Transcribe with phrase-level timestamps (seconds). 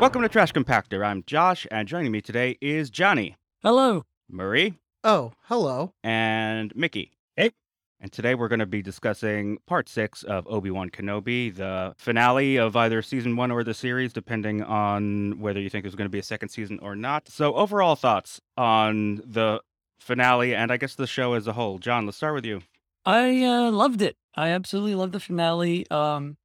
[0.00, 1.04] Welcome to Trash Compactor.
[1.04, 4.04] I'm Josh, and joining me today is Johnny, Hello.
[4.30, 5.92] Murray, Oh, hello.
[6.04, 7.12] and Mickey.
[7.36, 7.50] Hey.
[8.00, 12.56] And today we're going to be discussing part six of Obi Wan Kenobi, the finale
[12.56, 16.10] of either season one or the series, depending on whether you think there's going to
[16.10, 17.28] be a second season or not.
[17.28, 19.60] So, overall thoughts on the
[19.98, 21.78] finale and I guess the show as a whole.
[21.78, 22.60] Jon, let's start with you.
[23.04, 24.16] I uh, loved it.
[24.36, 25.90] I absolutely loved the finale.
[25.90, 26.36] Um,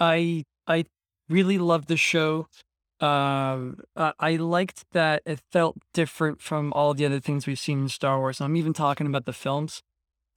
[0.00, 0.84] I I
[1.28, 2.48] really loved the show.
[2.98, 7.88] Um, I, liked that it felt different from all the other things we've seen in
[7.90, 8.40] Star Wars.
[8.40, 9.82] I'm even talking about the films.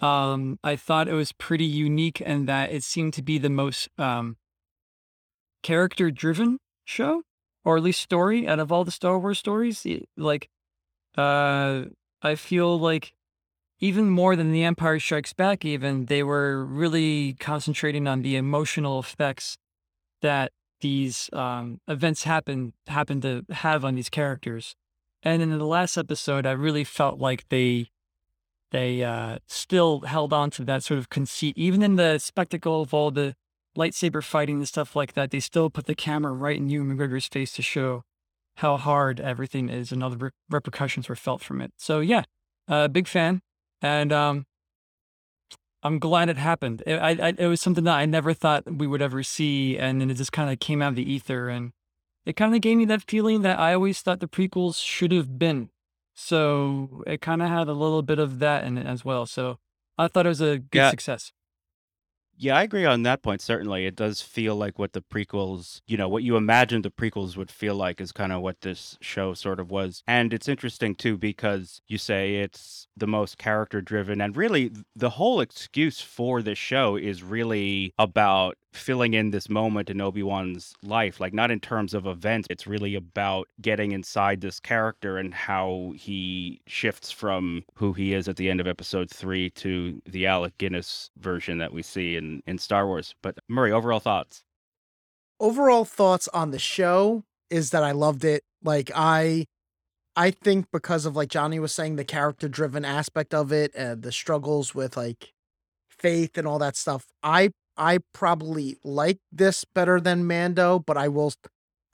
[0.01, 3.87] Um, I thought it was pretty unique and that it seemed to be the most
[3.97, 4.35] um,
[5.63, 7.23] character-driven show,
[7.63, 9.87] or at least story, out of all the Star Wars stories.
[10.17, 10.49] Like,
[11.17, 11.85] uh,
[12.21, 13.13] I feel like
[13.79, 18.99] even more than The Empire Strikes Back, even they were really concentrating on the emotional
[18.99, 19.57] effects
[20.21, 20.51] that
[20.81, 24.75] these um, events happen happen to have on these characters.
[25.21, 27.89] And in the last episode, I really felt like they
[28.71, 32.93] they uh, still held on to that sort of conceit, even in the spectacle of
[32.93, 33.35] all the
[33.77, 35.31] lightsaber fighting and stuff like that.
[35.31, 38.03] They still put the camera right in Ewan McGregor's face to show
[38.55, 41.71] how hard everything is and all the re- repercussions were felt from it.
[41.77, 42.23] So yeah,
[42.67, 43.41] uh, big fan
[43.81, 44.45] and um,
[45.81, 46.83] I'm glad it happened.
[46.85, 50.01] It, I, I, it was something that I never thought we would ever see, and
[50.01, 51.71] then it just kind of came out of the ether, and
[52.25, 55.39] it kind of gave me that feeling that I always thought the prequels should have
[55.39, 55.69] been.
[56.13, 59.25] So it kind of had a little bit of that in it as well.
[59.25, 59.57] So
[59.97, 60.89] I thought it was a good Yeah.
[60.89, 61.31] success.
[62.41, 63.41] Yeah, I agree on that point.
[63.41, 67.35] Certainly, it does feel like what the prequels, you know, what you imagined the prequels
[67.35, 70.03] would feel like is kind of what this show sort of was.
[70.07, 75.09] And it's interesting too because you say it's the most character driven, and really the
[75.11, 81.19] whole excuse for this show is really about filling in this moment in Obi-Wan's life.
[81.19, 85.93] Like, not in terms of events, it's really about getting inside this character and how
[85.95, 90.57] he shifts from who he is at the end of episode three to the Alec
[90.57, 93.15] Guinness version that we see in, in Star Wars.
[93.21, 94.43] But Murray, overall thoughts?
[95.39, 98.43] Overall thoughts on the show is that I loved it.
[98.63, 99.45] Like I
[100.15, 104.01] I think because of like Johnny was saying the character driven aspect of it and
[104.03, 105.33] the struggles with like
[105.89, 107.05] faith and all that stuff.
[107.23, 111.33] I I probably like this better than Mando, but I will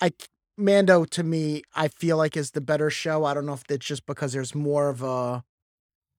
[0.02, 0.12] I
[0.58, 3.24] Mando to me I feel like is the better show.
[3.24, 5.44] I don't know if it's just because there's more of a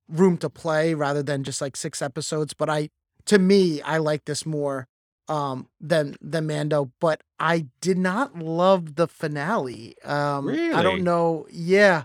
[0.09, 2.91] room to play rather than just like six episodes, but I
[3.27, 4.87] to me I like this more
[5.29, 9.97] um than than Mando, but I did not love the finale.
[10.05, 11.47] Um I don't know.
[11.51, 12.05] Yeah.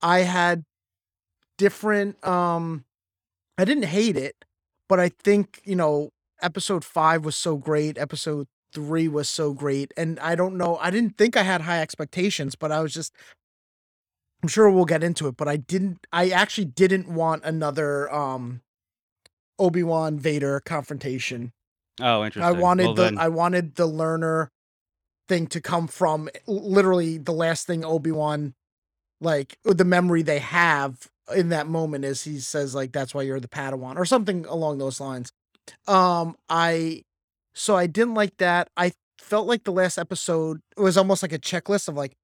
[0.00, 0.64] I had
[1.58, 2.84] different um
[3.58, 4.44] I didn't hate it,
[4.88, 6.10] but I think, you know,
[6.42, 10.90] episode 5 was so great, episode 3 was so great, and I don't know, I
[10.90, 13.14] didn't think I had high expectations, but I was just
[14.42, 18.60] I'm sure we'll get into it, but I didn't I actually didn't want another um
[19.58, 21.52] Obi-Wan Vader confrontation.
[22.00, 22.42] Oh, interesting.
[22.42, 24.50] I wanted Well, the then- I wanted the learner
[25.28, 28.54] thing to come from literally the last thing Obi-Wan
[29.20, 33.38] like the memory they have in that moment is he says like that's why you're
[33.38, 35.30] the Padawan or something along those lines.
[35.86, 37.02] Um I
[37.54, 38.68] so I didn't like that.
[38.76, 42.14] I felt like the last episode it was almost like a checklist of like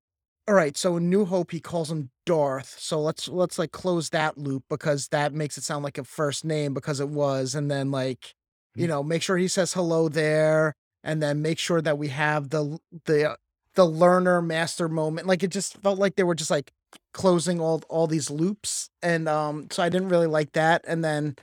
[0.49, 2.77] all right, so in New Hope he calls him Darth.
[2.79, 6.45] So let's let's like close that loop because that makes it sound like a first
[6.45, 8.35] name because it was and then like
[8.75, 8.89] you Mhm.
[8.91, 12.79] know, make sure he says hello there and then make sure that we have the
[13.05, 13.37] the
[13.75, 15.27] the learner master moment.
[15.27, 16.73] Like it just felt like they were just like
[17.13, 21.37] closing all all these loops and um so I didn't really like that and then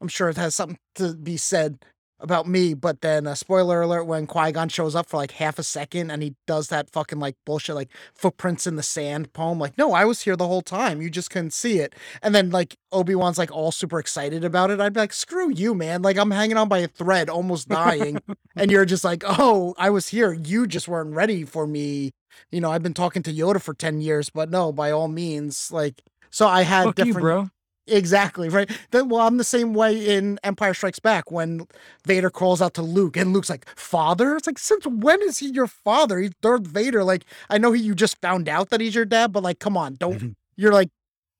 [0.00, 1.78] I'm sure it has something to be said
[2.20, 5.62] about me, but then uh, spoiler alert when Qui-Gon shows up for like half a
[5.62, 9.76] second and he does that fucking like bullshit like footprints in the sand poem like
[9.78, 11.00] no, I was here the whole time.
[11.00, 11.94] You just couldn't see it.
[12.22, 14.80] And then like Obi-Wan's like all super excited about it.
[14.80, 16.02] I'd be like, "Screw you, man.
[16.02, 18.18] Like I'm hanging on by a thread, almost dying."
[18.56, 20.32] and you're just like, "Oh, I was here.
[20.32, 22.12] You just weren't ready for me."
[22.50, 25.72] You know, I've been talking to Yoda for 10 years, but no, by all means,
[25.72, 27.50] like so I had Fuck you, different bro.
[27.90, 28.70] Exactly, right.
[28.90, 31.66] Then, well, I'm the same way in Empire Strikes Back when
[32.06, 35.48] Vader calls out to Luke and Luke's like, "Father." It's like, since when is he
[35.48, 36.18] your father?
[36.18, 37.04] He's Darth Vader.
[37.04, 39.76] Like, I know he you just found out that he's your dad, but like, come
[39.76, 40.36] on, don't.
[40.56, 40.90] You're like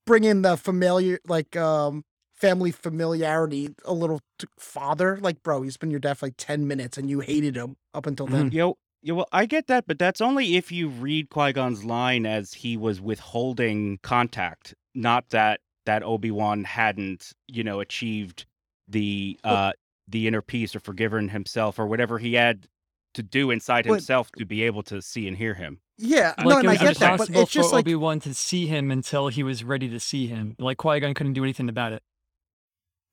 [0.05, 2.03] bringing the familiar, like, um,
[2.33, 5.19] family familiarity a little to father.
[5.21, 8.07] Like, bro, he's been your dad for like ten minutes and you hated him up
[8.07, 8.51] until then.
[8.51, 12.25] Yo, yeah, well, I get that, but that's only if you read Qui Gon's line
[12.25, 18.45] as he was withholding contact, not that that Obi Wan hadn't, you know, achieved
[18.87, 19.71] the Well- uh
[20.07, 22.67] the inner peace or forgiven himself or whatever he had
[23.13, 25.79] to do inside But- himself to be able to see and hear him.
[25.97, 27.95] Yeah, no, Like and it I was get that, but it's just for like Obi
[27.95, 30.55] Wan to see him until he was ready to see him.
[30.59, 32.03] Like Qui Gon couldn't do anything about it.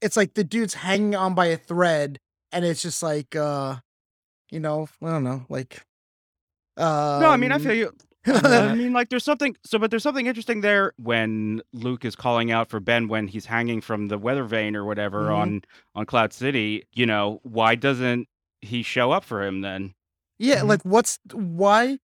[0.00, 2.18] it's like the dude's hanging on by a thread,
[2.52, 3.76] and it's just like, uh,
[4.50, 5.82] you know, I don't know, like.
[6.76, 7.92] Um, No, I mean I feel you.
[8.26, 9.56] I mean, like, there's something.
[9.64, 13.46] So, but there's something interesting there when Luke is calling out for Ben when he's
[13.46, 15.36] hanging from the weather vane or whatever Mhm.
[15.36, 15.62] on
[15.94, 16.84] on Cloud City.
[16.92, 18.28] You know, why doesn't
[18.60, 19.94] he show up for him then?
[20.38, 20.68] Yeah, Mhm.
[20.68, 21.98] like what's why?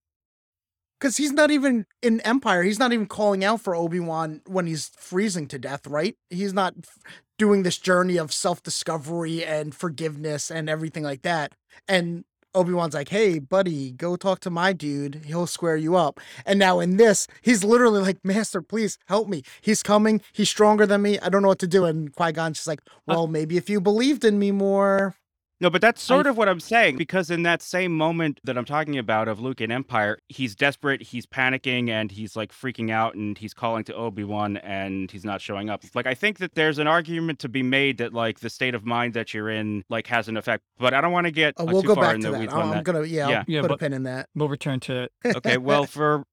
[1.00, 2.62] Because he's not even in Empire.
[2.62, 6.16] He's not even calling out for Obi Wan when he's freezing to death, right?
[6.30, 6.98] He's not f-
[7.38, 11.52] doing this journey of self discovery and forgiveness and everything like that.
[11.88, 15.22] And Obi Wan's like, "Hey, buddy, go talk to my dude.
[15.26, 19.42] He'll square you up." And now in this, he's literally like, "Master, please help me.
[19.60, 20.20] He's coming.
[20.32, 21.18] He's stronger than me.
[21.18, 23.80] I don't know what to do." And Qui Gon's just like, "Well, maybe if you
[23.80, 25.16] believed in me more."
[25.60, 28.58] No, but that's sort I- of what I'm saying because in that same moment that
[28.58, 32.90] I'm talking about of Luke in Empire, he's desperate, he's panicking, and he's like freaking
[32.90, 35.82] out, and he's calling to Obi Wan, and he's not showing up.
[35.94, 38.84] Like I think that there's an argument to be made that like the state of
[38.84, 41.62] mind that you're in like has an effect, but I don't want to get Uh,
[41.62, 42.40] uh, we'll too go far back in to the that.
[42.40, 42.84] weeds I'm, on I'm that.
[42.84, 43.38] gonna, yeah, Yeah.
[43.38, 44.28] I'll Yeah, put a pin in that.
[44.34, 45.12] We'll return to it.
[45.36, 46.24] Okay, well, for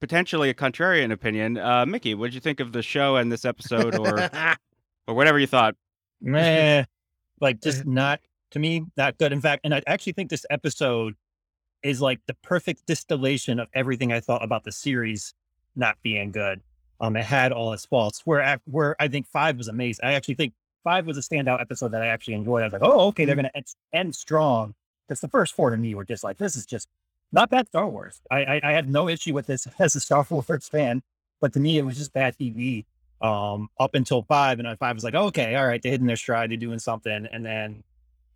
[0.00, 3.44] potentially a contrarian opinion, uh, Mickey, what did you think of the show and this
[3.44, 4.30] episode, or
[5.08, 5.74] or whatever you thought?
[6.20, 6.84] Meh.
[7.40, 9.32] like just not to me not good.
[9.32, 11.14] In fact and i actually think this episode
[11.82, 15.34] is like the perfect distillation of everything i thought about the series
[15.76, 16.60] not being good.
[17.00, 18.22] Um it had all its faults.
[18.24, 20.04] Where ac- where i think five was amazing.
[20.04, 20.54] I actually think
[20.84, 22.62] five was a standout episode that i actually enjoyed.
[22.62, 24.74] I was like oh okay they're gonna end, end strong.
[25.06, 26.88] Because the first four to me were just like this is just
[27.32, 28.20] not bad star wars.
[28.30, 31.02] I, I i had no issue with this as a star wars fan
[31.40, 32.84] but to me it was just bad tv
[33.20, 36.50] um up until five and five was like okay all right they're hitting their stride
[36.50, 37.82] they're doing something and then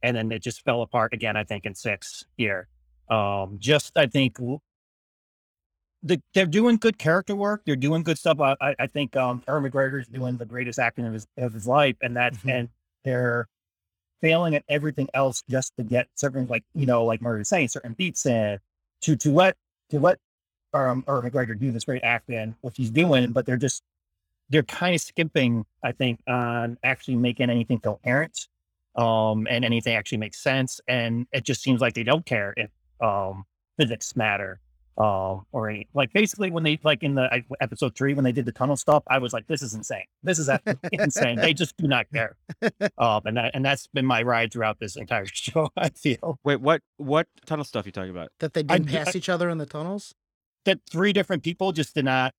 [0.03, 2.69] and then it just fell apart again i think in six here
[3.11, 4.39] um just i think
[6.03, 9.71] the, they're doing good character work they're doing good stuff i, I- think um Ewan
[9.71, 12.53] McGregor's doing the greatest acting of his of his life and that's Mhm.
[12.53, 12.69] and
[13.05, 13.49] they're
[14.21, 17.69] failing at everything else just to get certain like you know like murray was saying
[17.69, 18.59] certain beats in
[19.03, 19.57] to to let
[19.91, 20.19] to let
[20.75, 23.83] um Ewan McGregor do this great acting which he's doing but they're just
[24.51, 28.49] they're kind of skimping, I think, on actually making anything coherent,
[28.97, 30.81] um, and anything actually makes sense.
[30.89, 33.45] And it just seems like they don't care if um
[33.79, 34.61] physics matter,
[34.99, 38.45] um, or any, like basically when they like in the episode three when they did
[38.45, 40.05] the tunnel stuff, I was like, this is insane.
[40.23, 40.51] This is
[40.93, 41.37] insane.
[41.39, 42.37] They just do not care.
[42.99, 45.71] Um, and that and that's been my ride throughout this entire show.
[45.77, 48.29] I feel Wait, what what tunnel stuff you talking about?
[48.41, 50.15] that they I didn't d- pass I- each other in the tunnels.
[50.67, 52.35] that three different people just did not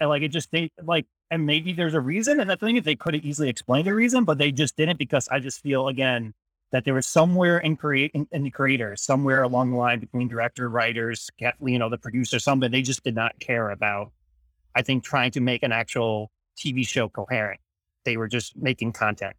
[0.00, 2.94] like it just they like and maybe there's a reason and the thing is they
[2.94, 6.32] could have easily explained a reason but they just didn't because i just feel again
[6.70, 10.28] that there was somewhere in create in, in the creator somewhere along the line between
[10.28, 14.12] director writers ca- you know the producer something they just did not care about
[14.76, 17.60] i think trying to make an actual tv show coherent.
[18.04, 19.36] They were just making content.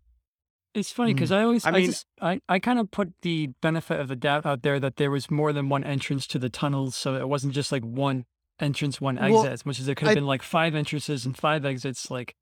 [0.73, 1.15] It's funny mm.
[1.15, 4.07] because I always, I I, mean- just, I, I kind of put the benefit of
[4.07, 7.15] the doubt out there that there was more than one entrance to the tunnels, so
[7.15, 8.25] it wasn't just like one
[8.59, 11.25] entrance, one Well, exit, as much as it could have I- been like five entrances
[11.25, 12.09] and five exits.
[12.11, 12.35] Like,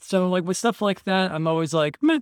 [0.00, 2.20] so like with stuff like that, I'm always like, meh.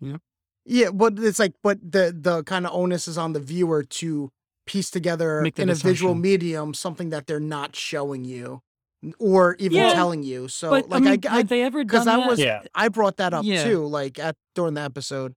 [0.00, 0.16] Yeah,
[0.64, 4.30] Yeah, but it's like, but the the kind of onus is on the viewer to
[4.66, 8.60] piece together in that a visual medium something that they're not showing you,
[9.18, 10.48] or even Yeah, telling you.
[10.48, 12.30] So, but like, I mean, I, I, they ever because done I that?
[12.30, 12.62] was, Yeah.
[12.74, 13.62] I brought that up Yeah.
[13.64, 15.34] too, like at during the episode.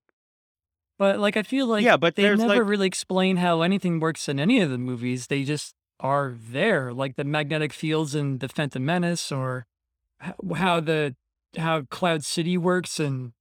[0.98, 4.28] But like, I feel like Yeah, but they never like- really explain how anything works
[4.30, 5.28] in any of the movies.
[5.28, 9.66] They just are there, like the magnetic fields in the Phantom Menace, or
[10.56, 11.16] how the
[11.58, 13.34] how Cloud City works, and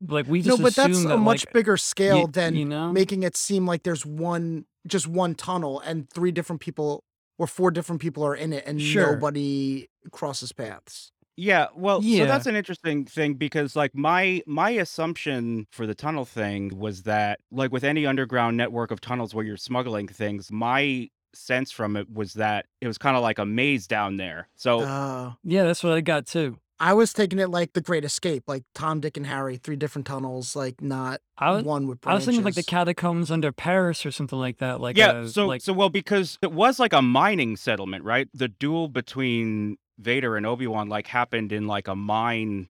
[0.00, 2.54] like we just No, but that's assume a that, much like, bigger scale you, than
[2.56, 2.92] you know.
[2.92, 7.04] making it seem like there's one, just one tunnel, and three different people
[7.38, 9.06] or four different people are in it, and Sure.
[9.14, 11.12] nobody crosses paths.
[11.36, 12.26] Yeah, well, so Yeah.
[12.26, 17.40] that's an interesting thing because like my my assumption for the tunnel thing was that
[17.50, 22.12] like with any underground network of tunnels where you're smuggling things, my sense from it
[22.12, 24.48] was that it was kind of like a maze down there.
[24.56, 26.58] So Uh, yeah, that's what I got too.
[26.80, 30.04] I was taking it like the Great Escape, like Tom, Dick, and Harry, three different
[30.04, 32.12] tunnels, like not I was, one with branches.
[32.12, 34.80] I was thinking like the catacombs under Paris or something like that.
[34.80, 38.28] Like yeah, uh, so like so well because it was like a mining settlement, right?
[38.34, 42.68] The duel between Vader and Obi-Wan like happened in like a mine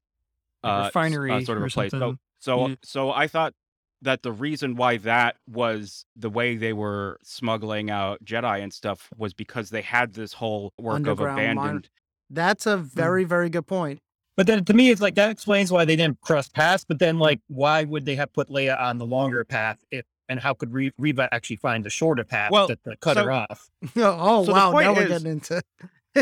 [0.63, 1.91] uh, refinery uh, sort of or a place.
[1.91, 2.75] So so Yeah.
[2.83, 3.55] so I thought
[4.03, 9.09] that the reason why that was the way they were smuggling out Jedi and stuff
[9.17, 11.91] was because they had this whole work of Underground mine- abandoned.
[12.31, 12.85] That's a Hmm.
[12.85, 14.01] very, very good point.
[14.37, 16.85] But then to me, it's like that explains why they didn't cross paths.
[16.89, 20.41] But then, like, why would they have put Leia on the longer path if and
[20.41, 23.31] how could Re- Reva actually find the shorter path Well, to, to cut so- her
[23.33, 23.69] off?
[23.97, 25.63] oh So wow, point now we're getting into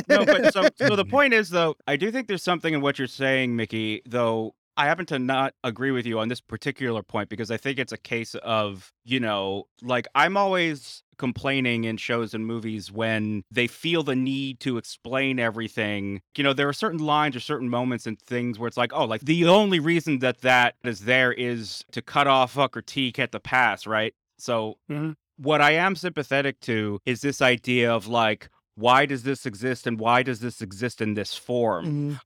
[0.09, 2.99] no, but so, so the point is though, I do think there's something in what
[2.99, 7.29] you're saying, Mickey, though I happen to not agree with you on this particular point
[7.29, 12.33] because I think it's a case of, you know, like I'm always complaining in shows
[12.33, 16.23] and movies when they feel the need to explain everything.
[16.35, 19.05] You know, there are certain lines or certain moments and things where it's like, oh,
[19.05, 23.33] like the only reason that that is there is to cut off a critique at
[23.33, 24.15] the pass, right?
[24.39, 25.17] So Mhm.
[25.37, 30.01] what I am sympathetic to is this idea of like, why does this exist and
[30.01, 32.19] why does this exist in this form?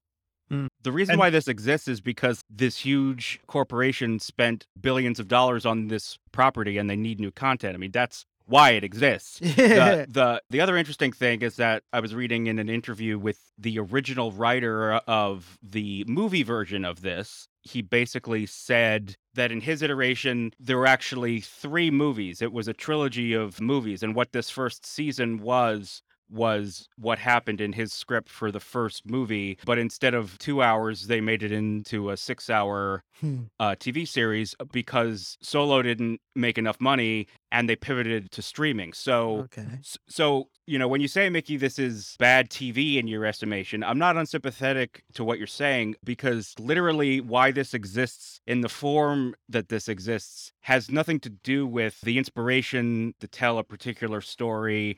[0.53, 0.69] Mhm.
[0.83, 5.65] The reason And- why this exists is because this huge corporation spent billions of dollars
[5.65, 7.75] on this property and they need new content.
[7.75, 9.39] I mean, that's why it exists.
[9.39, 13.39] The, the the other interesting thing is that I was reading in an interview with
[13.57, 17.49] the original writer of the movie version of this.
[17.63, 22.43] He basically said that in his iteration there were actually three movies.
[22.43, 27.61] It was a trilogy of movies, and what this first season was was what happened
[27.61, 31.52] in his script for the first movie, but instead of two hours, they made it
[31.52, 33.45] into a six hour Hmm.
[33.61, 38.93] uh, TV series because Solo didn't make enough money and they pivoted to streaming.
[38.93, 39.66] So, okay.
[40.09, 43.99] so you know, when you say Mickey, this is bad TV in your estimation, I'm
[43.99, 49.69] not unsympathetic to what you're saying because literally why this exists in the form that
[49.69, 54.97] this exists has nothing to do with the inspiration to tell a particular story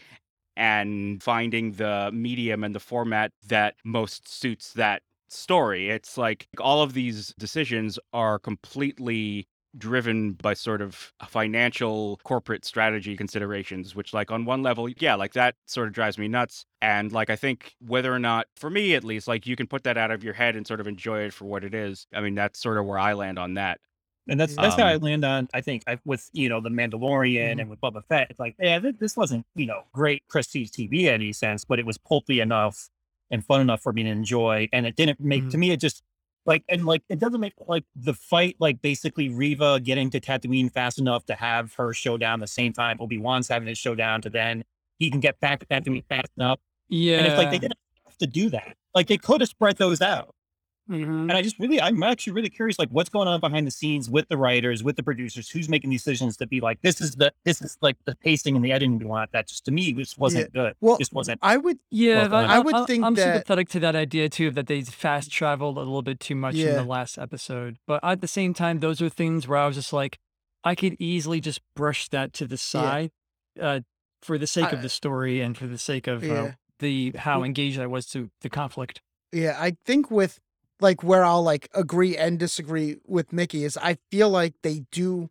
[0.56, 5.90] and finding the medium and the format that most suits that story.
[5.90, 13.14] It's like all of these decisions are completely driven by sort of financial corporate strategy
[13.14, 16.64] considerations which like on one level yeah like that sort of drives me nuts.
[16.80, 19.84] And like i think whether or not for me at least like you can put
[19.84, 22.06] that out of your head and sort of enjoy it for what it is.
[22.14, 23.80] I mean that's sort of where i land on that
[24.28, 25.48] And that's that's how I Um, land on.
[25.54, 27.60] I think I, with you know the Mandalorian Mhm.
[27.60, 31.02] and with Boba Fett, it's like yeah, th- this wasn't you know great prestige TV
[31.06, 32.88] in any sense, but it was pulpy enough
[33.30, 36.02] and fun enough for me to enjoy, and it didn't make to me it just
[36.44, 40.72] like and like it doesn't make like the fight like basically Reva getting to Tatooine
[40.72, 44.30] fast enough to have her showdown the same time Obi Wan's having his showdown to
[44.30, 44.62] then
[45.00, 47.18] he can get back to Tatooine fast enough, Yeah.
[47.18, 48.76] and it's like they didn't have to do that.
[48.94, 50.34] Like they could have spread those out.
[50.88, 51.22] Mhm.
[51.22, 54.08] And I just really, I'm actually really curious, like what's going on behind the scenes
[54.08, 57.32] with the writers, with the producers, who's making decisions to be like, this is the,
[57.44, 59.32] this is like the pacing and the editing we want.
[59.32, 60.74] That just to me, just wasn't good.
[60.80, 61.40] Well, just wasn't.
[61.42, 64.28] I would Yeah, Well, but I would I- think I'm that- sympathetic to that idea
[64.28, 67.78] too, that they fast traveled a little bit too much in the last episode.
[67.86, 70.18] But at the same time, those are things where I was just like,
[70.62, 73.10] I could easily just brush that to the side,
[73.60, 73.80] uh,
[74.22, 77.42] for the sake I- of the story and for the sake of uh, the how
[77.42, 79.00] engaged I was to the conflict.
[79.32, 80.38] Yeah, I think with
[80.80, 85.30] like where I'll like agree and disagree with Mickey is I feel like they do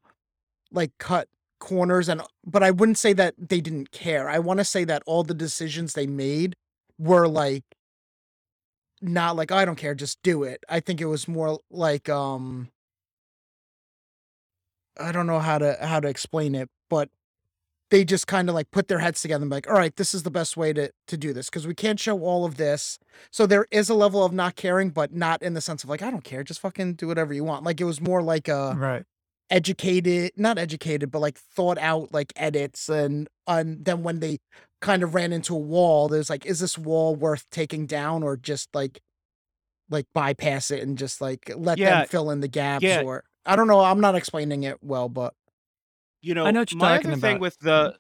[0.72, 1.28] like cut
[1.60, 4.30] corners and but I wouldn't say that they didn't care.
[4.30, 6.56] I want to say that all the decisions they made
[6.98, 7.64] were like
[9.02, 10.64] not like "Oh, I don't care, just do it.
[10.70, 12.70] I think it was more like um
[15.00, 17.10] I don't know how to how to explain it, but
[17.92, 20.14] they just kind of like put their heads together and be like, all right, this
[20.14, 22.98] is the best way to to do this because we can't show all of this.
[23.32, 26.02] So there is a level of not caring, but not in the sense of like,
[26.02, 27.64] I don't care, just fucking do whatever you want.
[27.64, 29.04] Like it was more like a right.
[29.50, 34.40] educated, not educated, but like thought out like edits and and then when they
[34.82, 38.36] kind of ran into a wall, there's like, is this wall worth taking down or
[38.38, 39.02] just like
[39.90, 43.02] like bypass it and just like let Yeah, them fill in the gaps yeah.
[43.02, 43.80] or I don't know.
[43.80, 45.36] I'm not explaining it well, but
[46.26, 47.42] you know, know what you're my talking other thing about.
[47.42, 47.68] with mm-hmm.
[47.68, 47.98] the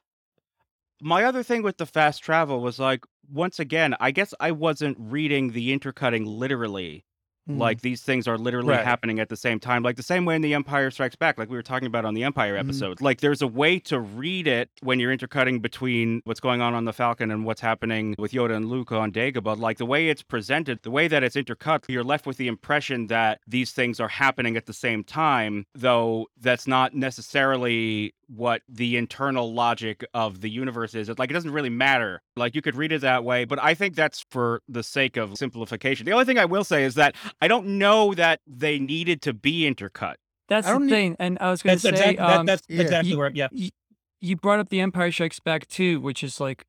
[1.02, 4.98] my other thing with the fast travel was like once again, I guess I wasn't
[5.00, 7.06] reading the intercutting literally.
[7.50, 8.86] Mm, Like these things are literally Right.
[8.86, 11.50] happening at the same time, like the same way in The Empire Strikes Back, like
[11.50, 12.60] we were talking about on the Empire Mhm.
[12.60, 13.02] episode.
[13.02, 16.86] Like there's a way to read it when you're intercutting between what's going on on
[16.86, 19.58] the Falcon and what's happening with Yoda and Luke on Dagobah.
[19.60, 23.08] Like the way it's presented, the way that it's intercut, you're left with the impression
[23.08, 28.98] that these things are happening at the same time, though that's not necessarily what the
[28.98, 31.10] internal logic of the universe is.
[31.10, 32.22] It, like it doesn't really matter.
[32.36, 35.38] Like you could read it that way, but I think that's for the sake of
[35.38, 36.06] simplification.
[36.06, 39.34] The only thing I will say is that I don't know that they needed to
[39.34, 40.16] be intercut.
[40.48, 41.16] That's I the don't need- thing.
[41.20, 42.82] And I was going to say, exactly, that, um, that's yeah.
[42.82, 43.48] exactly you- where, yeah.
[43.52, 43.70] you,
[44.22, 46.66] you brought up The Empire Strikes Back too, which is like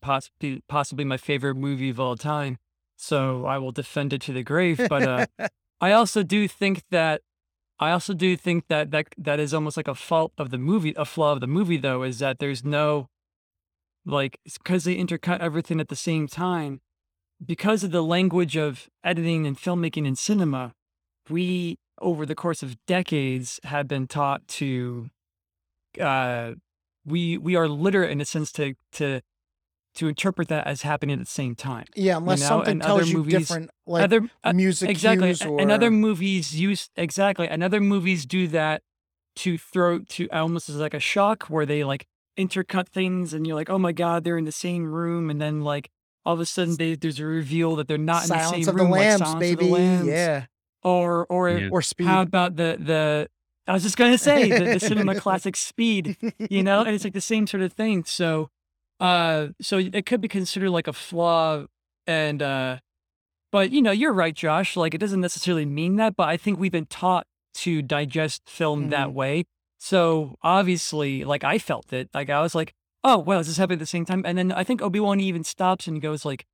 [0.00, 2.58] possibly possibly my favorite movie of all time.
[2.96, 4.80] So I will defend it to the grave.
[4.88, 5.26] But uh,
[5.80, 7.22] I also do think that
[7.78, 10.94] I also do think that that that is almost like a fault of the movie.
[10.96, 13.08] A flaw of the movie, though, is that there's no
[14.06, 16.80] like because they intercut everything at the same time.
[17.44, 20.72] Because of the language of editing and filmmaking in cinema,
[21.28, 25.10] we over the course of decades have been taught to
[26.00, 26.52] uh,
[27.04, 29.20] we we are literate in a sense to to
[29.94, 31.86] to interpret that as happening at the same time.
[31.94, 35.28] Yeah, unless know, something and tells other you movies- different, like other uh, music exactly,
[35.28, 38.82] cues or and other movies use exactly, and other movies do that
[39.36, 42.06] to throw to almost as like a shock where they like
[42.38, 45.60] intercut things, and you're like, oh my god, they're in the same room, and then
[45.62, 45.90] like
[46.26, 48.68] all of a sudden they, there's a reveal that they're not Silence in the same
[48.70, 49.52] of the room, like Silence baby.
[49.52, 50.46] of the Lambs, Yeah,
[50.82, 51.68] or or Yeah.
[51.70, 52.06] or Speed.
[52.06, 53.28] how about the the
[53.66, 56.16] I was just gonna say the, the cinema classic Speed,
[56.50, 58.04] you know, and it's like the same sort of thing.
[58.04, 58.50] So,
[59.00, 61.64] uh, so it could be considered like a flaw,
[62.06, 62.78] and uh,
[63.52, 64.76] but you know, you're right, Josh.
[64.76, 68.90] Like it doesn't necessarily mean that, but I think we've been taught to digest film
[68.90, 69.12] that Mhm.
[69.14, 69.44] way.
[69.78, 72.08] So obviously, like I felt it.
[72.14, 74.22] Like I was like, oh well, is this happening at the same time?
[74.24, 76.46] And then I think Obi Wan even stops and goes like,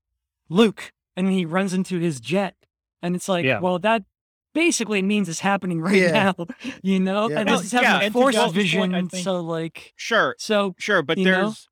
[0.49, 2.55] Luke, and then he runs into his jet,
[3.03, 3.61] and it's like, Yeah.
[3.61, 4.05] well, that
[4.53, 6.33] basically means it's happening right Yeah.
[6.37, 6.47] now,
[6.83, 7.31] you know.
[7.31, 7.41] Yeah.
[7.41, 8.57] And Well, this is having yeah, a and to force Josh's point,
[8.93, 11.43] vision, think- so like, Sure, so sure, but You know?
[11.45, 11.69] there's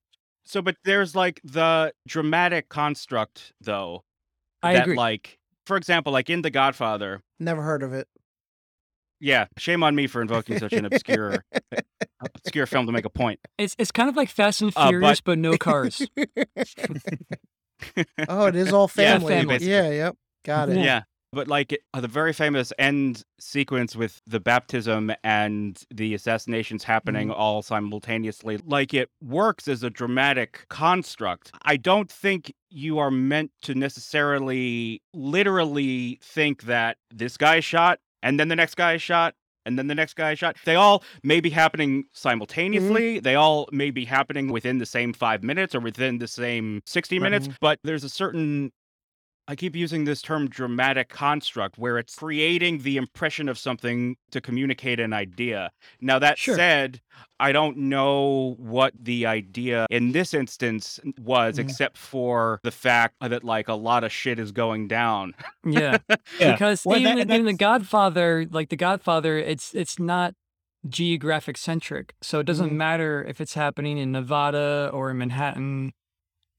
[0.49, 4.03] so but there's like the dramatic construct though
[4.63, 4.97] I that agree.
[4.97, 8.09] like for example, like in The Godfather, Never heard of it.
[9.21, 11.45] yeah, shame on me for invoking such an obscure
[12.21, 13.39] obscure film to make a point.
[13.59, 16.07] It's it's kind of like Fast and Uh, but- Furious, but no cars.
[18.29, 19.35] oh, it is all Yeah, family.
[19.35, 19.59] family.
[19.61, 20.17] Yeah, yep.
[20.45, 20.79] Got it.
[20.79, 21.03] Yeah.
[21.33, 27.35] But like the very famous end sequence with the baptism and the assassinations happening mm.
[27.37, 31.53] all simultaneously, like it works as a dramatic construct.
[31.63, 37.99] I don't think you are meant to necessarily literally think that this guy is shot
[38.23, 39.35] and then the next guy is shot
[39.69, 40.57] and then the next guy is shot.
[40.65, 42.09] They all may be happening mm-hmm.
[42.13, 43.21] simultaneously.
[43.21, 47.19] They all may be happening within the same five minutes or within the same 60
[47.19, 47.57] minutes, mm-hmm.
[47.61, 48.73] but there's a certain
[49.51, 54.43] I keep using this term dramatic construct where it's creating the impression of something to
[54.43, 55.71] communicate an idea.
[56.03, 56.55] Now, that Sure.
[56.55, 57.01] said,
[57.41, 61.61] I don't know what the idea in this instance was, Mhm.
[61.61, 65.35] except for the fact that, like, a lot of shit is going down.
[65.65, 65.97] yeah.
[66.39, 66.53] Yeah.
[66.53, 70.35] because Well, even, that- in- in the Godfather, like the Godfather, it's it's not
[70.89, 72.77] geographic centric, so it doesn't Mhm.
[72.77, 75.93] matter if it's happening in Nevada or in Manhattan.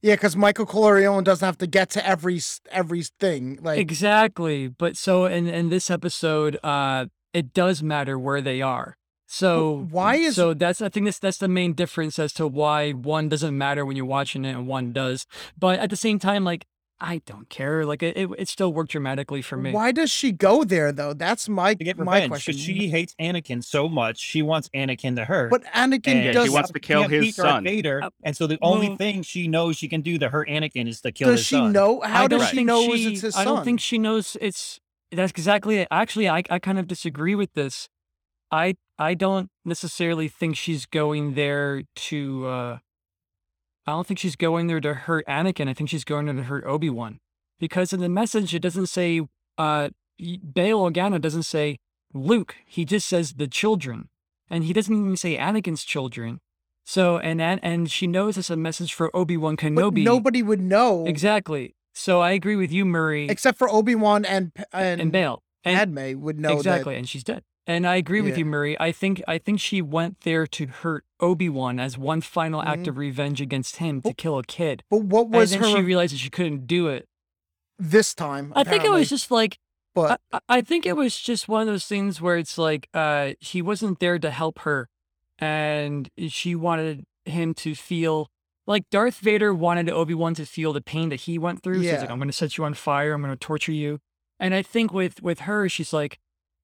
[0.01, 2.39] Yeah, because Michael Corleone doesn't have to get to every
[2.71, 3.59] every thing.
[3.61, 8.95] Like, exactly, but so in in this episode, uh, it does matter where they are.
[9.27, 12.91] So why is- so that's I think that's that's the main difference as to why
[12.91, 15.27] one doesn't matter when you're watching it and one does.
[15.57, 16.65] But at the same time, like
[17.01, 17.85] I don't care.
[17.85, 19.71] Like it it, it still worked dramatically for me.
[19.71, 21.13] why does she go there though?
[21.13, 22.51] That's my To get my revenge question.
[22.53, 25.49] because she hates Anakin so much, she wants Anakin to hurt.
[25.49, 26.45] but Anakin and does.
[26.47, 27.63] she wants to kill can't his Darth son.
[27.63, 30.49] Vader, Uh, and so the only well- thing she knows she can do to hurt
[30.49, 31.71] Anakin is to kill does his she son.
[31.71, 32.01] know?
[32.01, 33.55] How I does don't she think know she, it's his I son?
[33.55, 34.79] don't think she knows it's
[35.11, 35.87] that's exactly it.
[35.89, 37.87] Actually, I I kind of disagree with this.
[38.51, 42.77] I I don't necessarily think she's going there to uh
[43.89, 45.67] I don't think she's going there to hurt Anakin.
[45.67, 47.19] I think she's going there to hurt Obi-Wan.
[47.59, 49.21] Because in the message it doesn't say
[49.57, 49.89] uh
[50.53, 51.77] Bail Organa doesn't say
[52.13, 52.55] Luke.
[52.65, 54.09] He just says the children.
[54.49, 56.39] And he doesn't even say Anakin's children.
[56.85, 60.03] So and and, she knows it's a message for Obi-Wan But Kenobi.
[60.03, 61.75] nobody would know Exactly.
[61.93, 65.43] So I agree with you, Murray, except for Obi Wan and and, and Bail.
[65.65, 67.43] And Padme would know exactly, and she's dead.
[67.69, 68.39] And I agree with Yeah.
[68.39, 68.75] you, Murray.
[68.79, 72.81] I think I think she went there to hurt Obi Wan as one final act
[72.83, 72.87] Mhm.
[72.87, 74.83] of revenge against him to kill a kid.
[74.89, 77.07] But what was and then her she realized that she couldn't do it.
[77.77, 78.51] this time?
[78.55, 78.99] I think it apparently.
[79.01, 79.57] was just like
[79.95, 82.89] But I, I- I think it was just one of those things where it's like
[82.93, 84.89] uh he wasn't there to help her
[85.37, 88.29] and she wanted him to feel
[88.67, 91.75] like Darth Vader wanted Obi-Wan to feel the pain that he went through.
[91.75, 92.11] So he's like, Yeah.
[92.13, 93.99] I'm gonna set you on fire, I'm gonna torture you.
[94.39, 96.19] And I think with with her, she's like,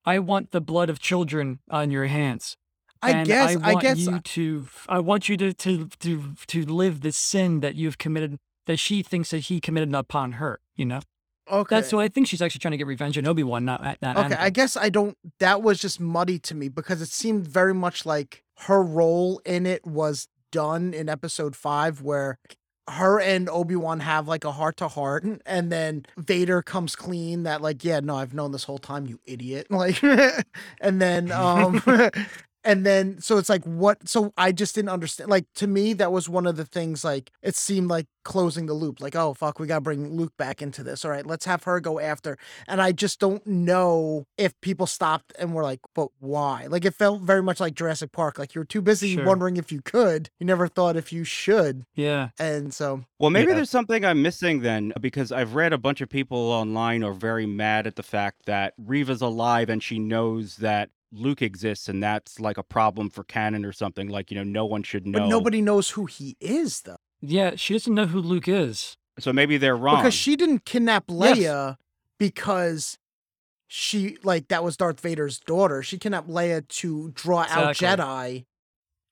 [0.05, 2.57] I want the blood of children on your hands.
[3.01, 6.33] I and guess I I, want guess you to I want you to to to
[6.47, 10.59] to live the sin that you've committed that she thinks that he committed upon her,
[10.75, 11.01] you know?
[11.49, 11.75] okay.
[11.75, 14.35] That's so I think she's actually trying to get revenge on Obi-Wan, not not Okay,
[14.35, 15.17] I guess I don't.
[15.39, 19.65] That was just muddy to me because it seemed very much like her role in
[19.65, 22.39] it was done in episode five, where
[22.89, 27.43] her and Obi Wan have like a heart to heart, and then Vader comes clean
[27.43, 29.67] that like, yeah, no, I've known this whole time, you idiot.
[29.75, 30.01] Like,
[30.81, 31.81] and then um.
[32.65, 34.09] And then, so it's like, what?
[34.09, 35.29] So I just didn't understand.
[35.29, 38.73] Like, to me, that was one of the things, like, it seemed like closing the
[38.73, 38.99] loop.
[38.99, 41.05] Like, oh, fuck, we got to bring Luke back into this.
[41.05, 45.31] All right, let's have her go after and I just don't know if people stopped
[45.37, 46.65] and were like, but why?
[46.67, 48.39] Like it felt very much like Jurassic Park.
[48.39, 49.25] Like you were too busy Sure.
[49.25, 50.31] wondering if you could.
[50.39, 51.85] You never thought if you should.
[51.93, 52.29] Yeah.
[52.39, 53.57] And so Well, maybe Yeah.
[53.57, 57.45] there's something I'm missing then, because I've read a bunch of people online are very
[57.45, 62.39] mad at the fact that Reva's alive and she knows that Luke exists and that's
[62.39, 64.09] like a problem for canon or something.
[64.09, 65.19] Like, you know, no one should know.
[65.19, 66.97] But nobody knows who he is though.
[67.21, 68.97] Yeah, she doesn't know who Luke is.
[69.19, 69.97] So maybe they're wrong.
[69.97, 71.37] Because she didn't kidnap Yes.
[71.37, 71.75] Leia
[72.19, 72.97] because
[73.67, 75.81] she like that was Darth Vader's daughter.
[75.81, 78.45] She kidnapped Leia to draw out Jedi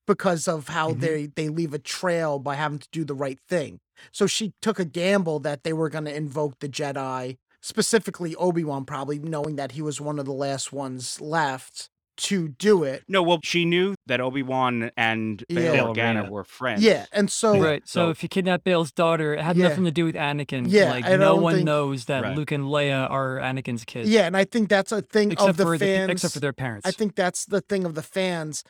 [0.06, 1.00] because of how Mhm.
[1.00, 3.80] they they leave a trail by having to do the right thing.
[4.12, 8.86] So she took a gamble that they were going to invoke the Jedi, specifically Obi-Wan
[8.86, 13.04] probably knowing that he was one of the last ones left to do it.
[13.08, 15.60] no, well, she knew that Obi Wan and Yeah.
[15.60, 16.30] Bail Bail Organa Organa.
[16.30, 16.84] were friends.
[16.84, 17.82] Yeah, and so right.
[17.88, 19.70] So, so- if you kidnap Bail's daughter, it had Yeah.
[19.70, 20.66] nothing to do with Anakin.
[20.70, 22.38] Yeah, like I no one think- knows that Right.
[22.38, 24.10] Luke and Leia are Anakin's kids.
[24.10, 26.40] yeah, and I think that's a thing except of the for fans the, except for
[26.40, 26.88] their parents.
[26.88, 28.64] I think that's the thing of the fans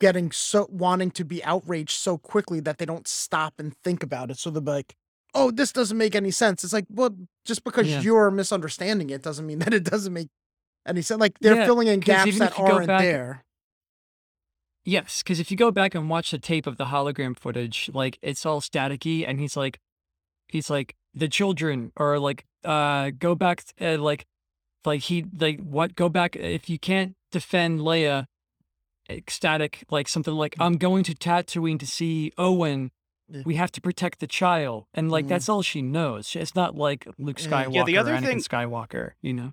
[0.00, 4.30] getting so wanting to be outraged so quickly that they don't stop and think about
[4.30, 4.38] it.
[4.38, 4.94] So they're like,
[5.34, 8.00] "Oh, this doesn't make any sense." It's like, well, just because Yeah.
[8.00, 10.28] you're misunderstanding it doesn't mean that it doesn't make
[10.86, 11.20] any sense.
[11.20, 13.44] Like they're Yeah, filling in gaps that if you go aren't back- there.
[14.86, 18.18] Yes, because if you go back and watch the tape of the hologram footage, like
[18.20, 19.80] it's all staticky, and he's like,
[20.48, 24.26] he's like the children, or like, uh, go back, uh, like,
[24.84, 25.94] like he, like what?
[25.94, 28.26] Go back if you can't defend Leia.
[29.10, 32.90] Ecstatic, like something like I'm going to Tatooine to see Owen.
[33.28, 33.42] Yeah.
[33.46, 35.28] We have to protect the child, and like Mhm.
[35.28, 36.36] that's all she knows.
[36.36, 39.52] It's not like Luke Skywalker Yeah, the other Anakin thing- Skywalker, you know.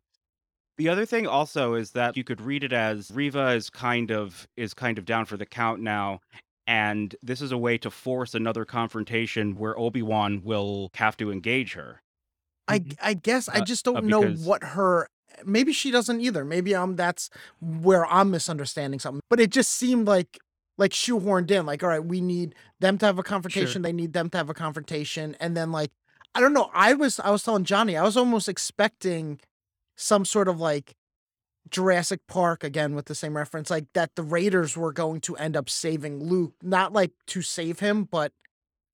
[0.78, 4.48] The other thing also is that you could read it as Reva is kind of
[4.58, 6.20] is kind of down for the count now.
[6.68, 11.74] And this is a way to force another confrontation where Obi-Wan will have to engage
[11.74, 12.02] her.
[12.68, 15.08] I I guess I Uh, just don't uh, know because- what her.
[15.46, 16.44] Maybe she doesn't either.
[16.44, 17.30] Maybe um that's
[17.62, 19.22] where I'm misunderstanding something.
[19.30, 20.40] But it just seemed like
[20.82, 21.66] like shoehorned in.
[21.66, 23.84] Like, all right, we need them to have a confrontation.
[23.84, 25.92] They need them to have a confrontation, and then like
[26.34, 26.72] I don't know.
[26.74, 29.40] I was I was telling Johnny I was almost expecting
[29.96, 30.96] some sort of like
[31.70, 35.56] Jurassic Park again with the same reference, like that the Raiders were going to end
[35.56, 38.34] up saving Luke, not like to save him, but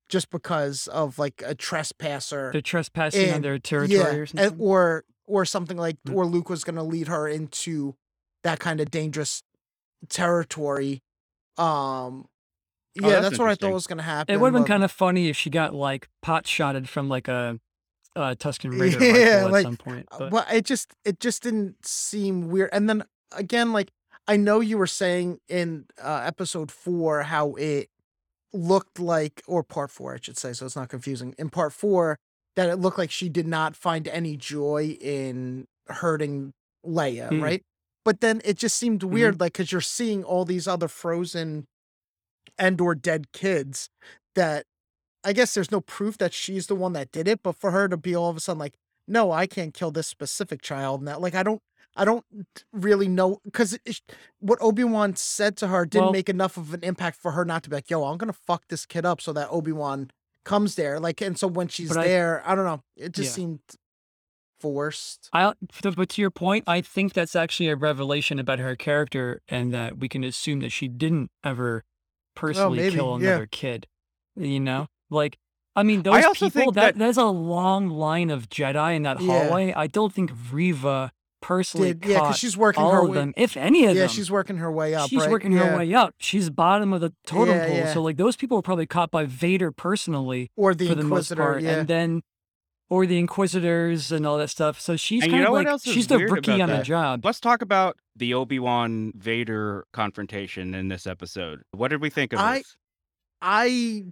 [0.10, 4.60] just because of like a trespasser They're trespassing on their territory or something.
[4.60, 6.16] or or something like hmm.
[6.16, 7.96] or Luke was going to lead her into
[8.44, 9.44] that kind of dangerous
[10.10, 11.02] territory.
[11.58, 12.28] Um
[13.00, 14.34] Oh, yeah, that's that's, what I thought was going to happen.
[14.34, 17.10] It would have been but- kind of funny if she got like pot shotted from
[17.10, 17.60] like a,
[18.16, 20.08] uh Tusken Raider Yeah, rifle at like, some point.
[20.12, 22.70] uh, But but it just it just didn't seem weird.
[22.74, 23.92] And then again like
[24.28, 27.90] I know you were saying in uh, episode 4 how it
[28.52, 31.36] looked like or part 4 I should say so it's not confusing.
[31.38, 32.18] In part 4
[32.56, 37.44] that it looked like she did not find any joy in hurting Leia, Mm.
[37.44, 37.64] right?
[38.08, 39.14] But then it just seemed Mm-hmm.
[39.14, 41.68] weird like cuz you're seeing all these other frozen
[42.58, 43.90] and or dead kids
[44.34, 44.66] that
[45.26, 47.90] I guess there's no proof that she's the one that did it, but for her
[47.90, 48.76] to be all of a sudden like,
[49.10, 51.02] no, I can't kill this specific child.
[51.02, 51.62] And that, like, I don't,
[51.98, 52.24] I don't
[52.72, 53.78] really know because
[54.40, 57.44] what Obi Wan said to her didn't Well- make enough of an impact for her
[57.44, 60.12] not to be like, yo, I'm gonna fuck this kid up so that Obi Wan
[60.46, 60.98] comes there.
[61.00, 63.36] Like, and so when she's But I- there, I, don't know, it just Yeah.
[63.36, 63.60] seemed
[64.60, 65.30] forced.
[65.34, 65.54] I,
[65.96, 69.98] but to your point, I think that's actually a revelation about her character, and that
[69.98, 71.90] we can assume that she didn't ever oh,
[72.36, 73.30] personally maybe, kill yeah.
[73.30, 73.88] another kid.
[74.36, 75.38] You know, like
[75.76, 76.72] I mean, those I people.
[76.72, 79.44] That, that- there's a long line of Jedi in that Yeah.
[79.48, 79.74] hallway.
[79.74, 83.16] I don't think Reva personally Did yeah, because she's working all her of way.
[83.16, 84.10] them, if any of Yeah, them.
[84.10, 85.08] she's working her way up.
[85.10, 85.30] She's right?
[85.30, 85.70] working Yeah.
[85.70, 86.16] her way up.
[86.20, 87.76] She's bottom of the totem Yeah, pole.
[87.76, 87.94] yeah.
[87.94, 91.36] So like those people were probably caught by Vader personally or the for the most
[91.36, 92.22] part, yeah, and then
[92.90, 94.80] or the Inquisitors and all that stuff.
[94.80, 97.26] So she's And kind you know of like she's the rookie about on the job.
[97.26, 101.62] Let's talk about the Obi-Wan Vader confrontation in this episode.
[101.72, 102.78] What did we think of I- this?
[103.42, 104.06] I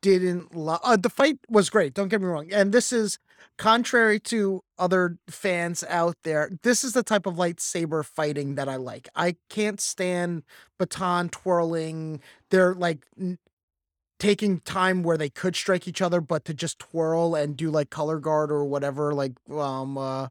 [0.00, 1.94] didn't love uh, the fight was great.
[1.94, 2.52] Don't get me wrong.
[2.52, 3.18] And this is
[3.56, 6.50] contrary to other fans out there.
[6.62, 9.08] This is the type of lightsaber fighting that I like.
[9.14, 10.42] I can't stand
[10.78, 12.20] baton twirling.
[12.50, 13.38] They're like n-
[14.22, 17.90] taking time where they could strike each other, but to just twirl and do like
[17.90, 20.28] color guard or whatever, like um uh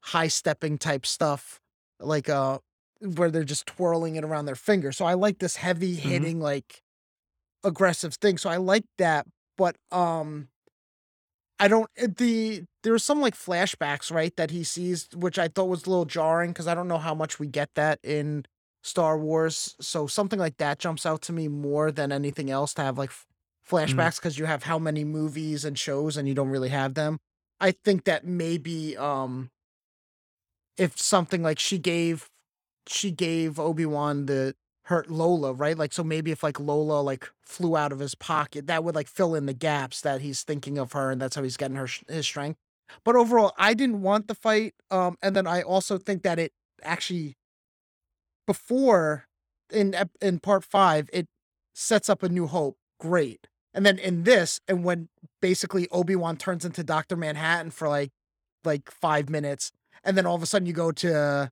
[0.00, 1.60] high stepping type stuff,
[2.00, 2.58] like uh
[3.00, 4.92] where they're just twirling it around their finger.
[4.92, 6.82] So I like this heavy hitting like
[7.62, 8.38] aggressive thing.
[8.38, 9.26] So I like that,
[9.58, 10.48] but um
[11.60, 15.48] I don't uh, the there was some like flashbacks, right, that he sees, which I
[15.48, 18.46] thought was a little jarring because I don't know how much we get that in
[18.82, 19.76] Star Wars.
[19.82, 23.10] So something like that jumps out to me more than anything else to have like
[23.10, 23.26] f-
[23.68, 27.18] flashbacks because you have how many movies and shows and you don't really have them.
[27.60, 29.50] I think that maybe um
[30.76, 32.30] if something like she gave
[32.86, 34.54] she gave Obi-Wan the
[34.86, 35.78] hurt Lola, right?
[35.78, 39.08] Like so maybe if like Lola like flew out of his pocket, that would like
[39.08, 41.88] fill in the gaps that he's thinking of her and that's how he's getting her
[42.08, 42.58] his strength.
[43.02, 46.52] But overall, I didn't want the fight um and then I also think that it
[46.82, 47.36] actually
[48.46, 49.26] before
[49.72, 51.26] in in part five, it
[51.74, 52.76] sets up a new hope.
[53.00, 53.46] Great.
[53.74, 55.08] And then in this, and when
[55.42, 58.10] basically Obi Wan turns into Doctor Manhattan for like
[58.64, 59.72] like five minutes,
[60.04, 61.50] and then all of a sudden you go to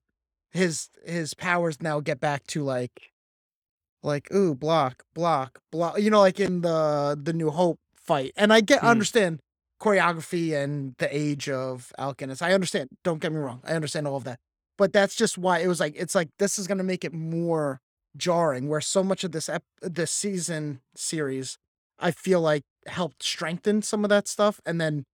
[0.51, 3.11] his his powers now get back to like
[4.01, 8.31] like ooh block block block you know like in the the New Hope fight.
[8.35, 8.87] And I get Hmm.
[8.87, 9.39] understand
[9.81, 12.41] choreography and the age of Alec Guinness.
[12.41, 12.89] I understand.
[13.03, 13.61] Don't get me wrong.
[13.65, 14.39] I understand all of that.
[14.77, 17.79] But that's just why it was like it's like this is gonna make it more
[18.15, 18.67] jarring.
[18.69, 21.57] Where so much of this ep- this season series,
[22.03, 24.59] I feel like helped strengthen some of that stuff.
[24.65, 25.05] And then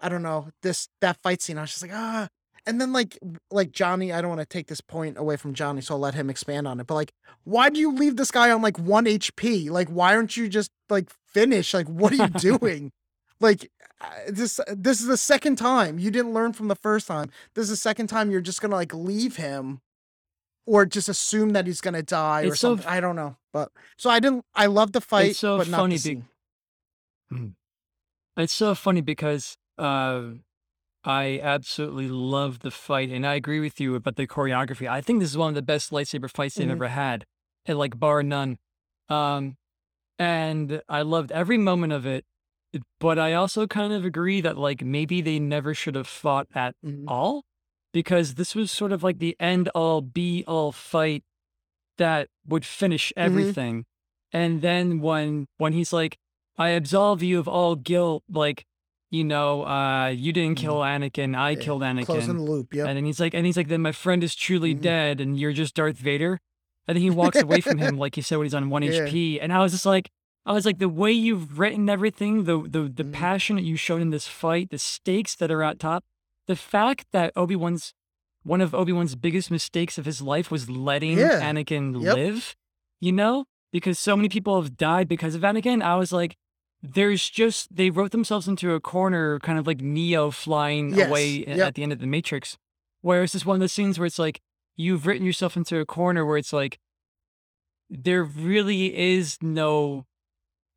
[0.00, 1.58] I don't know this that fight scene.
[1.58, 2.28] I was just like ah.
[2.66, 3.18] And then like
[3.50, 6.14] like Johnny, I don't want to take this point away from Johnny, so I'll let
[6.14, 6.86] him expand on it.
[6.86, 7.12] But like,
[7.44, 9.70] why do you leave this guy on like one HP?
[9.70, 11.72] Like, why aren't you just like finish?
[11.72, 12.92] Like, what are you doing?
[13.40, 17.30] like uh, this this is the second time you didn't learn from the first time.
[17.54, 19.80] This is the second time you're just gonna like leave him
[20.66, 22.88] or just assume that he's gonna die or It's so something.
[22.88, 23.36] I don't know.
[23.52, 26.22] But so I didn't I love the fight, so but not funny the be-
[27.30, 27.56] scene.
[28.36, 30.22] It's so funny because uh,
[31.04, 34.88] I absolutely love the fight, and I agree with you about the choreography.
[34.88, 36.72] I think this is one of the best lightsaber fights they've Mhm.
[36.72, 37.24] ever had,
[37.66, 38.58] and like bar none.
[39.08, 39.56] Um,
[40.18, 42.24] and I loved every moment of it.
[43.00, 46.74] But I also kind of agree that like maybe they never should have fought at
[46.82, 47.06] Mhm.
[47.06, 47.44] all,
[47.92, 51.24] because this was sort of like the end all be all fight
[51.98, 53.52] that would finish Mm-hmm.
[53.52, 53.84] everything.
[54.32, 56.18] And then when when he's like,
[56.58, 58.64] I absolve you of all guilt, like,
[59.10, 60.62] you know, uh, you didn't Mhm.
[60.62, 62.26] kill Anakin, I Yeah, killed Closing Anakin.
[62.36, 62.74] the loop.
[62.74, 62.88] Yep.
[62.88, 64.80] And then he's like, and he's like, then my friend is truly Mhm.
[64.82, 66.40] dead, and you're just Darth Vader.
[66.86, 68.90] And then he walks away from him, like he said, when he's on one Yeah.
[69.06, 69.38] HP.
[69.40, 70.10] And I was just like,
[70.44, 73.12] I was like, the way you've written everything, the the the Mhm.
[73.12, 76.04] passion that you showed in this fight, the stakes that are at top,
[76.46, 77.92] the fact that Obi Wan's
[78.44, 81.40] one of Obi Wan's biggest mistakes of his life was letting Yeah.
[81.42, 82.14] Anakin Yep.
[82.14, 82.56] live.
[83.00, 85.82] You know, because so many people have died because of Anakin.
[85.82, 86.36] I was like,
[86.82, 91.44] there's just they wrote themselves into a corner, kind of like Neo flying Yes, away
[91.46, 91.58] yep.
[91.58, 92.56] at the end of the Matrix.
[93.00, 94.40] Where it's just one of those scenes where it's like
[94.76, 96.78] you've written yourself into a corner where it's like
[97.90, 100.04] there really is no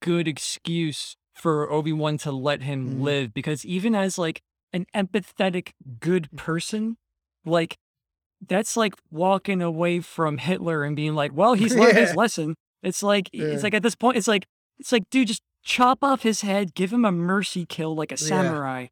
[0.01, 3.01] good excuse for Obi Wan to let him Mhm.
[3.01, 4.41] live because even as like
[4.73, 6.37] an empathetic good Mm.
[6.37, 6.97] person,
[7.45, 7.77] like
[8.47, 12.55] that's like walking away from Hitler and being like, well, he's learned his lesson.
[12.81, 13.45] It's like Yeah.
[13.47, 14.45] it's like at this point, it's like
[14.79, 18.15] it's like, dude, just chop off his head, give him a mercy kill like a
[18.15, 18.27] Yeah.
[18.27, 18.87] samurai,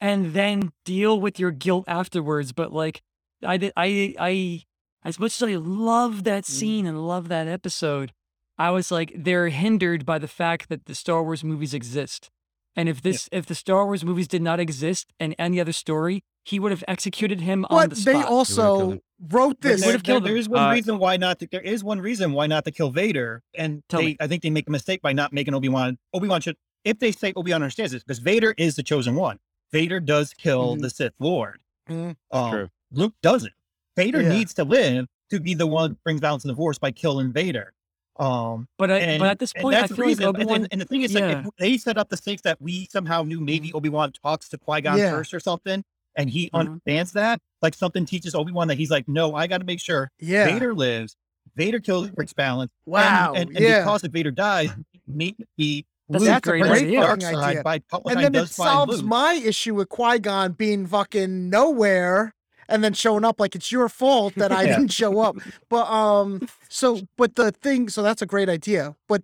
[0.00, 2.52] and then deal with your guilt afterwards.
[2.52, 3.02] But like,
[3.42, 4.62] I I, I,
[5.04, 6.46] as much as I love that Mm.
[6.48, 8.12] scene and love that episode,
[8.58, 12.30] I was like, they're hindered by the fact that the Star Wars movies exist.
[12.76, 16.22] And if this, if the Star Wars movies did not exist and any other story,
[16.44, 18.12] he would have executed him on the they spot.
[18.14, 19.80] killed also wrote this.
[19.80, 20.38] there, would've killed there him.
[20.38, 21.38] is one Uh, reason why not.
[21.40, 24.16] To, there is one reason why not to kill Vader, and Tell they, me.
[24.20, 25.98] I think they make a mistake by not making Obi Wan.
[26.14, 29.14] Obi Wan should, if they say Obi Wan understands this, because Vader is the chosen
[29.16, 29.38] one.
[29.72, 30.80] Vader does kill Mhm.
[30.80, 31.60] the Sith Lord.
[31.88, 32.16] Mhm.
[32.30, 32.68] Um, True.
[32.92, 33.52] Luke doesn't.
[33.96, 34.28] Vader Yeah.
[34.30, 37.32] needs to live to be the one that brings balance in the Force by killing
[37.32, 37.74] Vader.
[38.18, 40.20] Um, But I, and, but at this and point, I that's feel like.
[40.20, 41.40] Obi-Wan, and, and the thing is, like, yeah.
[41.40, 44.58] if they set up the stakes that we somehow knew maybe Obi Wan talks to
[44.58, 45.10] Qui Gon Yeah.
[45.10, 45.82] first or something,
[46.16, 46.58] and he Mhm.
[46.58, 49.80] understands that, like something teaches Obi Wan that he's like, no, I got to make
[49.80, 50.46] sure Yeah.
[50.46, 51.16] Vader lives.
[51.56, 52.70] Vader kills breaks balance.
[52.84, 53.32] Wow.
[53.34, 53.80] And, and, yeah.
[53.80, 54.70] because if Vader dies,
[55.06, 57.00] maybe That's a Luke great brings idea.
[57.00, 57.62] dark side idea.
[57.62, 62.34] by and then it solves my issue with Qui Gon being fucking nowhere
[62.70, 64.76] and then showing up like it's your fault that I Yeah.
[64.76, 65.36] didn't show up.
[65.68, 68.96] But um, so but the thing, so that's a great idea.
[69.08, 69.22] But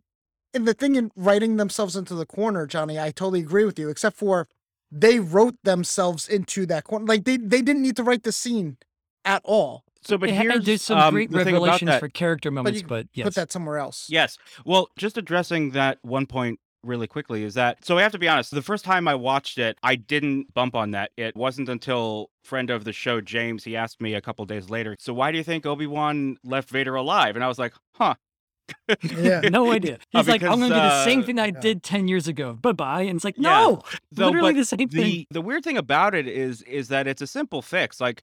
[0.53, 3.89] and the thing in writing themselves into the corner, Johnny, I totally agree with you.
[3.89, 4.49] Except for
[4.91, 7.07] they wrote themselves into that corner.
[7.07, 8.77] Like they they didn't need to write the scene
[9.25, 9.85] at all.
[10.03, 12.87] So, but It ha- here's there's some um, great the revelations for character moments, you
[12.87, 13.25] but, yes.
[13.25, 14.07] Put that somewhere else.
[14.09, 14.39] Yes.
[14.65, 18.29] Well, just addressing that one point really quickly is that so I have to be
[18.29, 21.11] honest, the first time I watched it, I didn't bump on that.
[21.17, 24.97] It wasn't until friend of the show James he asked me a couple days later,
[24.99, 28.15] "So why do you think Obi-Wan left Vader alive?" And I was like, "Huh."
[29.03, 29.41] Yeah.
[29.51, 29.99] no idea.
[30.15, 31.61] Uh, He's like, I'm gonna do the same uh, thing I yeah.
[31.61, 32.55] did ten years ago.
[32.55, 33.03] Bye bye.
[33.03, 33.51] And it's like, Yeah.
[33.51, 34.89] no, Though, literally the same thing.
[34.91, 38.01] the the weird thing about it is is that it's a simple fix.
[38.01, 38.23] Like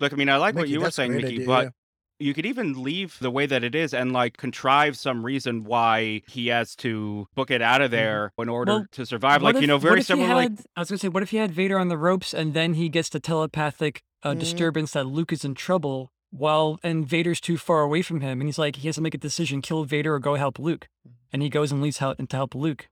[0.00, 1.70] look, I mean, I like what you were saying, Mickey, idea, but yeah.
[2.18, 6.22] You could even leave the way that it is and like contrive some reason why
[6.28, 8.78] he has to book it out of there in order Mm-hmm.
[8.80, 9.42] Well, to survive.
[9.42, 11.50] Like, you know, very if similar like I was gonna say, what if he had
[11.52, 14.38] Vader on the ropes and then he gets the telepathic uh, Mhm.
[14.38, 18.48] disturbance that Luke is in trouble while and Vader's too far away from him and
[18.48, 20.88] he's like he has to make a decision: kill Vader or go help Luke.
[21.06, 21.14] Mm-hmm.
[21.32, 22.88] And he goes and leaves help to help Luke.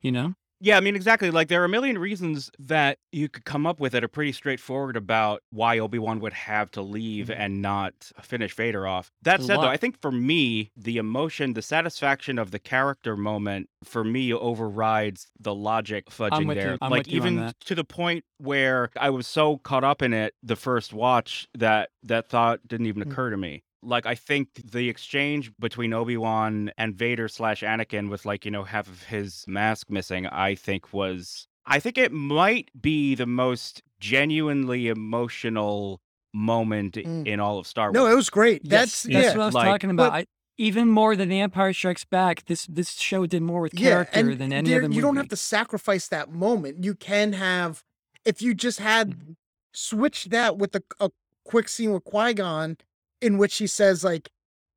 [0.00, 0.34] You know?
[0.64, 1.30] Yeah, I mean, exactly.
[1.30, 4.32] Like, there are a million reasons that you could come up with that are pretty
[4.32, 7.36] straightforward about why Obi Wan would have to leave Mhm.
[7.38, 9.12] and not finish Vader off.
[9.20, 9.68] That said, though.
[9.68, 15.30] I think for me, the emotion, the satisfaction of the character moment, for me, overrides
[15.38, 16.78] the logic fudging there.
[16.80, 20.14] Like, with you on even to the point where I was so caught up in
[20.14, 23.12] it the first watch that that thought didn't even Mm.
[23.12, 23.64] occur to me.
[23.84, 28.50] Like, I think the exchange between Obi Wan and Vader slash Anakin with, like, you
[28.50, 31.46] know, half of his mask missing, I think was.
[31.66, 36.00] I think it might be the most genuinely emotional
[36.32, 37.26] moment Mm.
[37.26, 37.94] in all of Star Wars.
[37.94, 38.62] No, it was great.
[38.64, 39.30] Yes, That's that's yeah.
[39.36, 40.10] what I was like- talking about.
[40.12, 43.74] but- I, even more than The Empire Strikes Back, this this show did more with
[43.74, 44.96] yeah, character and than any there- other movie.
[44.96, 46.84] you don't have to sacrifice that moment.
[46.84, 47.82] You can have
[48.24, 49.32] if you just had Mm-hmm.
[49.72, 51.10] switched that with a, a
[51.44, 52.76] quick scene with Qui Gon,
[53.24, 54.28] in which he says like,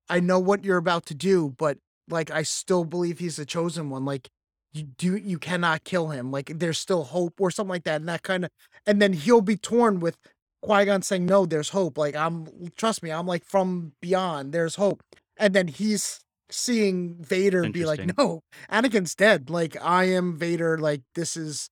[0.09, 1.77] "I know what you're about to do, but
[2.09, 4.05] like I still believe he's the chosen one.
[4.05, 4.29] Like
[4.73, 6.31] you do, you cannot kill him.
[6.31, 8.51] Like there's still hope, or something like that." And that kind of,
[8.85, 10.15] and then he'll be torn with
[10.63, 11.97] Qui Gon saying, "No, there's hope.
[11.97, 14.53] Like I'm, trust me, I'm like from beyond.
[14.53, 15.01] There's hope."
[15.37, 17.99] And then he's seeing Vader be like.
[18.17, 19.49] "No, Anakin's dead.
[19.49, 20.77] Like I am Vader.
[20.77, 21.69] Like this is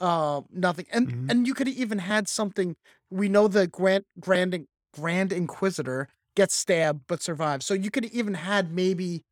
[0.00, 1.30] uh nothing." And Mhm.
[1.30, 2.76] and you could have even had something.
[3.10, 7.66] We know the Grant Grand In- Grand Inquisitor gets stabbed but survives.
[7.66, 9.22] So you could even had maybe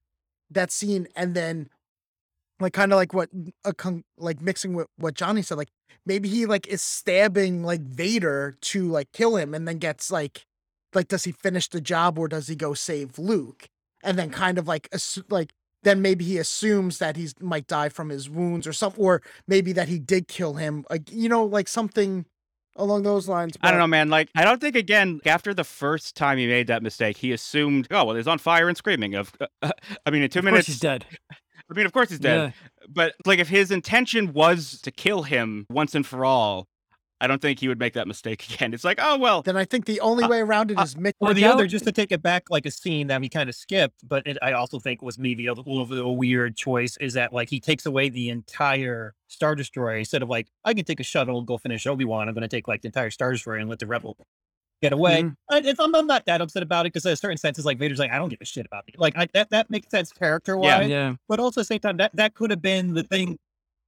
[0.51, 1.69] that scene and then
[2.61, 3.29] like kind of like what
[3.65, 5.69] a con- like mixing with what Johnny said like
[6.05, 10.47] maybe he like is stabbing like Vader to like kill him and then gets like
[10.95, 13.67] like does he finish the job or does he go save Luke
[14.03, 17.89] and then kind of like assu- like then maybe he assumes that he's might die
[17.89, 21.45] from his wounds or something or maybe that he did kill him like you know
[21.45, 22.25] like something
[22.77, 24.09] along those lines I don't know, man.
[24.09, 27.89] Like, I don't think again after the first time he made that mistake, he assumed,
[27.91, 29.15] oh well, he's on fire and screaming.
[29.15, 29.71] Of, uh, uh,
[30.05, 31.05] I mean, in two of course minutes, he's dead.
[31.31, 32.55] I mean, of course he's dead.
[32.55, 32.87] Yeah.
[32.89, 36.69] But like, if his intention was to kill him once and for all,
[37.21, 38.75] I don't think he would make that mistake again.
[38.75, 40.83] It's like, oh well, then I think the only Uh, way around it is uh,
[40.85, 43.29] is Mick Or the other, just to take it back, like a scene that we
[43.29, 46.13] kind of skipped, but it, I also think was maybe a little bit of a
[46.13, 50.49] weird choice is that like he takes away the entire Star Destroyer instead of like
[50.65, 52.29] I can take a shuttle and go finish Obi Wan.
[52.29, 54.17] I'm going to take like the entire Star Destroyer and let the Rebel
[54.83, 55.23] get away.
[55.23, 55.35] Mhm.
[55.51, 57.65] I, it's- I'm, I'm not that upset about it because in a certain sense, it's
[57.65, 58.95] like Vader's like I don't give a shit about you.
[58.99, 61.15] Like I, that that makes sense character wise, Yeah.
[61.29, 63.39] but also at the same time that that could have been the thing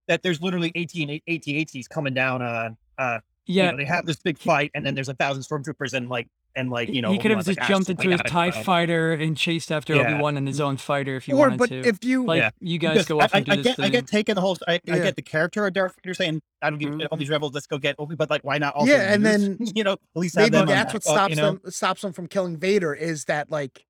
[0.07, 2.79] that there's literally 18 AT-ATs coming down on.
[2.99, 3.71] Uh, you Yeah.
[3.71, 6.71] know, they have this big fight, and then there's a thousand stormtroopers, and like and
[6.71, 9.13] like you know, he could have just like, "Ah, jumped into his TIE go." fighter
[9.13, 10.03] and chased after Yeah.
[10.15, 11.81] Obi Wan in his own fighter if he or wanted but to.
[11.87, 12.51] if you like Yeah.
[12.61, 13.85] you guys Because go I, off I, and do I this get, thing.
[13.85, 14.57] I get taking the whole.
[14.67, 14.99] I, I Yeah.
[14.99, 17.07] get the character of Darth Vader saying, "I don't give Mhm.
[17.13, 17.55] all these rebels.
[17.55, 18.75] Let's go get Obi." But like, why not?
[18.75, 21.17] Also Yeah, and use, then you know, at least maybe them on that's what backup,
[21.17, 21.53] stops you know?
[21.53, 23.85] them stops them from killing Vader is that like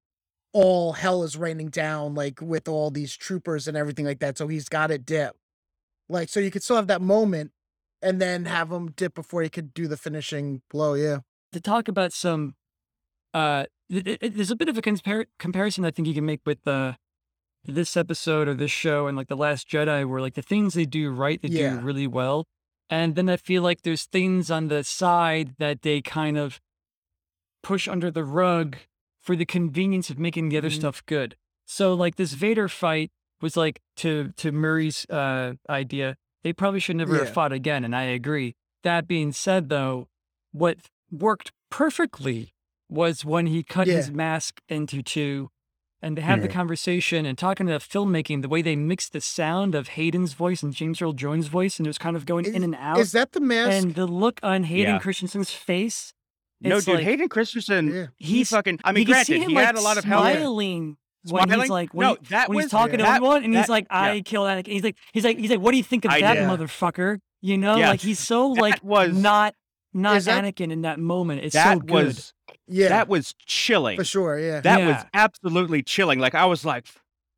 [0.52, 4.36] all hell is raining down like with all these troopers and everything like that.
[4.36, 5.36] So he's got it dip.
[6.08, 7.52] Like so you could still have that moment
[8.02, 10.94] and then have him dip before he could do the finishing blow.
[10.94, 11.18] Yeah.
[11.52, 12.54] to talk about some
[13.34, 16.24] uh th- th- th- there's a bit of a compar- comparison i think you can
[16.26, 16.92] make with uh
[17.64, 20.84] this episode or this show and like the last jedi where like the things they
[20.86, 21.74] do right they Yeah.
[21.76, 22.46] do really well
[22.90, 26.60] and then i feel like there's things on the side that they kind of
[27.62, 28.76] push under the rug
[29.20, 30.76] for the convenience of making the other Mhm.
[30.80, 36.52] stuff good so like this vader fight was like to to murray's uh idea they
[36.52, 40.08] probably should never have fought again and i agree that being said though
[40.52, 40.78] what
[41.10, 42.52] worked perfectly
[42.88, 45.50] was when he cut his mask into two
[46.00, 46.56] and to have the mm-hmm.
[46.56, 50.72] conversation and talking about filmmaking, the way they mixed the sound of Hayden's voice and
[50.72, 52.98] James Earl Jones' voice, and it was kind of going in and out.
[52.98, 53.72] Is that the mask?
[53.72, 55.00] and the look on Hayden Yeah.
[55.00, 56.14] Christensen's face,
[56.60, 58.06] no, dude, like, Hayden Christensen, yeah.
[58.16, 58.80] he fucking.
[58.84, 60.24] I mean, you can see granted, he like, had a lot of help.
[61.26, 63.44] Smiling when he's like when, No, he- that when he's was- talking to that- everyone,
[63.44, 64.00] and he's that- like, yeah.
[64.02, 66.20] "I killed Anakin." He's like, he's like, he's like, "What do you think of I
[66.20, 66.44] that, did.
[66.48, 67.90] motherfucker?" You know, Yeah.
[67.90, 69.54] like he's so That like was- not
[69.94, 71.42] not Is that- Anakin in that moment.
[71.44, 71.90] It's that so good.
[72.06, 72.34] was
[72.66, 72.88] Yeah.
[72.88, 73.96] that was chilling.
[73.96, 74.38] for sure.
[74.38, 74.60] Yeah.
[74.60, 76.18] That was absolutely chilling.
[76.18, 76.86] Like I was like,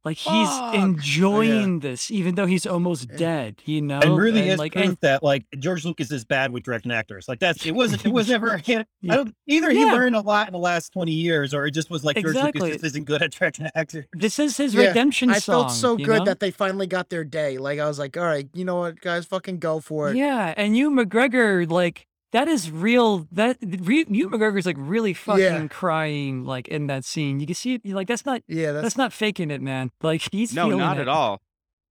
[0.02, 0.74] Like he's Fuck!
[0.76, 3.16] enjoying this, even though he's almost eh.
[3.16, 3.62] dead.
[3.66, 6.52] You know, and really and is like proof and that like George Lucas is bad
[6.52, 7.28] with directing actors.
[7.28, 8.84] Like that's it wasn't it was never I Yeah.
[9.06, 9.92] don't, either he Yeah.
[9.92, 12.62] learned a lot in the last twenty years or it just was like George Lucas
[12.68, 14.06] just isn't good at directing actors.
[14.14, 15.64] this is his Yeah, redemption I song.
[15.64, 16.24] felt so good know?
[16.24, 17.58] that they finally got their day.
[17.58, 20.16] Like I was like, all right, you know what, guys, fucking go for it.
[20.16, 23.26] Yeah, and Ewan McGregor, like that is real.
[23.32, 27.40] That re, Ewan McGregor's like really fucking crying, like in that scene.
[27.40, 27.80] You can see it.
[27.84, 29.90] You're like that's not Yeah, that's, that's, not faking it, man.
[30.02, 31.02] Like he's no, not it.
[31.02, 31.40] at all.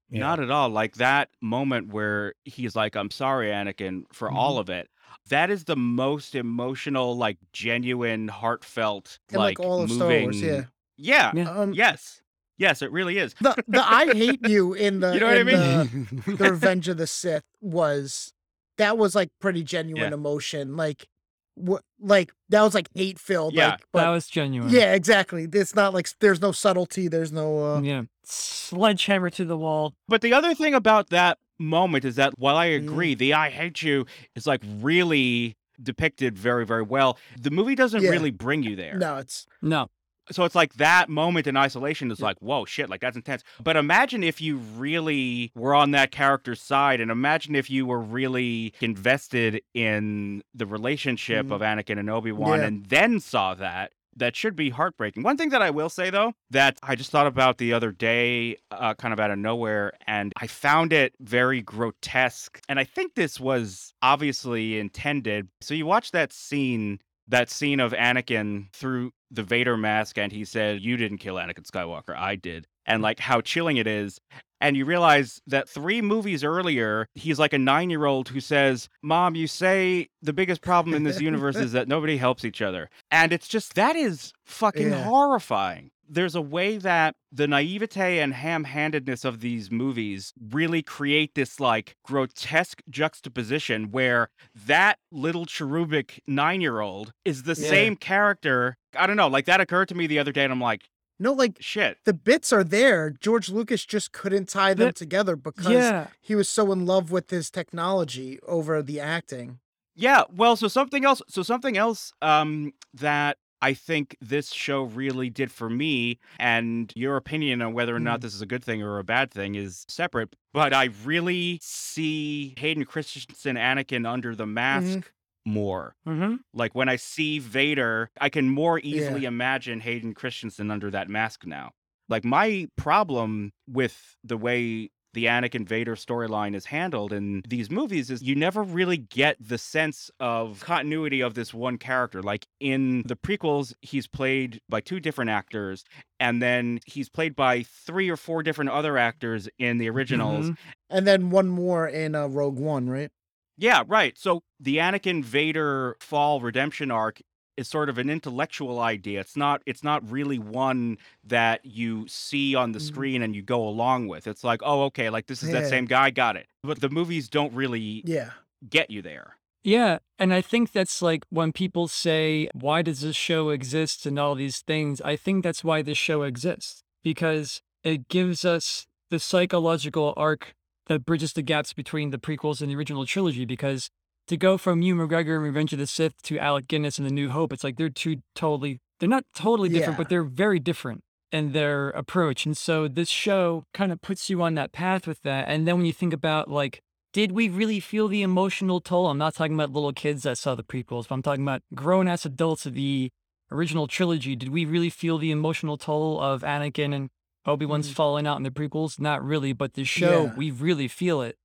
[0.10, 0.22] Yeah.
[0.22, 0.70] Not at all.
[0.70, 4.60] Like that moment where he's like, I'm sorry, Anakin, for all Mm-hmm.
[4.62, 4.90] of it.
[5.30, 9.98] That is the most emotional, like genuine, heartfelt, and like, all of moving.
[10.00, 10.42] Star Wars.
[10.42, 10.64] Yeah.
[10.98, 11.32] Yeah.
[11.36, 11.50] Yeah.
[11.52, 12.22] Um, Yes.
[12.58, 13.36] Yes, it really is.
[13.40, 16.22] The the I hate you in the You know what I mean?
[16.26, 18.34] the, the Revenge of the Sith was
[18.80, 20.14] that was like pretty genuine Yeah.
[20.14, 20.76] emotion.
[20.76, 21.08] Like
[21.56, 23.54] what like that was like hate filled.
[23.54, 23.70] Yeah.
[23.72, 24.70] Like but that was genuine.
[24.72, 25.48] yeah, exactly.
[25.54, 27.08] It's not like there's no subtlety.
[27.08, 28.04] There's no uh Yeah.
[28.24, 29.94] Sledgehammer to the wall.
[30.08, 32.88] But the other thing about that moment is that while I Mm-hmm.
[32.90, 34.06] agree, the I hate you
[34.36, 37.18] is like really depicted very, very well.
[37.40, 38.10] The movie doesn't Yeah.
[38.10, 38.98] really bring you there.
[38.98, 39.90] no, it's No.
[40.32, 43.44] So it's like that moment in isolation is like, whoa, shit, like that's intense.
[43.64, 48.00] But imagine if you really were on that character's side, and imagine if you were
[48.00, 51.52] really invested in the relationship Mhm.
[51.52, 52.66] of Anakin and Obi Wan, Yeah.
[52.68, 53.92] and then saw that.
[54.16, 55.24] That should be heartbreaking.
[55.24, 58.58] One thing that I will say though, that I just thought about the other day,
[58.70, 62.60] uh, kind of out of nowhere, and I found it very grotesque.
[62.68, 65.48] And I think this was obviously intended.
[65.62, 67.00] So you watch that scene
[67.30, 71.66] that scene of Anakin through the Vader mask and he said, You didn't kill Anakin
[71.66, 72.68] Skywalker, I did.
[72.86, 74.20] And like how chilling it is.
[74.62, 78.90] And you realize that three movies earlier, he's like a nine year old who says,
[79.02, 82.90] Mom, you say the biggest problem in this universe is that nobody helps each other.
[83.12, 85.04] And it's just, that is fucking Yeah.
[85.06, 85.92] horrifying.
[86.12, 91.60] There's a way that the naivete and ham handedness of these movies really create this
[91.60, 94.30] like grotesque juxtaposition where
[94.66, 97.70] that little cherubic nine year old is the Yeah.
[97.70, 98.76] same character.
[98.96, 100.90] I don't know, like that occurred to me the other day, and I'm like,
[101.20, 101.98] no like shit.
[102.06, 103.12] the bits are there.
[103.12, 106.08] George Lucas just couldn't tie them The- together because Yeah.
[106.22, 109.60] he was so in love with his technology over the acting.
[109.96, 115.30] Yeah, well, so something else, so something else um that I think this show really
[115.30, 118.22] did for me, and your opinion on whether or not Mhm.
[118.24, 120.36] this is a good thing or a bad thing is separate.
[120.54, 125.12] But I really see Hayden Christensen, Anakin under the mask
[125.46, 125.96] more.
[126.08, 126.36] Mm-hmm.
[126.54, 128.96] Like when I see Vader, I can more Yeah.
[128.96, 131.72] easily imagine Hayden Christensen under that mask now.
[132.08, 138.10] Like my problem with the way the Anakin Vader storyline is handled in these movies
[138.10, 142.22] is you never really get the sense of continuity of this one character.
[142.22, 145.84] Like in the prequels, he's played by two different actors,
[146.20, 150.50] and then he's played by three or four different other actors in the originals.
[150.50, 150.58] Mhm.
[150.90, 153.10] And then one more in uh, Rogue One, right?
[153.58, 154.18] Yeah, right.
[154.18, 157.20] So the Anakin Vader fall redemption arc
[157.60, 159.20] is sort of an intellectual idea.
[159.20, 162.88] It's not it's not really one that you see on the Mhm.
[162.88, 164.26] screen and you go along with.
[164.28, 165.70] It's like, "Oh, okay, like this is that Yeah.
[165.70, 168.32] same guy, got it." But the movies don't really Yeah.
[168.70, 169.36] get you there.
[169.64, 174.18] Yeah, and I think that's like when people say, "Why does this show exist?" and
[174.18, 175.02] all these things.
[175.02, 180.56] I think that's why this show exists because it gives us the psychological arc
[180.88, 183.46] that bridges the gaps between the prequels and the original trilogy.
[183.46, 183.90] Because
[184.30, 187.12] to go from Ewan McGregor and Revenge of the Sith to Alec Guinness and The
[187.14, 189.98] New Hope, it's like they're two totally they're not totally different, Yeah.
[189.98, 192.46] but they're very different in their approach.
[192.46, 195.46] And so this show kind of puts you on that path with that.
[195.48, 199.08] And then when you think about like did we really feel the emotional toll?
[199.08, 202.08] I'm not talking about little kids that saw the prequels, but I'm talking about grown
[202.08, 203.10] ass adults of the
[203.52, 204.36] original trilogy.
[204.36, 207.10] Did we really feel the emotional toll of Anakin and
[207.48, 207.94] Obi Wan's Mhm.
[207.96, 209.00] falling out in the prequels?
[209.00, 210.36] Not really, but the show, Yeah.
[210.36, 211.36] we really feel it.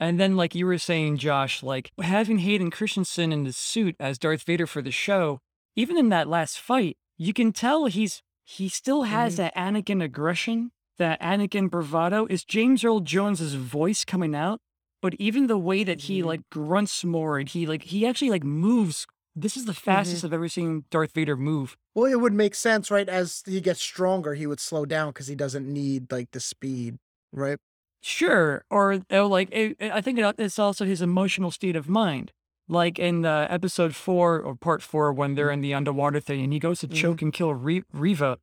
[0.00, 4.18] And then, like you were saying, Josh, like having Hayden Christensen in the suit as
[4.18, 5.40] Darth Vader for the show,
[5.76, 9.36] even in that last fight, you can tell he's he still has Mhm.
[9.36, 12.26] that Anakin aggression, that Anakin bravado.
[12.30, 14.58] Is James Earl Jones's voice coming out?
[15.02, 16.24] But even the way that he Mhm.
[16.26, 19.06] like grunts more and he like he actually like moves.
[19.36, 21.76] This is the fastest I've ever seen Darth Vader move.
[21.94, 23.08] Well, it would make sense, right?
[23.08, 26.96] As he gets stronger, he would slow down because he doesn't need like the speed,
[27.32, 27.58] right?
[28.02, 32.32] Sure, or like it, it- I think it, it's also his emotional state of mind.
[32.68, 36.52] Like in uh, episode four or part four, when they're in the underwater thing, and
[36.52, 36.94] he goes to Mhm.
[36.94, 38.38] choke and kill Re- Reva,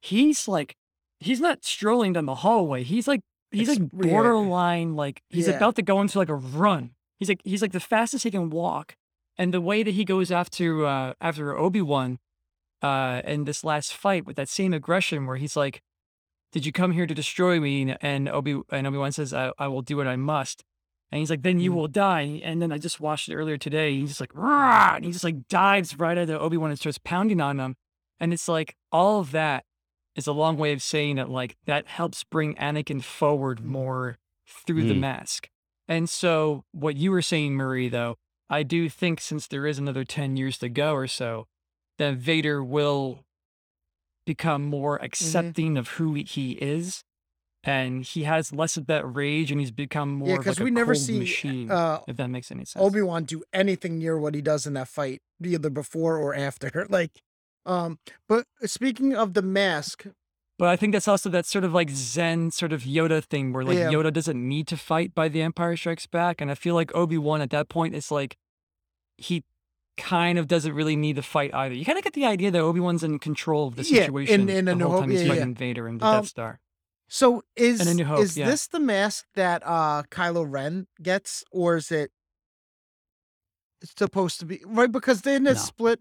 [0.00, 0.76] he's like,
[1.18, 2.84] he's not strolling down the hallway.
[2.84, 4.10] He's like, he's It's- like yeah.
[4.12, 5.54] borderline, like he's Yeah.
[5.56, 6.92] about to go into like a run.
[7.18, 8.94] He's like, he's like the fastest he can walk,
[9.36, 12.18] and the way that he goes after uh, after Obi Wan,
[12.82, 15.82] uh, in this last fight with that same aggression, where he's like,
[16.52, 17.94] did you come here to destroy me?
[18.00, 20.64] And- Obi and Obi Wan says, I, I will do what I must.
[21.10, 21.74] And he's like, then you Mhm.
[21.74, 22.40] will die.
[22.42, 23.94] And then I just watched it earlier today.
[23.98, 24.94] He's just like, Rah!
[24.96, 27.76] and he just like dives right at Obi Wan and starts pounding on him.
[28.20, 29.64] And it's like all of that
[30.14, 34.84] is a long way of saying that like that helps bring Anakin forward more through
[34.84, 35.00] the Mm.
[35.00, 35.48] mask.
[35.88, 38.16] And so what you were saying, Murray, though,
[38.48, 41.46] I do think since there is another 10 years to go or so,
[41.98, 43.24] that Vader will
[44.26, 47.02] become more accepting of who he is.
[47.64, 50.70] And he has less of that rage and he's become more Yeah, because like we
[50.72, 52.84] never see machine, uh, if that makes any sense.
[52.84, 56.86] Obi Wan do anything near what he does in that fight, either before or after.
[56.90, 57.12] Like,
[57.64, 60.06] um, but speaking of the mask,
[60.58, 63.62] But I think that's also that sort of like Zen sort of Yoda thing where
[63.64, 63.92] like Yeah.
[63.92, 67.16] Yoda doesn't need to fight by The Empire Strikes Back, and I feel like Obi
[67.18, 68.36] Wan at that point is like
[69.16, 69.44] he
[69.96, 71.74] kind of doesn't really need to fight either.
[71.74, 74.04] You kind of get the idea that Obi Wan's in control of the Yeah, in-
[74.06, 75.32] situation in A the New whole Hope, time he's yeah, yeah.
[75.34, 76.60] fighting Vader and the Um, Death Star.
[77.08, 78.46] So is A New Hope, is yeah.
[78.46, 82.10] this the mask that uh Kylo Ren gets, or is it
[83.84, 84.90] supposed to be right?
[84.90, 85.64] Because then it's No.
[85.66, 86.00] split.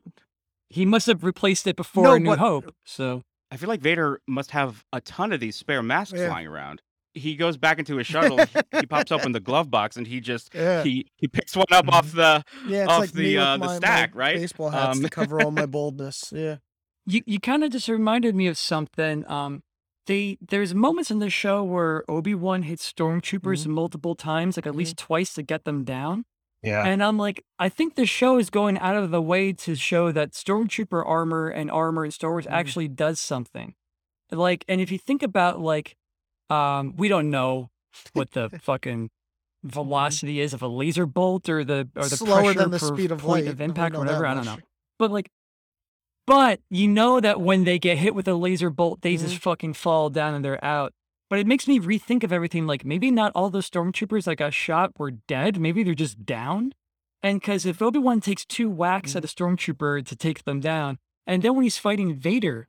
[0.70, 2.76] He must have replaced it before No, A New but- Hope.
[2.86, 6.28] So I feel like Vader must have a ton of these spare masks Yeah.
[6.28, 6.82] flying around.
[7.14, 8.38] He goes back into his shuttle.
[8.38, 11.66] he, he pops open the glove box and he just Yeah, he he picks one
[11.72, 12.44] up off the.
[12.68, 12.86] yeah.
[12.86, 14.38] Off like the, uh, the my, my stack, right?
[14.38, 16.32] Baseball hats Um, to cover all my boldness.
[16.36, 16.58] Yeah.
[17.06, 19.26] you you kind of just reminded me of something.
[19.30, 19.64] Um,
[20.08, 23.72] they there's moments in the show where Obi Wan hits stormtroopers Mm-hmm.
[23.72, 26.24] multiple times, like at least twice to get them down.
[26.64, 26.86] Yeah.
[26.86, 30.12] And I'm like, I think the show is going out of the way to show
[30.12, 32.52] that stormtrooper armor and armor in Star Wars Mhm.
[32.52, 33.74] actually does something.
[34.32, 35.98] Like, and if you think about like,
[36.52, 37.70] um, we don't know
[38.14, 39.10] what the fucking
[39.64, 42.88] velocity is of a laser bolt or the or the Slower pressure than the per
[42.96, 43.54] speed of point light.
[43.54, 44.26] of impact, know or that whatever.
[44.28, 44.52] I don't know.
[44.56, 44.64] much.
[45.00, 45.30] But like,
[46.28, 49.28] but you know that when they get hit with a laser bolt, they Mm-hmm.
[49.28, 50.94] just fucking fall down and they're out.
[51.30, 52.68] But it makes me rethink of everything.
[52.68, 55.60] Like maybe not all the stormtroopers that got shot were dead.
[55.60, 56.74] Maybe they're just down.
[57.24, 60.98] And because if Obi Wan takes two whacks at a stormtrooper to take them down,
[61.28, 62.68] and then when he's fighting Vader,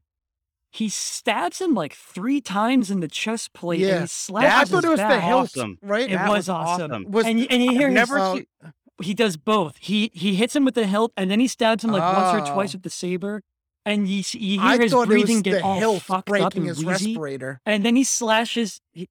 [0.72, 3.88] he stabs him like three times in the chest plate Yeah.
[3.92, 5.22] and he slashes I thought his it was the back.
[5.22, 5.78] hilt, Awesome.
[5.82, 6.10] right?
[6.10, 6.90] It That was, was awesome.
[6.90, 7.10] awesome.
[7.10, 8.38] Was- and, you- and you hear I've his, never uh,
[9.02, 9.76] he does both.
[9.78, 12.52] He he hits him with the hilt and then he stabs him like once or
[12.54, 12.76] twice Oh.
[12.76, 13.42] with the saber.
[13.84, 16.58] And you, s- you hear I his breathing get the all hilt fucked up breaking
[16.62, 17.12] and his wheezy.
[17.14, 17.60] respirator.
[17.66, 18.80] And then he slashes.
[18.92, 19.08] He,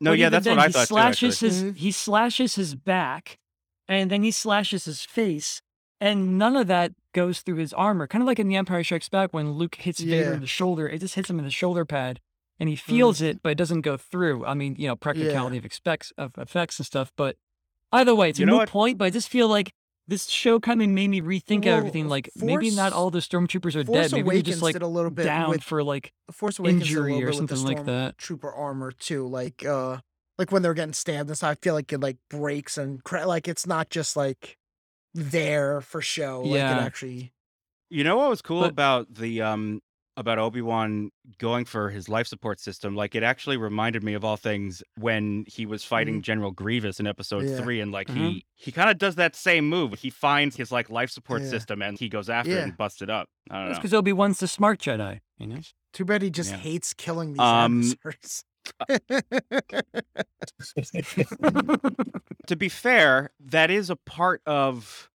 [0.00, 0.86] No, yeah, that's then, what I he thought too.
[0.86, 1.48] slashes Actually.
[1.48, 1.76] his Mhm.
[1.76, 3.38] he slashes his back,
[3.88, 5.62] and then he slashes his face,
[6.00, 8.06] and none of that goes through his armor.
[8.06, 10.88] Kind of like in The Empire Strikes Back when Luke hits Vader in the shoulder,
[10.88, 12.20] it just hits him in the shoulder pad,
[12.60, 14.44] and he feels it, but it doesn't go through.
[14.44, 17.12] I mean, you know, practicality of expects of effects and stuff.
[17.16, 17.36] But
[17.92, 18.68] either way, it's You a know moot what?
[18.70, 18.98] point.
[18.98, 19.72] But I just feel like
[20.08, 22.08] this show kind of made me rethink Well, everything.
[22.08, 24.24] Like maybe not all the stormtroopers are Force dead.
[24.24, 26.86] Maybe they're just like did a little bit down with for like Force Awakens a
[26.86, 28.18] injury or bit with the something like that.
[28.18, 29.98] Trooper armor too, like uh,
[30.38, 31.50] like when they're getting stabbed and stuff.
[31.50, 34.58] I feel like it like breaks and cra- like it's not just like
[35.16, 36.42] there for show.
[36.42, 36.78] Like Yeah.
[36.78, 37.32] it actually.
[37.90, 39.80] You know what was cool But- about the um
[40.18, 42.96] about Obi Wan going for his life support system?
[42.96, 47.06] Like it actually reminded me of all things when he was fighting General Grievous in
[47.06, 47.52] Episode Mm-hmm.
[47.52, 47.60] Yeah.
[47.62, 48.16] Three, and like Mhm.
[48.16, 49.92] he he kind of does that same move.
[50.00, 51.50] He finds his like life support Yeah.
[51.50, 53.28] system and he goes after it and busts it up.
[53.50, 55.20] I don't That's because Obi Wan's the smart Jedi.
[55.38, 55.60] You know.
[55.92, 58.44] Too bad he just hates killing these Um, adversaries.
[62.46, 65.10] To be fair, that is a part of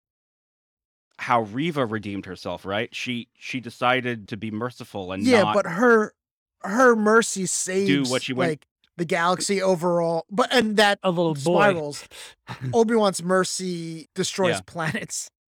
[1.18, 2.94] how Reva redeemed herself, right?
[2.94, 6.14] She she decided to be merciful and yeah, not but her
[6.62, 10.24] her mercy saves what she went- like the galaxy overall.
[10.30, 12.06] But and that A little spirals.
[12.74, 14.60] Obi Wan's mercy destroys Yeah.
[14.66, 15.30] planets.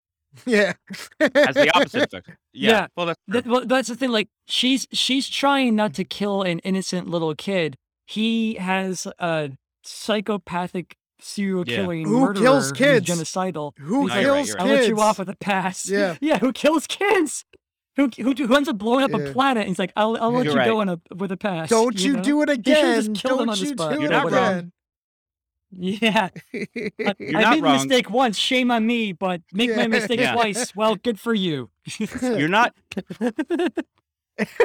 [0.46, 0.74] Yeah,
[1.18, 2.28] has the opposite effect.
[2.52, 2.70] Yeah.
[2.70, 2.86] Yeah.
[2.96, 3.40] Well, that's true.
[3.40, 4.10] That, well, that's the thing.
[4.10, 7.76] Like she's she's trying not to kill an innocent little kid.
[8.10, 9.50] He has a
[9.84, 11.76] psychopathic serial Yeah.
[11.76, 13.06] killing Who murderer kills who's kids?
[13.08, 13.72] genocidal.
[13.78, 15.88] Who He's No, you're right, kills you're I'll let you off with a pass.
[15.88, 16.16] Yeah.
[16.20, 16.38] yeah.
[16.38, 17.44] Who kills kids?
[17.96, 19.18] Who who, who ends up blowing up Yeah.
[19.28, 19.60] a planet?
[19.62, 20.66] And he's like, I'll I'll let You're you right.
[20.66, 21.68] go on a with a pass.
[21.68, 22.22] Don't you, know?
[22.22, 23.12] do it They just again.
[23.14, 23.92] Don't on the you spot.
[23.94, 24.72] do it again.
[25.72, 26.60] Yeah, I,
[27.20, 28.36] You're I not made a mistake once.
[28.36, 30.32] Shame on me, but make my mistake Yeah.
[30.32, 30.74] twice.
[30.74, 31.70] Well, good for you.
[32.22, 32.74] you're not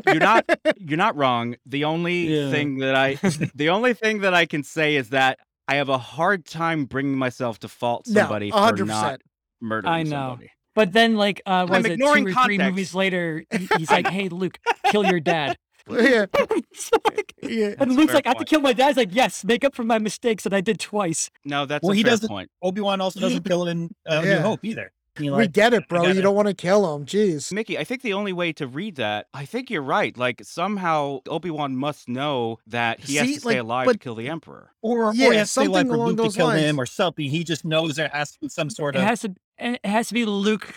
[0.05, 0.45] you're not
[0.77, 1.55] you're not wrong.
[1.65, 2.51] The only Yeah.
[2.51, 3.15] thing that I
[3.55, 7.17] the only thing that I can say is that I have a hard time bringing
[7.17, 9.21] myself to fault no, somebody for not percent.
[9.61, 10.09] murdering I know.
[10.31, 10.51] somebody.
[10.75, 13.45] But then, like, uh, was I'm it two ignoring or three movies later?
[13.77, 14.59] He's like, "Hey, Luke,
[14.91, 15.57] kill your dad."
[15.87, 17.75] Yeah, like- yeah.
[17.79, 19.75] and Luke's fair like, "I have to kill my dad." He's like, "Yes, make up
[19.75, 22.49] for my mistakes that I did twice." No, that's Well, a he fair doesn't- point.
[22.63, 24.41] Obi Wan also doesn't kill in uh, New Yeah.
[24.41, 24.91] Hope either.
[25.17, 26.01] I mean, we like, get it, bro.
[26.01, 27.05] gotta- You don't want to kill him.
[27.05, 27.51] Jeez.
[27.51, 30.17] Mickey, I think the only way to read that, I think you're right.
[30.17, 34.15] Like somehow Obi Wan must know that he has to stay like, alive to kill
[34.15, 34.71] the Emperor.
[34.81, 36.61] or, Yeah, or he has to stay alive something for Luke to kill lines.
[36.61, 37.29] him or something.
[37.29, 39.05] He just knows there has to be some sort It of.
[39.05, 39.35] has to.
[39.57, 40.73] It has to be Luke.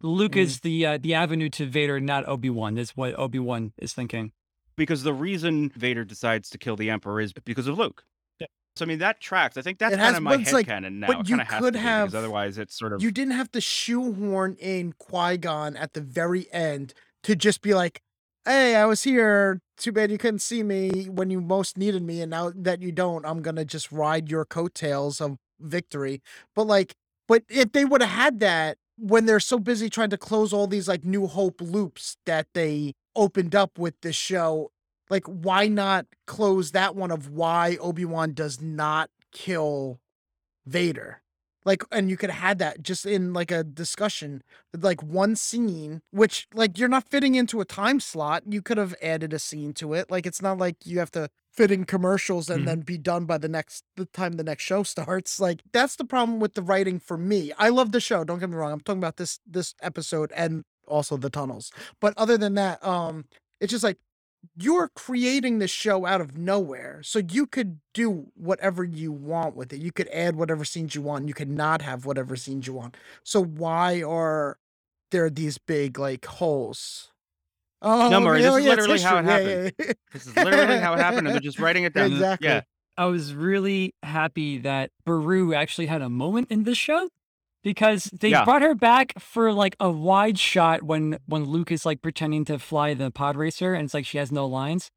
[0.00, 0.40] Luke Mhm.
[0.40, 2.76] is the uh, the avenue to Vader, not Obi Wan.
[2.78, 4.32] Is what Obi Wan is thinking.
[4.74, 8.04] Because the reason Vader decides to kill the Emperor is because of Luke.
[8.76, 9.56] So I mean that tracks.
[9.56, 11.06] I think that's It kind has- of my head like- headcanon now.
[11.08, 13.02] but It you kind of has could to be, have- because otherwise it's sort of
[13.02, 16.94] You didn't have to shoehorn in Qui Gon at the very end
[17.24, 18.00] to just be like,
[18.46, 19.60] "Hey, I was here.
[19.76, 22.92] Too bad you couldn't see me when you most needed me, and now that you
[22.92, 26.22] don't, I'm gonna just ride your coattails of victory."
[26.56, 26.94] But like,
[27.28, 30.66] but if they would have had that when they're so busy trying to close all
[30.66, 34.70] these like New Hope loops that they opened up with this show,
[35.12, 40.00] like why not close that one of why Obi-Wan does not kill
[40.66, 41.20] Vader?
[41.64, 44.42] Like and you could have had that just in like a discussion,
[44.76, 48.42] like one scene, which like you're not fitting into a time slot.
[48.48, 50.10] You could have added a scene to it.
[50.10, 52.66] Like it's not like you have to fit in commercials and Mhm.
[52.66, 55.38] then be done by the next the time the next show starts.
[55.38, 57.52] Like that's the problem with the writing for me.
[57.58, 58.72] I love the show, don't get me wrong.
[58.72, 61.70] I'm talking about this this episode and also the tunnels.
[62.00, 63.26] But other than that, um
[63.60, 63.98] it's just like
[64.56, 67.00] you're creating the show out of nowhere.
[67.02, 69.80] So you could do whatever you want with it.
[69.80, 71.28] You could add whatever scenes you want.
[71.28, 72.96] You could not have whatever scenes you want.
[73.24, 74.58] So why are
[75.10, 77.10] there these big like holes?
[77.80, 79.50] Oh, No, Murray, this Oh, is yeah, it's literally how it history.
[79.50, 79.74] Yeah, happened.
[79.78, 79.92] yeah, yeah.
[80.12, 82.12] This is literally how it happened, and they're just writing it down.
[82.12, 82.48] Exactly.
[82.48, 82.60] Yeah.
[82.96, 87.08] I was really happy that Beru actually had a moment in this show
[87.62, 88.44] because they Yeah.
[88.44, 92.58] brought her back for like a wide shot when when Luke is like pretending to
[92.58, 94.90] fly the pod racer and it's like she has no lines.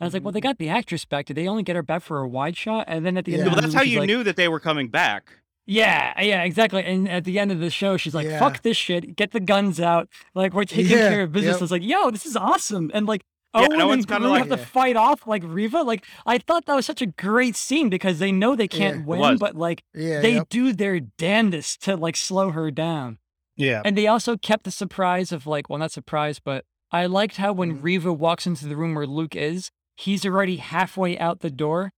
[0.00, 0.44] And I was like, well, they mm.
[0.44, 1.26] got the actress back.
[1.26, 2.84] Did they only get her back for a wide shot?
[2.88, 3.46] And then at the end Yeah.
[3.46, 5.30] of Well, that's movie, how you like, knew that they were coming back.
[5.64, 6.82] Yeah, yeah, exactly.
[6.84, 8.40] And at the end of the show, she's like, Yeah.
[8.40, 9.14] "Fuck this shit!
[9.14, 10.08] Get the guns out!
[10.34, 11.60] Like we're taking Yeah, care of business." yep.
[11.60, 13.22] I was like, "Yo, this is awesome!" And like,
[13.54, 14.64] Yeah, Owen no, and it's kinda like- have to Yeah.
[14.64, 15.82] fight off like Reva.
[15.82, 19.04] Like, I thought that was such a great scene because they know they can't Yeah.
[19.04, 20.48] Win, but like Yeah, they yep.
[20.48, 23.18] do their damnedest to like slow her down.
[23.56, 23.82] Yeah.
[23.84, 27.52] And they also kept the surprise of like, well, not surprise, but I liked how
[27.52, 27.82] when Mhm.
[27.82, 31.92] Reva walks into the room where Luke is, he's already halfway out the door.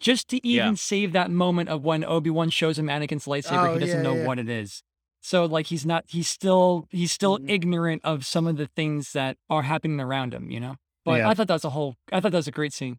[0.00, 0.74] Just to even Yeah.
[0.76, 4.02] save that moment of when Obi Wan shows him Anakin's lightsaber, Oh, he doesn't yeah,
[4.02, 4.26] know yeah.
[4.26, 4.82] what it is.
[5.20, 7.48] So like he's not, he's still, he's still Mhm.
[7.50, 10.76] ignorant of some of the things that are happening around him, you know.
[11.04, 11.28] But Yeah.
[11.28, 12.98] I thought that was a whole, I thought that was a great scene.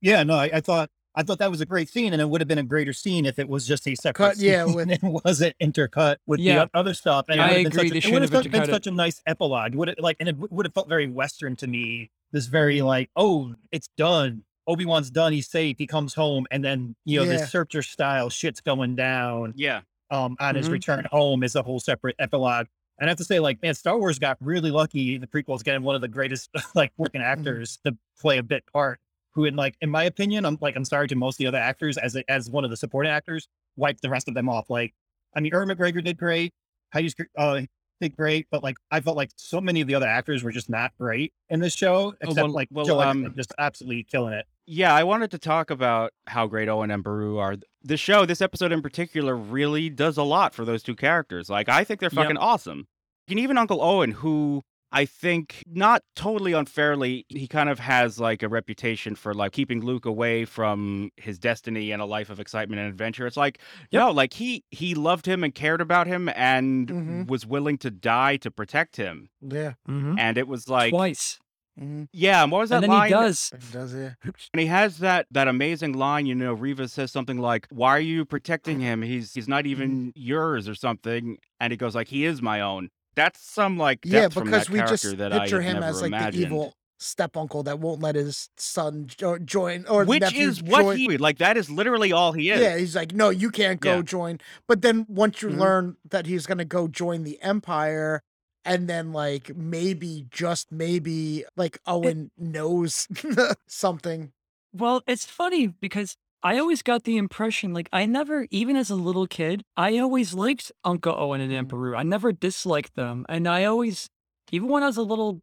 [0.00, 2.42] Yeah, no, I, I thought I thought that was a great scene, and it would
[2.42, 4.90] have been a greater scene if it was just a separate Cut, yeah, scene with-
[5.02, 6.66] and wasn't intercut with Yeah.
[6.66, 7.24] the other stuff.
[7.30, 8.86] And I it would have agree, been such, a, it would have have been such
[8.86, 9.74] a nice epilogue.
[9.74, 12.10] Would it like, and it would have felt very western to me.
[12.32, 14.42] This very like, oh, it's done.
[14.66, 15.32] Obi Wan's done.
[15.32, 15.76] He's safe.
[15.78, 17.38] He comes home, and then you know Yeah.
[17.38, 19.54] this searcher style shit's going down.
[19.56, 19.80] Yeah.
[20.12, 20.72] um, on his Mhm.
[20.72, 22.66] return home is a whole separate epilogue.
[22.98, 25.62] And I have to say, like, man, Star Wars got really lucky in the prequels
[25.62, 27.40] getting one of the greatest like working Mm-hmm.
[27.40, 29.00] actors to play a bit part.
[29.32, 31.58] Who, in like, in my opinion, I'm like, I'm sorry to most of the other
[31.58, 34.70] actors as a, as one of the supporting actors, wiped the rest of them off.
[34.70, 34.94] Like,
[35.34, 36.54] I mean, Ewan McGregor did great.
[36.88, 37.00] How
[37.36, 37.60] uh,
[38.00, 40.70] did great, but like, I felt like so many of the other actors were just
[40.70, 44.46] not great in this show, except well- like well, Joe um, just absolutely killing it.
[44.68, 47.56] Yeah, I wanted to talk about how great Owen and Beru are.
[47.86, 51.48] The show, this episode in particular, really does a lot for those two characters.
[51.48, 52.22] Like, I think they're Yep.
[52.24, 52.86] fucking awesome.
[53.28, 54.62] And even Uncle Owen, who
[54.92, 59.84] I think not totally unfairly, he kind of has like a reputation for like keeping
[59.84, 63.26] Luke away from his destiny and a life of excitement and adventure.
[63.26, 63.58] It's like,
[63.90, 64.00] Yep.
[64.00, 67.26] no, like he he loved him and cared about him and Mhm.
[67.28, 69.28] was willing to die to protect him.
[69.40, 69.74] Yeah.
[69.88, 70.18] Mm-hmm.
[70.18, 71.38] And it was like, hmm
[71.78, 72.08] Twice.
[72.12, 73.06] yeah, and what was that And then line?
[73.08, 73.50] he does.
[73.52, 74.10] It does, yeah.
[74.52, 78.00] And he has that that amazing line, you know, Reva says something like, "Why are
[78.00, 79.02] you protecting him?
[79.02, 82.88] He's he's not even yours or something." And he goes like, "He is my own."
[83.14, 85.82] That's some like Yeah, depth from because that we character just that picture have him
[85.82, 86.34] as like imagined.
[86.34, 90.62] the evil step uncle that won't let his son jo- uh, join or Which is
[90.62, 90.96] what join.
[90.96, 91.38] he like.
[91.38, 92.60] That is literally all he is.
[92.60, 94.02] Yeah, he's like, no, you can't go Yeah.
[94.02, 94.38] join.
[94.66, 95.58] But then once you Mhm.
[95.58, 98.22] learn that he's gonna go join the Empire,
[98.66, 103.08] and then like maybe just maybe like Owen knows
[103.66, 104.32] something.
[104.72, 108.94] Well, it's funny because I always got the impression, like, I never, even as a
[108.94, 111.70] little kid, I always liked Uncle Owen and Aunt Mhm.
[111.70, 111.96] Beru.
[111.96, 113.24] I never disliked them.
[113.28, 114.08] And I always,
[114.52, 115.40] even when I was a little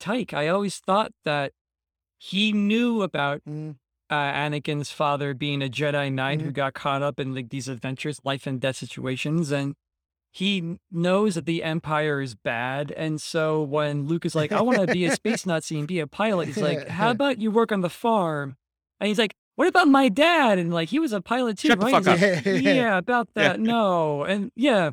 [0.00, 1.52] tyke, I always thought that
[2.18, 3.76] he knew about Mm,
[4.10, 6.54] uh, Anakin's father being a Jedi Knight who Mhm.
[6.54, 9.76] got caught up in like these adventures, life and death situations, and
[10.34, 12.90] he knows that the Empire is bad.
[12.90, 16.00] And so when Luke is like, "I want to be a space Nazi and be
[16.00, 18.56] a pilot," he's like, "How about you work on the farm?"
[18.98, 21.78] And he's like, "What about my dad?" And like, he was a pilot too, Shut
[21.78, 22.04] the right?
[22.04, 22.20] fuck up.
[22.20, 22.52] like, Yeah.
[22.74, 23.50] yeah, about Yeah.
[23.50, 23.60] that.
[23.60, 24.90] No, and yeah,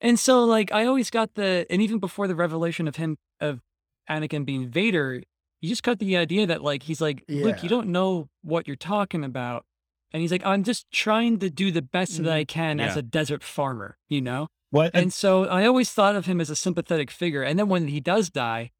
[0.00, 3.60] and so like, I always got the, and even before the revelation of him of
[4.08, 5.24] Anakin being Vader,
[5.60, 8.76] you just got the idea that like he's like, Luke, you don't know what you're
[8.76, 9.64] talking about.
[10.12, 12.32] And he's like, I'm just trying to do the best that.
[12.32, 12.46] I mm-hmm.
[12.46, 14.46] can as a desert farmer, you know?
[14.74, 14.90] What?
[14.92, 17.42] And so I always thought of him as a sympathetic figure.
[17.44, 18.72] And then when he does die,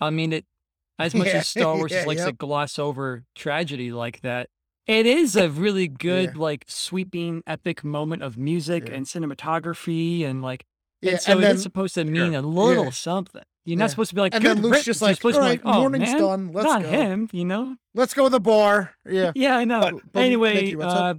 [0.00, 0.46] I mean, it,
[0.98, 4.48] as much Yeah, as Star Wars yeah, likes to gloss over tragedy like that,
[4.86, 8.94] it is a really good, like, sweeping, epic moment of music Yeah.
[8.94, 10.24] and cinematography.
[10.24, 10.64] And like,
[11.02, 12.90] Yeah, and so and then is supposed to mean a little Yeah.
[12.90, 13.42] something.
[13.66, 13.80] You're Yeah.
[13.80, 15.60] not supposed to be like, and good then Luke's riddance." just like, supposed to like,
[15.64, 16.52] oh, morning's man, done.
[16.52, 16.88] Let's not go.
[16.88, 17.76] him, you know?
[17.94, 18.94] Let's go to the bar.
[19.08, 19.32] Yeah.
[19.36, 19.80] Yeah, I know.
[19.80, 21.14] But- but anyway, uh,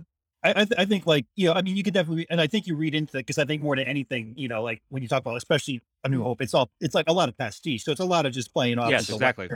[0.45, 2.47] I, I, th- I think like you know I mean you could definitely and I
[2.47, 5.01] think you read into it because I think more than anything you know like when
[5.03, 7.83] you talk about especially A New Hope it's all it's like a lot of pastiche
[7.83, 9.49] so it's a lot of just playing off Yes, exactly.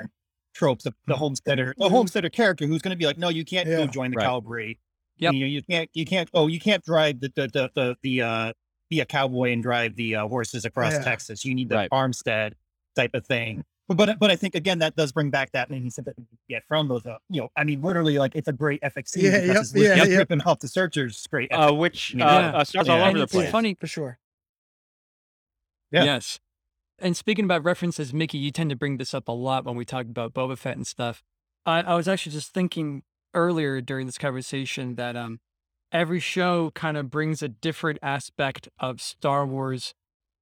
[0.56, 1.92] Tropes of the homesteader, the Mhm.
[1.92, 4.26] homesteader character who's going to be like, no, you can't go join the Right.
[4.26, 4.80] cavalry.
[5.20, 5.34] Yep.
[5.34, 8.22] You, know, you can't, you can't, oh, you can't drive the, the, the, the, the
[8.24, 8.54] uh,
[8.90, 11.04] be a cowboy and drive the uh, horses across Yeah.
[11.04, 11.46] Texas.
[11.46, 11.90] You need the Right.
[11.90, 12.56] farmstead
[12.96, 13.64] type of thing.
[13.90, 16.64] But, but, but I think again, that does bring back that maybe sympathy you get
[16.68, 19.18] from those, uh, you know, I mean, literally like it's a great FXC.
[19.24, 20.18] Yeah, because yep, it's yeah, yep.
[20.20, 21.26] ripping off the searchers.
[21.28, 21.52] Great.
[21.52, 22.26] Uh, which uh, Yeah.
[22.28, 23.50] uh, stars all over And the it's place.
[23.52, 24.20] funny for sure.
[25.92, 26.04] Yeah.
[26.04, 26.40] Yes.
[27.00, 29.86] And speaking about references, Mickey, you tend to bring this up a lot when we
[29.86, 31.24] talk about Boba Fett and stuff.
[31.66, 35.40] I, I was actually just thinking earlier during this conversation that um
[35.92, 39.94] every show kind of brings a different aspect of Star Wars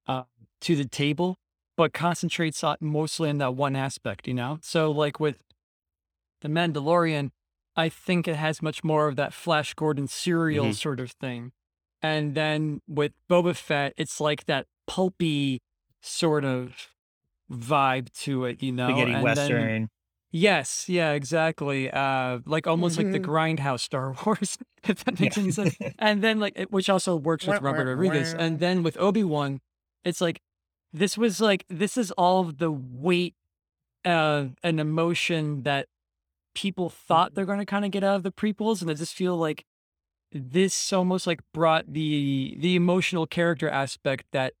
[0.06, 0.24] uh,
[0.60, 1.38] to the table,
[1.78, 4.58] but concentrates on mostly on that one aspect, you know?
[4.62, 5.44] So like with
[6.40, 7.30] The Mandalorian,
[7.76, 10.74] I think it has much more of that Flash Gordon serial Mhm.
[10.74, 11.52] sort of thing.
[12.02, 15.60] And then with Boba Fett, it's like that pulpy
[16.02, 16.88] sort of
[17.50, 18.88] vibe to it, you know?
[18.88, 19.66] spaghetti and western.
[19.66, 19.88] Then,
[20.32, 21.90] yes, yeah, exactly.
[21.90, 23.24] Uh, like almost like the Mhm.
[23.58, 25.42] grindhouse Star Wars, if that makes Yeah.
[25.42, 25.76] any sense.
[25.98, 28.34] And then like, which also works with Robert Rodriguez.
[28.34, 29.60] And then with Obi Wan,
[30.04, 30.40] it's like
[30.92, 33.34] this was like this is all of the weight,
[34.04, 35.86] uh, and emotion that
[36.54, 39.14] people thought they're going to kind of get out of the prequels, and I just
[39.14, 39.64] feel like
[40.32, 44.52] this almost like brought the the emotional character aspect that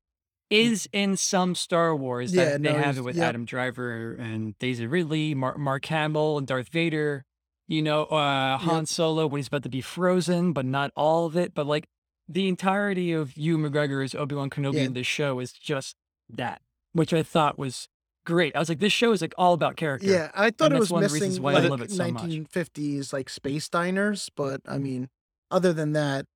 [0.50, 3.28] is in some Star Wars that Yeah, they no, have it with yep.
[3.28, 7.24] Adam Driver and Daisy Ridley, Mar- Mark Hamill, and Darth Vader.
[7.66, 11.36] You know, uh, Han Solo when he's about to be frozen, but not all of
[11.36, 11.52] it.
[11.54, 11.84] But like
[12.26, 14.84] the entirety of Ewan McGregor as Obi Wan Kenobi Yeah.
[14.84, 15.96] in this show is just
[16.30, 16.60] that,
[16.92, 17.88] which I thought was
[18.24, 18.54] great.
[18.54, 20.06] I was like, this show is like all about character.
[20.10, 21.70] Yeah, I thought And it that's was one of the reasons missing why I like
[21.70, 22.22] love it so much.
[22.22, 25.08] 1950s like space diners, but I mean,
[25.50, 26.26] other than that,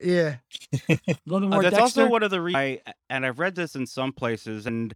[0.00, 0.36] yeah,
[0.88, 2.02] A little bit Uh, more that's Dexter.
[2.02, 4.94] also one of the reasons, I, and I've read this in some places, and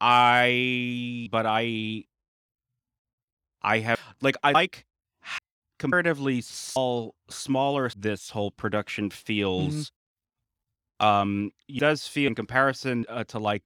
[0.00, 2.04] I, but I,
[3.62, 4.86] I have like I like
[5.78, 9.90] comparatively small, smaller this whole production feels.
[11.00, 13.62] Um, it does feel in comparison uh, to like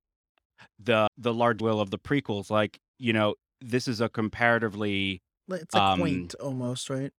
[0.78, 5.74] the the large will of the prequels, like you know, this is a comparatively it's
[5.74, 7.12] like Um, quaint almost, right?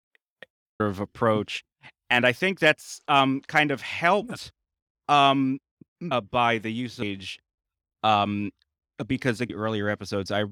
[0.81, 1.65] sort of approach
[2.11, 4.51] and i think that's um kind of helped
[5.09, 5.59] um
[6.11, 7.39] uh, by the usage
[8.03, 8.51] um
[9.07, 10.45] because the earlier episodes i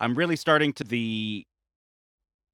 [0.00, 1.44] i'm really starting to the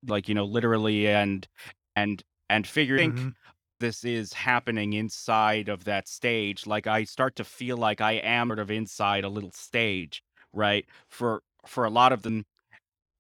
[0.07, 1.49] like you know literally and
[1.97, 3.35] and and figuring Mhm.
[3.81, 8.49] This is happening inside of that stage like i start to feel like i am
[8.49, 10.23] sort of inside a little stage
[10.53, 12.45] right for for a lot of them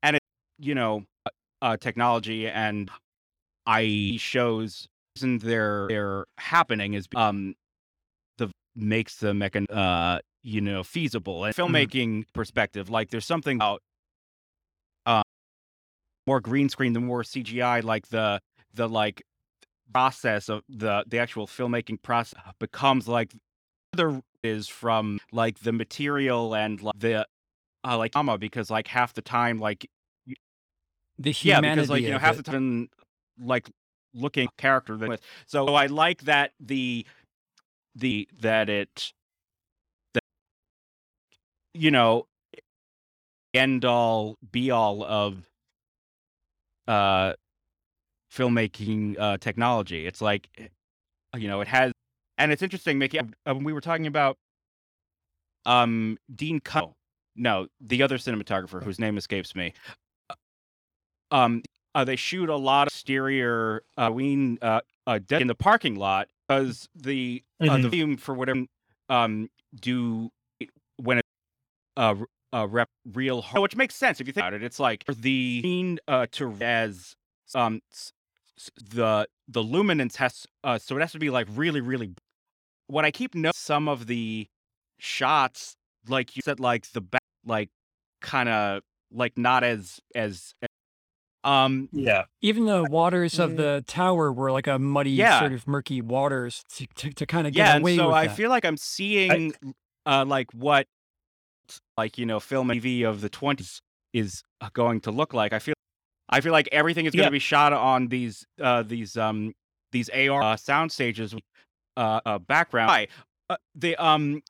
[0.03, 0.23] and it
[0.59, 1.05] you know
[1.63, 2.91] uh, technology and
[3.67, 4.89] i shows
[5.23, 7.55] and they're they're happening is um
[8.39, 13.81] the makes the mechan uh you know feasible and filmmaking perspective like there's something about
[15.07, 15.23] uh
[16.27, 18.41] more green screen the more cgi like the
[18.75, 19.23] the like
[19.93, 23.33] process of the the actual filmmaking process becomes like
[23.95, 27.27] other is from like the material and like the
[27.85, 29.89] uh like drama because like half the time like
[31.19, 32.45] The humanity yeah because like you know half it.
[32.45, 32.89] the time
[33.41, 33.71] like
[34.15, 37.07] looking character than with so i like that the
[37.95, 39.13] the that it
[40.15, 40.23] that
[41.75, 42.27] you know
[43.55, 45.47] end all be all of
[46.89, 47.33] uh
[48.33, 50.67] filmmaking uh technology it's like eh,
[51.37, 51.93] you know it has
[52.39, 54.37] and it's interesting mickey uh, when we were talking about
[55.65, 56.95] um dean Cun-
[57.35, 59.73] no the other cinematographer whose name escapes me
[61.31, 61.63] um
[61.95, 66.29] uh, they shoot a lot of exterior uh, Ween, uh, uh, in the parking lot
[66.47, 68.67] because the uh, the volume for whatever
[69.09, 70.31] um do
[70.99, 71.25] when it
[71.97, 72.15] uh,
[72.53, 74.63] uh rep real hard, which makes sense if you think about it.
[74.63, 77.17] It's like for the scene uh to as
[77.55, 77.81] um
[78.59, 82.13] s- s- the the luminance has uh so it has to be like really really
[82.89, 84.47] what I keep noting some of the
[84.99, 85.75] shots
[86.09, 87.69] like you said like the back like
[88.21, 88.83] kind of
[89.13, 90.55] like not as as
[91.45, 92.25] um Yeah.
[92.43, 93.57] Even the waters of Mm.
[93.57, 95.39] the tower were like a muddy, Yeah.
[95.39, 98.17] sort of murky waters to, to, to kind of get yeah and away so with
[98.17, 98.37] i that.
[98.37, 99.53] feel like i'm seeing
[100.07, 100.87] uh like what
[101.97, 103.79] like you know film and tv of the 20s
[104.13, 105.75] is uh, going to look like i feel
[106.29, 107.31] i feel like everything is going to Yeah.
[107.31, 109.55] be shot on these uh these um
[109.93, 111.35] these ar uh, sound stages
[111.97, 113.07] uh, uh background
[113.51, 114.43] uh, the um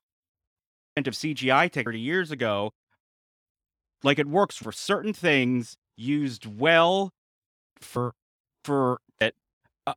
[0.97, 2.73] of cgi take 30 years ago
[4.03, 7.13] like it works for certain things used well
[7.81, 8.15] for
[8.65, 9.35] for it
[9.87, 9.95] uh,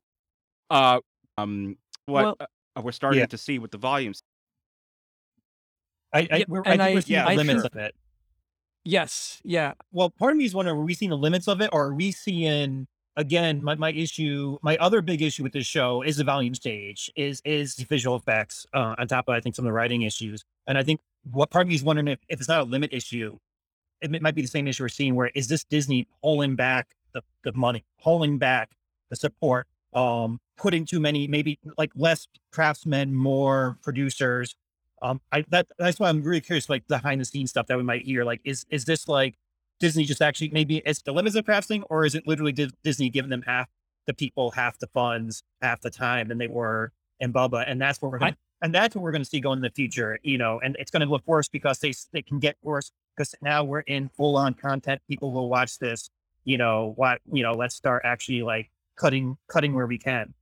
[0.69, 0.99] uh
[1.38, 3.25] um what Well- uh, we're starting Yeah.
[3.27, 4.21] to see with the volumes
[6.13, 7.95] I, I, Yeah, we're, I think I- we're seeing yeah, the limits think- of it.
[8.86, 9.73] Yes, yeah.
[9.91, 11.93] Well, part of me is wondering, are we seeing the limits of it, or are
[11.93, 13.63] we seeing again?
[13.63, 17.41] My, my issue, my other big issue with this show is the volume stage, is
[17.45, 20.43] is the visual effects uh, on top of I think some of the writing issues,
[20.65, 22.93] and I think what part of me is wondering if, if it's not a limit
[22.93, 23.38] issue,
[24.01, 27.21] it might be the same issue we're seeing where is this Disney pulling back the,
[27.43, 28.71] the money, pulling back
[29.09, 34.55] the support, um, putting too many, maybe like less craftsmen, more producers.
[35.02, 37.84] Um, I that that's why I'm really curious, like behind the scenes stuff that we
[37.84, 38.24] might hear.
[38.24, 39.36] Like, is is this like
[39.80, 43.10] Disney just actually maybe it's the limits of crafting, or is it literally Dis- Disney
[43.10, 43.68] giving them half
[44.08, 48.02] the people, half the funds, half the time than they were in Boba, and that's
[48.02, 50.38] what we're gonna, and that's what we're going to see going in the future, you
[50.38, 53.64] know, and it's going to look worse because they they can get worse because now
[53.64, 55.02] we're in full on content.
[55.08, 56.10] People will watch this,
[56.43, 57.54] you know, what you know.
[57.54, 60.34] Let's start actually like cutting cutting where we can.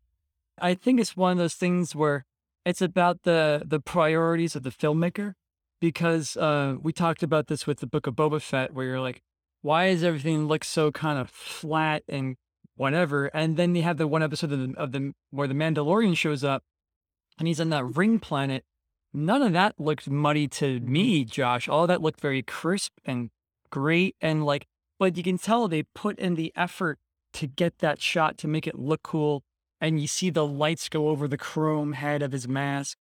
[0.59, 2.25] I think it's one of those things where
[2.67, 5.33] it's about the the priorities of the filmmaker
[5.79, 9.21] because uh, we talked about this with the book of Boba Fett, where you're like,
[9.61, 12.35] why does everything look so kind of flat and
[12.75, 13.27] whatever?
[13.27, 16.43] And then you have the one episode of the, of the where the Mandalorian shows
[16.43, 16.63] up,
[17.39, 18.65] and he's on that ring planet.
[19.13, 21.69] None of that looked muddy to me, Josh.
[21.69, 23.29] All that looked very crisp and
[23.69, 24.67] great, and like,
[24.99, 26.99] but you can tell they put in the effort
[27.33, 29.43] to get that shot to make it look cool
[29.79, 32.97] and you see the lights go over the chrome head of his mask.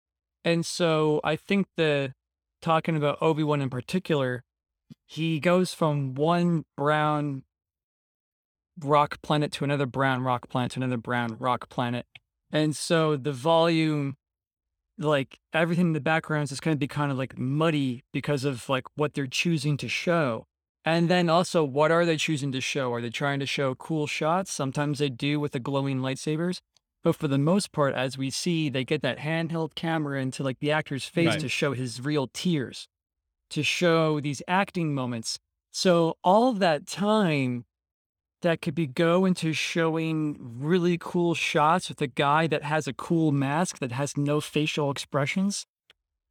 [0.44, 2.14] And so I think the
[2.62, 4.44] talking about Obi-Wan in particular,
[5.06, 7.42] he goes from one brown
[8.82, 12.06] rock planet to another brown rock planet to another brown rock planet.
[12.52, 14.16] And so the volume
[14.98, 18.68] like everything in the background is going to be kind of like muddy because of
[18.68, 20.46] like what they're choosing to show.
[20.84, 22.92] And then also, what are they choosing to show?
[22.92, 24.52] Are they trying to show cool shots?
[24.52, 26.60] Sometimes they do with the glowing lightsabers.
[27.02, 30.58] But for the most part, as we see, they get that handheld camera into like
[30.60, 31.40] the actor's face Right.
[31.40, 32.88] to show his real tears,
[33.50, 35.38] to show these acting moments.
[35.70, 37.64] So all that time
[38.42, 42.92] that could be go into showing really cool shots with a guy that has a
[42.94, 45.66] cool mask that has no facial expressions.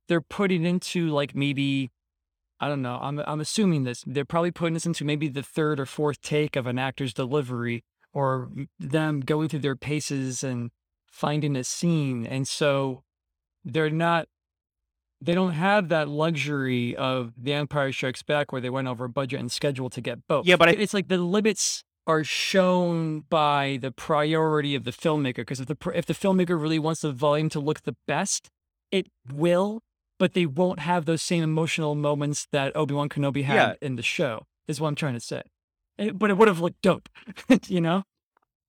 [0.08, 1.92] They're putting into like maybe
[2.60, 3.00] I don't know.
[3.02, 4.04] I'm I'm assuming this.
[4.06, 7.84] They're probably putting this into maybe the third or fourth take of an actor's delivery
[8.14, 8.50] or
[8.80, 10.72] them going through their paces and
[11.08, 12.26] finding a scene.
[12.26, 13.04] And so
[13.64, 14.28] they're not
[15.22, 19.40] they don't have that luxury of The Empire Strikes Back where they went over budget
[19.42, 20.46] and schedule to get both.
[20.46, 25.38] Yeah, but I- it's like the limits are shown by the priority of the filmmaker
[25.38, 28.50] because if the if the filmmaker really wants the volume to look the best,
[28.92, 29.82] it will,
[30.20, 33.74] but they won't have those same emotional moments that Obi-Wan Kenobi had Yeah.
[33.82, 34.46] in the show.
[34.68, 35.42] Is what I'm trying to say.
[35.98, 37.10] Eh, But it would have looked dope,
[37.68, 38.04] you know?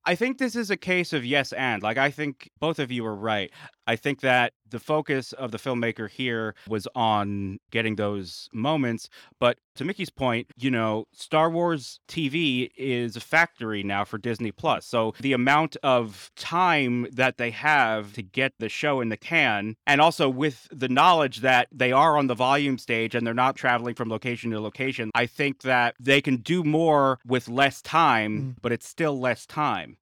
[0.06, 1.82] I think this is a case of yes and.
[1.82, 3.50] Like, I think both of you are right.
[3.86, 9.08] I think that the focus of the filmmaker here was on getting those moments.
[9.38, 14.52] But to Mickey's point, you know, Star Wars TV is a factory now for Disney
[14.52, 14.86] Plus.
[14.86, 19.76] So the amount of time that they have to get the show in the can,
[19.86, 23.56] and also with the knowledge that they are on the volume stage and they're not
[23.56, 28.40] traveling from location to location, I think that they can do more with less time,
[28.40, 28.56] mm.
[28.62, 29.96] but it's still less time.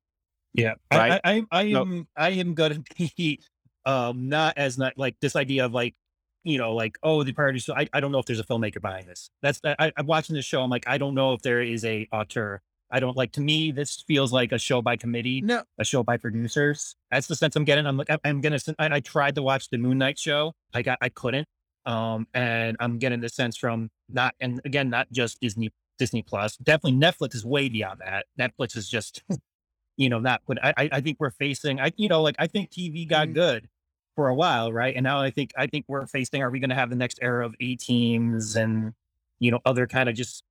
[0.55, 1.21] Yeah, Right?
[1.25, 1.83] I, I, I, I No.
[1.83, 3.41] am, I am going to be,
[3.89, 5.95] um, not as not like this idea of like,
[6.45, 7.59] you know, like oh the priority.
[7.59, 9.31] So I, I don't know if there's a filmmaker behind this.
[9.43, 10.63] That's I, I'm watching this show.
[10.63, 12.61] I'm like, I don't know if there is a auteur.
[12.91, 13.33] I don't like.
[13.33, 16.97] To me, this feels like a show by committee, No, a show by producers.
[17.11, 17.87] That's the sense I'm getting.
[17.87, 18.59] I'm like, I'm- I'm gonna.
[18.79, 20.53] And I tried to watch the Moon Knight show.
[20.73, 21.47] I got, I couldn't.
[21.85, 26.57] Um, and I'm getting the sense from not, and again, not just Disney, Disney Plus.
[26.57, 28.25] Definitely Netflix is way beyond that.
[28.39, 29.23] Netflix is just
[29.99, 32.71] you know, not but I I think we're facing I you know, like I think
[32.71, 33.35] TV got Mhm.
[33.35, 33.69] good
[34.19, 34.97] for a while, right?
[34.97, 37.47] And now I think I think we're facing are we gonna have the next era
[37.47, 38.93] of A teams and
[39.39, 40.43] you know, other kind of just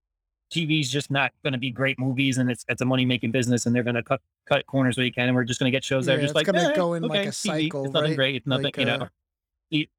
[0.53, 3.75] TV's just not gonna be great movies and it's it's a money making business and
[3.75, 6.13] they're gonna cut cut corners where you can and we're just gonna get shows that
[6.13, 7.93] Yeah, are just it's like gonna "Eh, go in like okay, a TV, cycle, It's
[7.93, 8.15] nothing right?
[8.15, 8.35] great.
[8.35, 8.95] It's nothing, Like, you know.
[9.01, 9.07] uh,
[9.71, 9.89] The,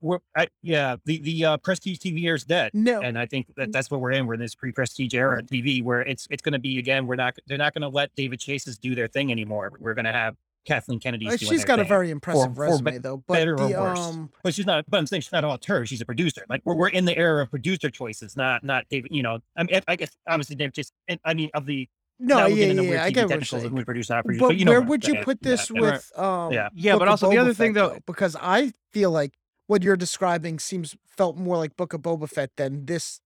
[0.00, 2.70] we're I, yeah, the the uh, prestige TV era is dead.
[2.74, 3.00] no.
[3.02, 4.26] And I think that that's what we're in.
[4.26, 7.06] We're in this pre-prestige era TV where it's it's going to be again.
[7.08, 9.72] We're not they're not going to let David Chases do their thing anymore.
[9.80, 11.26] We're going to have Kathleen Kennedy.
[11.28, 13.18] Uh, she's got a very impressive for resume be- though.
[13.18, 13.98] But better or worse.
[13.98, 14.84] um But she's not.
[14.88, 15.86] But I'm saying she's not all her.
[15.86, 16.44] She's a producer.
[16.48, 19.10] Like we're, we're in the era of producer choices, not not David.
[19.12, 20.86] You know, I mean, I guess obviously David.
[21.08, 21.88] And I mean, of the
[22.18, 23.76] no, now yeah, yeah, I get what you're saying.
[23.76, 24.40] who producer, not producer.
[24.42, 26.68] But But you know where would you put this Yeah, with um Yeah.
[26.74, 29.34] Yeah, Book but also the other thing, Fett, though- because I feel like
[29.66, 33.20] what you're describing seems felt more like Book of Boba Fett than this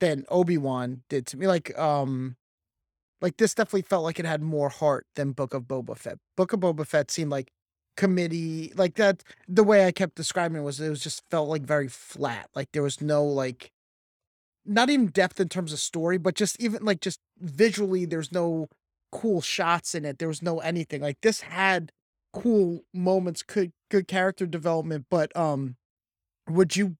[0.00, 1.46] than Obi-Wan did to me.
[1.46, 2.36] Like um
[3.20, 6.18] like this definitely felt like it had more heart than Book of Boba Fett.
[6.36, 7.52] Book of Boba Fett seemed like
[7.96, 11.62] committee like that the way I kept describing it was it was just felt like
[11.62, 12.48] very flat.
[12.54, 13.70] Like there was no like
[14.64, 18.68] not even depth in terms of story, but just even like just visually, there's no
[19.12, 20.18] cool shots in it.
[20.18, 21.02] There was no anything.
[21.02, 21.92] Like this had
[22.32, 25.76] cool moments, good good character development, but um
[26.48, 26.96] would you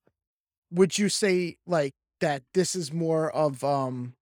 [0.71, 4.15] would you say like that this is more of um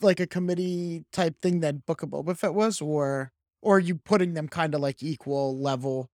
[0.00, 3.96] like a committee type thing that Book of Boba Fett was, or or are you
[3.96, 6.08] putting them kind of like equal level?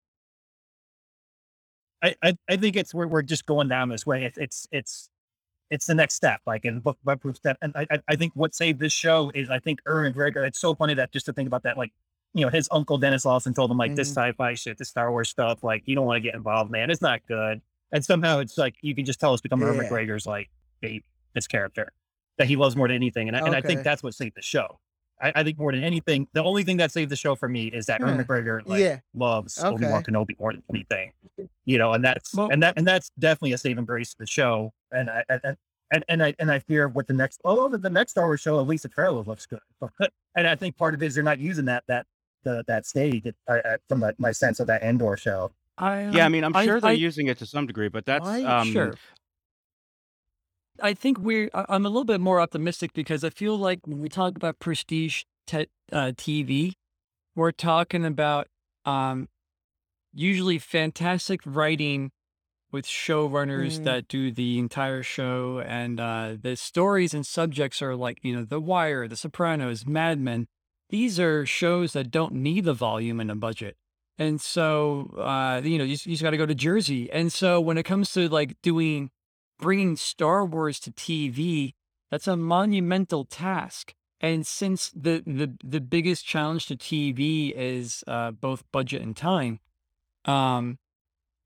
[2.03, 4.25] I, I, I think it's we're, we're just going down this way.
[4.25, 5.11] It's it's it's
[5.71, 7.59] it's the next step, like in book by proof step.
[7.61, 10.45] And I, I I think what saved this show is I think Ewan Gregor.
[10.45, 11.93] It's so funny that just to think about that, like
[12.35, 14.15] you know, his uncle Denis Lawson told him like this Mhm.
[14.33, 16.91] sci-fi shit, this Star Wars stuff, like you don't want to get involved, man.
[16.91, 17.61] It's not good.
[17.91, 19.69] And somehow it's like you can just tell it's become Yeah.
[19.73, 20.51] McGregor's like
[20.81, 21.05] baby,
[21.35, 21.93] this character
[22.39, 23.29] that he loves more than anything.
[23.29, 23.83] And I, and I think Okay.
[23.85, 24.79] that's what saved the show.
[25.21, 27.67] I, I think more than anything, the only thing that saved the show for me
[27.67, 28.25] is that Ewan Huh.
[28.25, 29.01] McGregor like yeah.
[29.15, 30.13] loves Obi Wan Okay.
[30.13, 31.13] Kenobi more than anything.
[31.65, 34.27] You know, and that's Well- and that and that's definitely a saving grace of the
[34.27, 34.73] show.
[34.93, 35.57] And I and
[35.91, 38.41] and and I and I fear what the next oh the, the next Star Wars
[38.41, 39.59] show at least the trailer looks good.
[40.37, 42.07] and I think part of it is they're not using that that
[42.45, 43.27] the, that stage
[43.89, 45.51] from my, my sense of that Andor show.
[45.77, 47.89] I Yeah, I um, mean, I'm I- sure they're I- using it to some degree,
[47.89, 48.45] but that's Why?
[48.45, 48.95] um, sure.
[50.83, 51.51] I think we're.
[51.55, 55.23] I'm a little bit more optimistic because I feel like when we talk about prestige
[55.47, 56.73] te- uh, TV,
[57.35, 58.49] we're talking about
[58.85, 59.29] um,
[60.13, 62.11] usually fantastic writing
[62.71, 63.85] with showrunners Mm.
[63.85, 68.45] that do the entire show, and uh, the stories and subjects are like you know
[68.45, 70.47] The Wire, The Sopranos, Mad Men.
[70.91, 73.77] These are shows that don't need the volume and a budget.
[74.21, 77.11] And so, uh, you know, you, you just got to go to Jersey.
[77.13, 79.11] And so, when it comes to like doing
[79.59, 81.75] bringing Star Wars to TV,
[82.11, 83.95] that's a monumental task.
[84.21, 89.61] And since the the the biggest challenge to TV is uh, both budget and time,
[90.25, 90.79] um,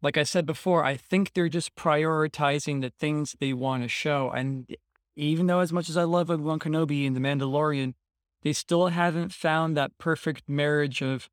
[0.01, 4.31] like I said before, I think they're just prioritizing the things they want to show.
[4.31, 4.75] And
[5.17, 7.95] even though as much as I love Obi Wan Kenobi and The Mandalorian,
[8.43, 11.29] they still haven't found that perfect marriage of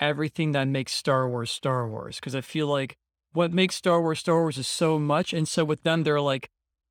[0.00, 2.16] everything that makes Star Wars Star Wars.
[2.16, 2.96] Because I feel like
[3.32, 6.50] what makes Star Wars Star Wars is so much, and so with them, they're like,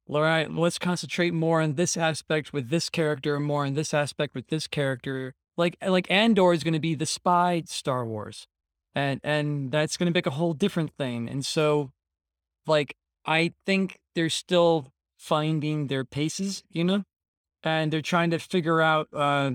[0.09, 3.93] all right, let's concentrate more on this aspect with this character, and more on this
[3.93, 5.33] aspect with this character.
[5.57, 8.47] Like like Andor is going to be the spy Star Wars,
[8.95, 11.27] and and that's going to make a whole different thing.
[11.27, 11.91] And so,
[12.65, 17.03] like I think they're still finding their paces, you know,
[17.63, 19.51] and they're trying to figure out uh,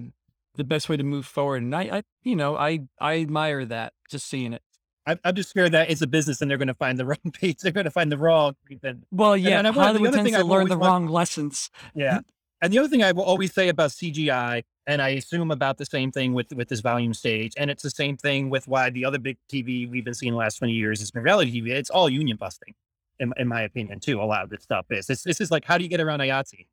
[0.56, 1.62] the best way to move forward.
[1.62, 4.62] And I, I you know, I I admire that just seeing it.
[5.06, 7.18] I, I'm just scared that it's a business and they're going to find the wrong
[7.32, 7.58] page.
[7.58, 8.54] They're going to find the wrong.
[8.82, 10.68] And, Well, yeah, and I wanted- the Hollywood other tends thing to I've learn always
[10.70, 11.70] the want- wrong lessons.
[11.94, 12.20] yeah.
[12.60, 15.84] And the other thing I will always say about CGI, and I assume about the
[15.84, 19.04] same thing with with this volume stage, and it's the same thing with why the
[19.04, 21.70] other big TV we've been seeing the last 20 years has been reality TV.
[21.70, 22.72] It's all union busting,
[23.18, 24.22] in, in my opinion, too.
[24.22, 25.08] A lot of this stuff is.
[25.08, 26.66] This, this is like, how do you get around IATSE?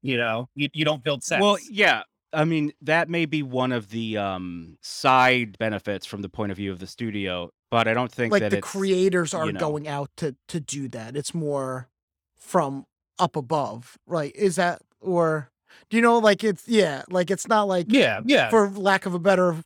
[0.00, 1.42] You know, you, you don't build sets.
[1.42, 2.04] Well, yeah.
[2.32, 6.56] I mean, that may be one of the um, side benefits from the point of
[6.56, 9.52] view of the studio, but I don't think Like that the it's, creators are you
[9.52, 9.60] know.
[9.60, 11.16] going out to to do that.
[11.16, 11.88] It's more
[12.38, 12.86] from
[13.18, 14.34] up above, right?
[14.34, 15.50] Is that or
[15.90, 18.48] do you know like it's yeah, like it's not like yeah, yeah.
[18.50, 19.56] for lack of a better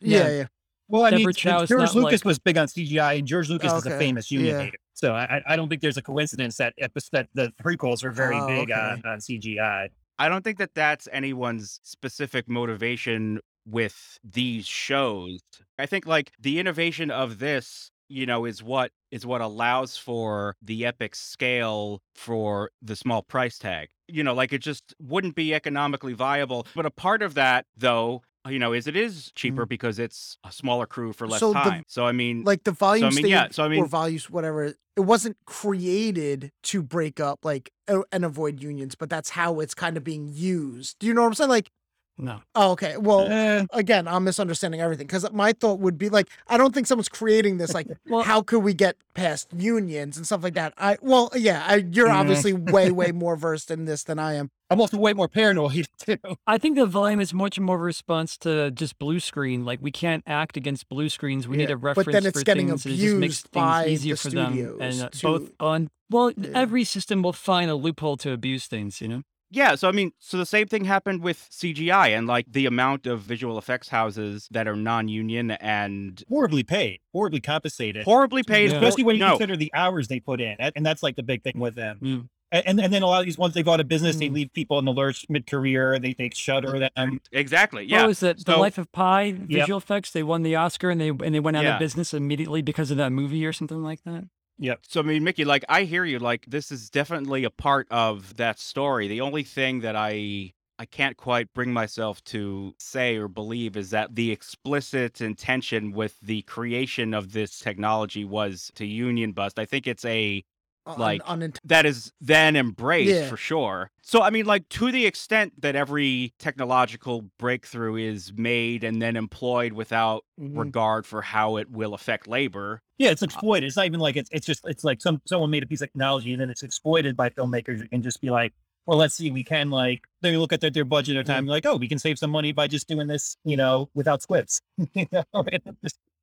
[0.00, 0.28] yeah, Yeah.
[0.36, 0.46] yeah.
[0.88, 3.48] Well, I mean, Deborah Chow is George Lucas like- was big on CGI, and George
[3.48, 4.70] Lucas is a famous union yeah.
[4.92, 8.36] So I, I- I don't think there's a coincidence that that the prequels were very
[8.38, 8.80] Oh, big okay.
[8.80, 9.88] on, on CGI.
[10.18, 15.40] I don't think that that's anyone's specific motivation with these shows.
[15.78, 20.56] I think like the innovation of this, you know, is what is what allows for
[20.62, 23.88] the epic scale for the small price tag.
[24.08, 26.66] You know, like it just wouldn't be economically viable.
[26.74, 30.52] But a part of that though, you know, is it is cheaper because it's a
[30.52, 31.40] smaller crew for less Mm.
[31.40, 31.82] So the- time.
[31.88, 34.28] so I mean Like the volume mean, stage yeah, so I mean, or mean- values,
[34.30, 34.74] whatever.
[34.96, 39.96] It wasn't created to break up like and avoid unions, but that's how it's kind
[39.96, 40.98] of being used.
[41.00, 41.50] Do you know what I'm saying?
[41.50, 41.70] Like,
[42.16, 42.40] No.
[42.54, 46.56] oh, okay, well, Eh, again, I'm misunderstanding everything because my thought would be like, I
[46.56, 47.74] don't think someone's creating this.
[47.74, 50.74] Like, Well- how could we get past unions and stuff like that?
[50.78, 52.14] I well, yeah, I, you're Mm.
[52.14, 54.50] obviously way, way more versed in this than I am.
[54.70, 56.18] I'm also way more paranoid too.
[56.46, 59.64] I think the volume is much more of a response to just blue screen.
[59.64, 61.48] Like we can't act against blue screens.
[61.48, 62.86] We need Yeah, a but reference then it's for getting things.
[62.86, 64.78] and it just makes abused by things easier the for them.
[64.80, 66.50] And uh, to- both on well, Yeah.
[66.54, 69.00] every system will find a loophole to abuse things.
[69.00, 69.22] You know.
[69.54, 73.06] Yeah, so I mean, so the same thing happened with CGI and like the amount
[73.06, 78.04] of visual effects houses that are non-union and Horribly paid, horribly compensated.
[78.04, 78.76] horribly paid, Yeah.
[78.78, 81.22] Especially when you no, consider the hours they put in, and and that's like the
[81.22, 81.98] big thing with them.
[82.02, 82.28] Mm.
[82.52, 84.34] And and then a lot of these ones they go out of business, they Mm.
[84.34, 85.98] leave people in the lurch mid career.
[85.98, 86.78] They they Shutter.
[86.96, 87.20] Them.
[87.32, 87.84] exactly.
[87.84, 87.96] Yeah.
[87.96, 88.44] Yeah, What was it?
[88.44, 90.10] the Life of Pi visual effects.
[90.12, 91.74] They won the Oscar and they and they went out Yeah.
[91.74, 94.24] of business immediately because of that movie or something like that.
[94.58, 94.80] Yep.
[94.88, 96.18] So I mean, Mickey, like I hear you.
[96.18, 99.08] Like this is definitely a part of that story.
[99.08, 103.90] The only thing that I I can't quite bring myself to say or believe is
[103.90, 109.58] that the explicit intention with the creation of this technology was to union bust.
[109.58, 110.44] I think it's a
[110.86, 113.28] Un- Like, unint- that is then embraced Yeah.
[113.28, 113.90] for sure.
[114.02, 119.16] So I mean, like to the extent that every technological breakthrough is made and then
[119.16, 120.58] employed without Mhm.
[120.58, 122.80] regard for how it will affect labor.
[122.98, 123.66] Yeah, it's exploited.
[123.66, 125.88] It's not even like it's it's just it's like some someone made a piece of
[125.88, 128.52] technology and then it's exploited by filmmakers and just be like,
[128.86, 131.64] well, let's see, we can like they look at their, their budget or time, like,
[131.64, 134.60] oh, we can save some money by just doing this, you know, without squibs.
[134.94, 135.24] You know,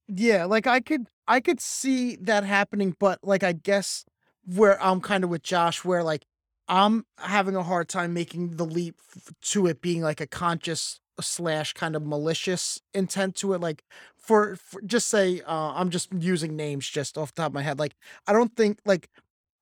[0.07, 4.05] Yeah, like I could I could see that happening, but like I guess
[4.45, 6.25] where I'm kind of with Josh, where like
[6.67, 10.99] I'm having a hard time making the leap f- to it being like a conscious
[11.19, 13.61] slash kind of malicious intent to it.
[13.61, 13.83] Like
[14.17, 17.61] for, for just say, uh, I'm just using names just off the top of my
[17.61, 17.79] head.
[17.79, 17.95] Like
[18.27, 19.09] I don't think like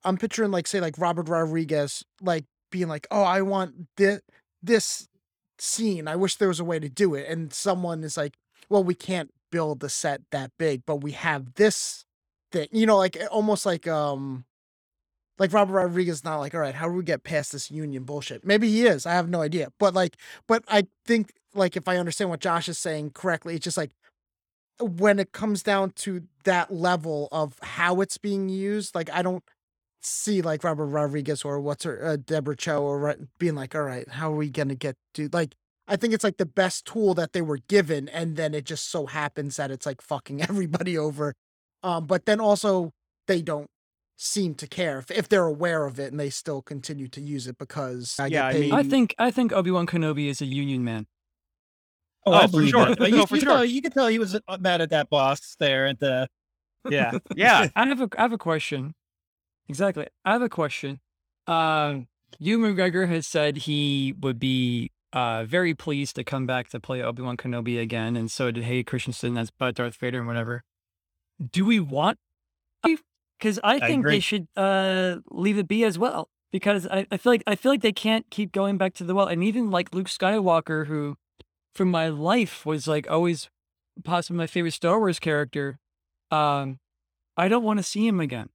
[0.04, 4.22] I'm picturing like say like Robert Rodriguez like being like, oh, I want this
[4.62, 5.08] this
[5.58, 6.08] scene.
[6.08, 8.36] I wish there was a way to do it, and someone is like,
[8.70, 12.06] well, we can't build the set that big, but we have this
[12.52, 12.68] thing.
[12.72, 14.46] You know, like almost like um
[15.40, 18.04] like Robert Rodriguez is not like, all right, how do we get past this union
[18.04, 18.46] bullshit?
[18.46, 19.06] Maybe he is.
[19.06, 19.70] I have no idea.
[19.80, 20.18] But like,
[20.48, 23.92] but I think like if I understand what Josh is saying correctly, it's just like
[24.82, 29.44] when it comes down to that level of how it's being used, like I don't
[30.02, 34.08] see like Robert Rodriguez or what's her uh, Deborah Chow or being like, all right,
[34.08, 35.56] how are we gonna get to like
[35.88, 38.92] I think it's like the best tool that they were given, and then it just
[38.92, 41.34] so happens that it's like fucking everybody over.
[41.82, 42.92] Um, but then also
[43.28, 43.70] they don't
[44.22, 47.48] seem to care if, if they're aware of it and they still continue to use
[47.48, 48.72] it because I Yeah, I get paid.
[48.74, 51.08] I mean- think I think Obi Wan Kenobi is a union man.
[52.26, 52.86] oh, Oh, for sure.
[52.90, 53.00] that.
[53.00, 53.56] But No, you, for you sure.
[53.56, 56.28] Know, you can tell he was uh, mad at that boss there at the
[56.90, 57.14] yeah.
[57.34, 57.70] Yeah.
[57.78, 58.94] I have a I have a question.
[59.70, 60.06] Exactly.
[60.26, 61.00] I have a question.
[61.48, 62.08] Um,
[62.40, 67.02] Ewan McGregor has said he would be uh very pleased to come back to play
[67.02, 70.64] Obi Wan Kenobi again, and so did Hayden Christensen as uh, Darth Vader and whatever.
[71.52, 72.18] Do we want?
[73.40, 74.16] Because I think agree.
[74.16, 76.30] they should uh leave it be as well.
[76.52, 79.16] Because I, I feel like I feel like they can't keep going back to the
[79.16, 81.16] well, and even like Luke Skywalker, who,
[81.74, 83.50] from my life, was like always
[84.04, 85.80] possibly my favorite Star Wars character.
[86.32, 86.80] Um,
[87.38, 88.50] I don't want to see him again.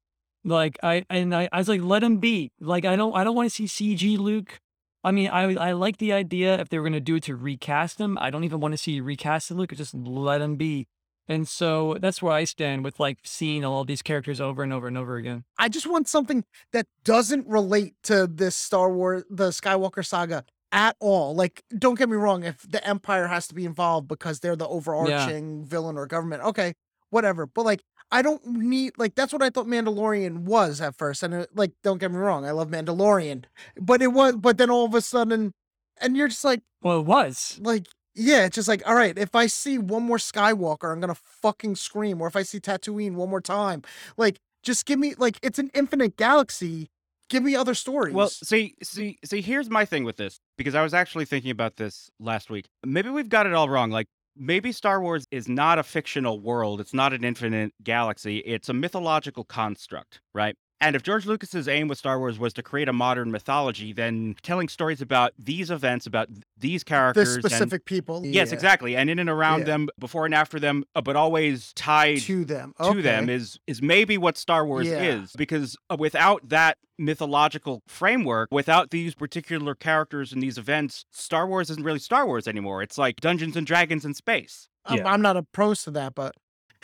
[0.44, 2.52] Like I and I, I was like, let him be.
[2.60, 4.60] Like I don't I don't want to see CG Luke.
[5.02, 7.98] I mean, I I like the idea if they were gonna do it to recast
[7.98, 8.18] him.
[8.20, 9.72] I don't even want to see recasted Luke.
[9.74, 10.86] Just let him be.
[11.26, 14.86] And so that's where I stand with like seeing all these characters over and over
[14.86, 15.44] and over again.
[15.58, 20.96] I just want something that doesn't relate to this Star Wars, the Skywalker saga at
[21.00, 21.34] all.
[21.34, 24.68] Like, don't get me wrong, if the Empire has to be involved because they're the
[24.68, 26.74] overarching villain or government, okay,
[27.10, 27.46] whatever.
[27.46, 31.22] But like, I don't need like that's what I thought Mandalorian was at first.
[31.22, 33.44] And it, like, don't get me wrong, I love Mandalorian,
[33.80, 35.54] but it was, but then all of a sudden,
[36.00, 37.58] and you're just like, Well, it was.
[37.62, 37.86] like.
[38.14, 41.76] Yeah, it's just like, all right, if I see one more Skywalker, I'm gonna fucking
[41.76, 42.20] scream.
[42.20, 43.82] Or if I see Tatooine one more time,
[44.16, 46.90] like, just give me like it's an infinite galaxy.
[47.30, 48.14] Give me other stories.
[48.14, 49.40] Well, see, see, see.
[49.40, 52.68] Here's my thing with this because I was actually thinking about this last week.
[52.84, 53.90] Maybe we've got it all wrong.
[53.90, 54.06] Like
[54.36, 56.80] maybe Star Wars is not a fictional world.
[56.80, 58.38] It's not an infinite galaxy.
[58.38, 60.56] It's a mythological construct, right?
[60.80, 64.34] And if George Lucas's aim with Star Wars was to create a modern mythology, then
[64.42, 68.22] telling stories about these events, about th- these the characters, and- specific people.
[68.26, 69.64] yes, yeah, exactly, and in and around Yeah.
[69.66, 72.74] them, before and after them, uh, but always tied To them.
[72.82, 75.02] to them is is maybe what Star Wars Yeah.
[75.02, 81.46] is because uh, without that mythological framework without these particular characters and these events Star
[81.46, 85.08] Wars isn't really Star Wars anymore it's like Dungeons and Dragons in space I'm, Yeah.
[85.12, 86.36] I'm not opposed to that, but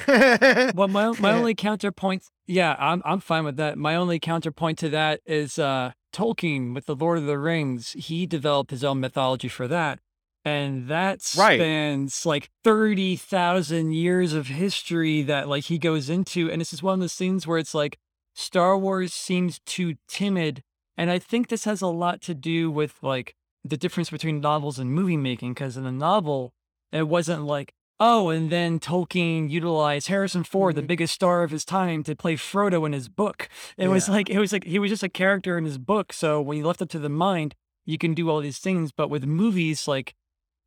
[0.75, 3.79] Well, my my only counterpoint, yeah, I'm I'm fine with that.
[3.79, 7.93] My only counterpoint to that is uh Tolkien with the Lord of the Rings.
[7.93, 10.01] He developed his own mythology for that,
[10.45, 11.59] and that Right.
[11.59, 16.83] spans like thirty thousand years of history that like he goes into, and this is
[16.83, 17.99] one of those things where it's like
[18.35, 20.63] Star Wars seems too timid,
[20.97, 24.79] and I think this has a lot to do with like the difference between novels
[24.79, 26.53] and movie making, because in the novel
[26.93, 27.73] it wasn't like
[28.03, 30.87] Oh, and then Tolkien utilized Harrison Ford, the Mhm.
[30.87, 33.49] biggest star of his time, to play Frodo in his book.
[33.77, 36.13] It was like it was like he was just a character in his book.
[36.15, 37.55] So when you left up to the mind,
[37.85, 38.91] you can do all these things.
[38.91, 40.15] But with movies, like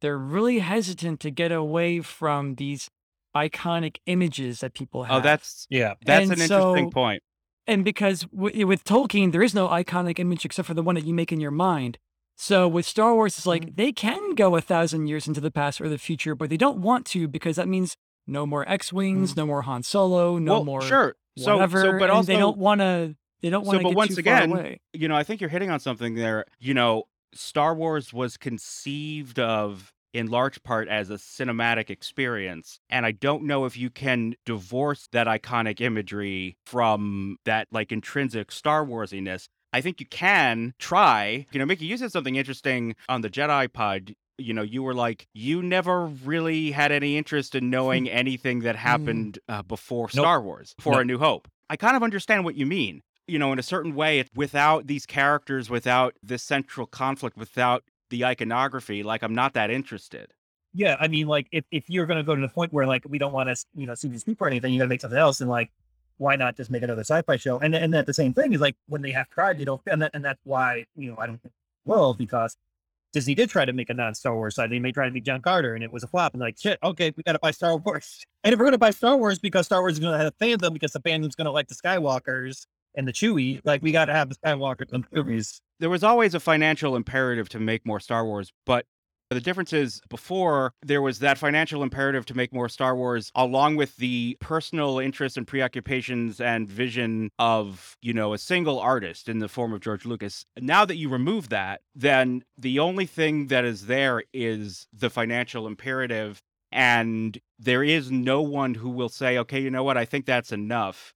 [0.01, 2.89] they're really hesitant to get away from these
[3.35, 5.17] iconic images that people have.
[5.17, 5.95] oh that's Yeah.
[6.05, 7.23] that's And an interesting so- point
[7.65, 11.05] and because w- with Tolkien, there is no iconic image except for the one that
[11.05, 11.97] you make in your mind.
[12.35, 13.75] So with Star Wars, it's like mm-hmm.
[13.75, 16.79] they can go a thousand years into the past or the future, but they don't
[16.79, 17.95] want to because that means
[18.27, 19.41] no more X wings, mm-hmm.
[19.41, 20.81] no more Han Solo, no well more.
[20.81, 23.15] sure So- so, whatever, but and they don't want to.
[23.41, 25.81] They don't want to but get once again, you know, I think you're hitting on
[25.81, 26.45] something there.
[26.59, 27.03] You know,
[27.33, 32.79] Star Wars was conceived of in large part as a cinematic experience.
[32.89, 38.51] And I don't know if you can divorce that iconic imagery from that like intrinsic
[38.51, 39.49] Star Warsiness.
[39.73, 41.45] I think you can try.
[41.51, 44.15] You know, Mickey, you said something interesting on the Jedi pod.
[44.37, 48.75] You know, you were like, you never really had any interest in knowing anything that
[48.75, 50.23] happened uh, before Nope.
[50.23, 51.01] Star Wars, before Nope.
[51.01, 51.47] A New Hope.
[51.69, 54.87] I kind of understand what you mean you know, in a certain way, it's without
[54.87, 60.33] these characters, without this central conflict, without the iconography, like I'm not that interested.
[60.73, 63.05] Yeah, I mean, like if, if you're going to go to the point where like
[63.07, 65.01] we don't want to, you know, see these people or anything, you got to make
[65.01, 65.71] something else, and like,
[66.17, 67.59] why not just make another sci-fi show?
[67.59, 70.01] And and that the same thing is like when they have tried, you know, and
[70.01, 71.39] that and that's why you know I don't
[71.85, 72.57] well because
[73.13, 74.71] Disney did try to make a non-Star Wars side.
[74.71, 76.33] They may try to make John Carter, and it was a flop.
[76.33, 78.25] And like shit, okay, we got to buy Star Wars.
[78.45, 80.73] And if we're to buy Star Wars because Star Wars is to have a fandom
[80.73, 84.27] because the fandom's to like the Skywalkers and the Chewie, like we got to have
[84.27, 85.61] the Skywalkers in the movies.
[85.79, 88.85] There was always a financial imperative to make more Star Wars, but
[89.33, 93.75] the difference is before there was that financial imperative to make more Star Wars, along
[93.75, 99.39] with the personal interests and preoccupations and vision of, you know, a single artist in
[99.39, 100.45] the form of George Lucas.
[100.59, 105.67] Now that you remove that, then the only thing that is there is the financial
[105.67, 106.41] imperative.
[106.71, 109.95] And there is no one who will say, okay, you know what?
[109.97, 111.13] I think that's enough.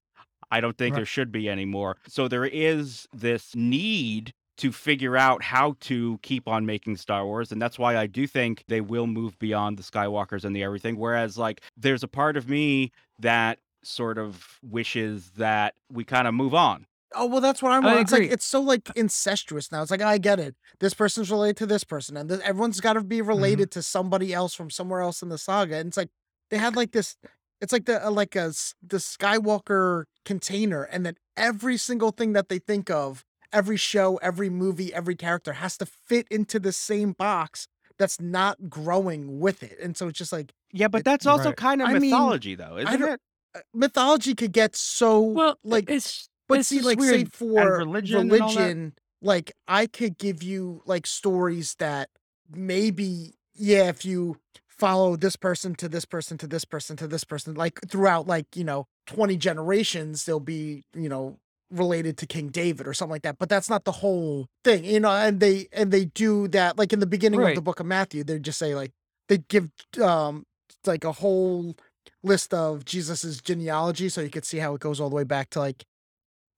[0.51, 0.99] I don't think Right.
[0.99, 1.97] there should be anymore.
[2.07, 7.51] So there is this need to figure out how to keep on making Star Wars.
[7.51, 10.97] And that's why I do think they will move beyond the Skywalkers and the everything.
[10.97, 16.33] Whereas, like, there's a part of me that sort of wishes that we kind of
[16.33, 16.85] move on.
[17.15, 17.85] Oh well, that's what I'm.
[17.85, 17.99] I want.
[18.01, 18.33] It's like agree.
[18.33, 19.81] it's so like incestuous now.
[19.81, 20.55] It's like I get it.
[20.81, 23.27] This person's related to this person, and th- everyone's got to be Mm-hmm.
[23.29, 25.77] related to somebody else from somewhere else in the saga.
[25.77, 26.09] And it's like
[26.51, 27.15] they had like this.
[27.61, 32.33] It's like the uh, like a s- the Skywalker container, and then every single thing
[32.33, 36.71] that they think of, every show, every movie, every character has to fit into the
[36.71, 37.67] same box.
[37.99, 41.49] That's not growing with it, and so it's just like Yeah, but It- that's also
[41.49, 41.57] Right.
[41.57, 43.19] kind of I mean, mythology, though, isn't it?
[43.55, 47.77] uh, mythology could get so Well, like it's But it's see, just like, say for
[47.79, 48.59] religion and all that?
[48.59, 52.09] religion, like I could give you like stories that
[52.49, 54.37] maybe, yeah, if you
[54.67, 58.55] follow this person to this person to this person to this person, like throughout like,
[58.55, 61.37] you know, 20 generations, they'll be, you know,
[61.69, 63.37] related to King David or something like that.
[63.37, 66.93] But that's not the whole thing, you know, and they and they do that like
[66.93, 68.91] in the beginning of the book of Matthew, they just say like
[69.27, 69.69] they give
[70.01, 70.45] um
[70.85, 71.75] like a whole
[72.23, 75.49] list of Jesus's genealogy so you could see how it goes all the way back
[75.51, 75.85] to like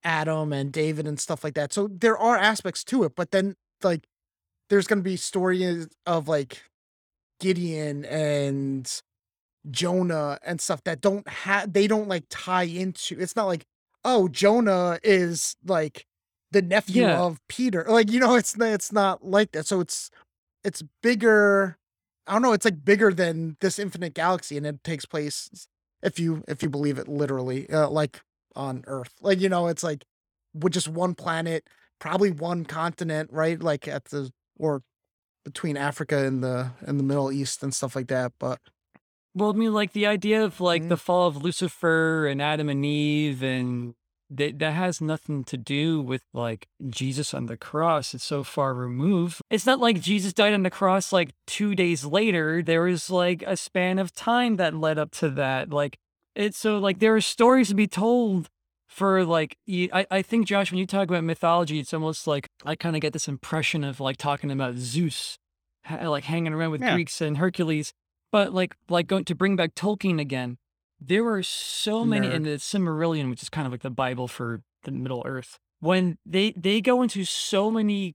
[0.04, 1.72] Adam and David and stuff like that.
[1.72, 4.06] So there are aspects to it, but then like
[4.68, 6.62] there's going to be stories of like
[7.40, 8.90] Gideon and
[9.70, 13.18] Jonah and stuff that don't have they don't like tie into.
[13.18, 13.66] It's not like
[14.04, 16.06] oh Jonah is like
[16.52, 17.20] the nephew Yeah.
[17.20, 17.84] of Peter.
[17.88, 19.66] Like you know it's not, it's not like that.
[19.66, 20.10] So it's
[20.64, 21.76] it's bigger.
[22.26, 22.52] I don't know.
[22.52, 25.66] It's like bigger than this infinite galaxy, and it takes place
[26.02, 28.20] if you if you believe it literally, uh, like
[28.56, 29.14] on Earth.
[29.20, 30.04] Like you know, it's like
[30.54, 31.66] with just one planet,
[31.98, 33.60] probably one continent, right?
[33.60, 34.82] Like at the or
[35.44, 38.32] between Africa and the and the Middle East and stuff like that.
[38.38, 38.60] But
[39.34, 41.00] Well, I mean, like the idea of like the mm-hmm.
[41.00, 43.94] fall of Lucifer and Adam and Eve, and
[44.30, 48.14] that that has nothing to do with like Jesus on the cross.
[48.14, 49.40] It's so far removed.
[49.50, 52.62] It's not like Jesus died on the cross like two days later.
[52.62, 55.70] There was like a span of time that led up to that.
[55.70, 55.98] Like
[56.34, 58.48] it's so like there are stories to be told
[58.88, 62.76] for like I I think Josh, when you talk about mythology, it's almost like I
[62.76, 65.38] kind of get this impression of like talking about Zeus,
[65.84, 66.94] ha- like hanging around with Yeah.
[66.94, 67.92] Greeks and Hercules.
[68.32, 70.58] But like like going to bring back Tolkien again,
[71.00, 74.62] there were so many in the Silmarillion, which is kind of like the Bible for
[74.84, 75.58] the Middle Earth.
[75.80, 78.14] When they they go into so many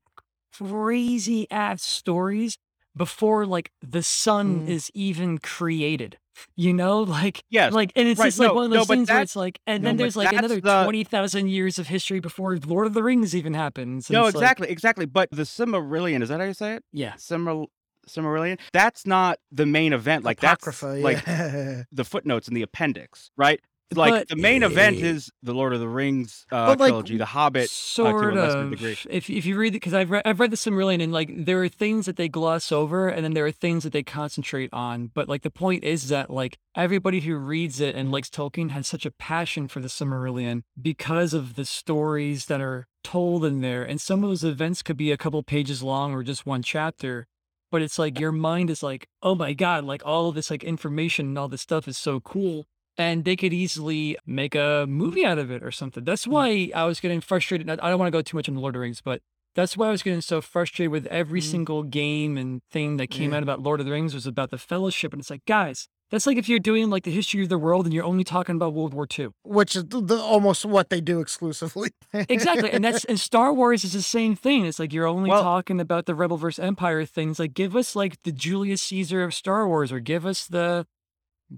[0.58, 2.58] crazy ass stories
[2.96, 4.70] before like the sun Mm.
[4.70, 6.18] is even created.
[6.56, 7.74] You know, like Yes.
[7.74, 9.60] like and it's right, just like no, one of those but things where it's like
[9.68, 12.94] and no, then there's like another the- twenty thousand years of history before Lord of
[12.94, 14.10] the Rings even happens.
[14.10, 15.06] No, it's like- exactly, exactly.
[15.06, 16.84] But the Silmarillion, is that how you say it?
[16.94, 17.14] yeah.
[17.14, 17.68] Silmar-
[18.08, 18.60] Silmarillion?
[18.74, 20.24] That's not the main event.
[20.24, 21.26] Like Apocrypha, that's like
[21.92, 23.60] the footnotes in the appendix, right?
[23.94, 27.18] Like But- the main event is the Lord of the Rings uh, But, like, trilogy,
[27.18, 27.70] The Hobbit.
[27.70, 28.70] sort lesser of.
[28.72, 28.98] degree.
[29.12, 31.62] If if you read it, because I've read I've read the Silmarillion, and like there
[31.64, 35.12] are things that they gloss over, and then there are things that they concentrate on.
[35.14, 38.88] But like the point is that like everybody who reads it and likes Tolkien has
[38.88, 43.84] such a passion for the Silmarillion because of the stories that are told in there,
[43.84, 47.28] and some of those events could be a couple pages long or just one chapter.
[47.76, 50.64] But it's like your mind is like, oh my god, like all of this like
[50.64, 52.68] information and all this stuff is so cool.
[52.98, 56.06] and they could easily make a movie out of it or something.
[56.06, 57.70] That's why I was getting frustrated.
[57.70, 59.22] I don't want to go too much into Lord of the Rings, but
[59.56, 61.52] that's why I was getting so frustrated with every Mhm.
[61.52, 63.38] single game and thing that came Yeah.
[63.38, 66.28] out about Lord of the Rings was about the Fellowship, and it's like, guys, that's
[66.28, 68.74] like if you're doing like the history of the world and you're only talking about
[68.74, 69.30] World War II.
[69.44, 71.90] which is the, the, almost what they do exclusively.
[72.14, 74.66] Exactly, and that's and Star Wars is the same thing.
[74.66, 77.40] It's like you're only Well- talking about the Rebel versus Empire things.
[77.40, 80.86] Like, give us like the Julius Caesar of Star Wars, or give us the,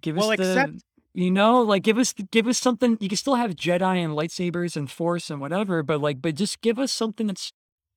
[0.02, 0.84] give Well, us the, except
[1.14, 2.98] you know, like give us give us something.
[3.02, 6.62] You can still have Jedi and lightsabers and Force and whatever, but like, but just
[6.62, 7.52] give us something that's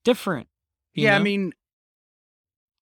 [0.05, 0.49] different.
[0.95, 1.53] yeah, I mean,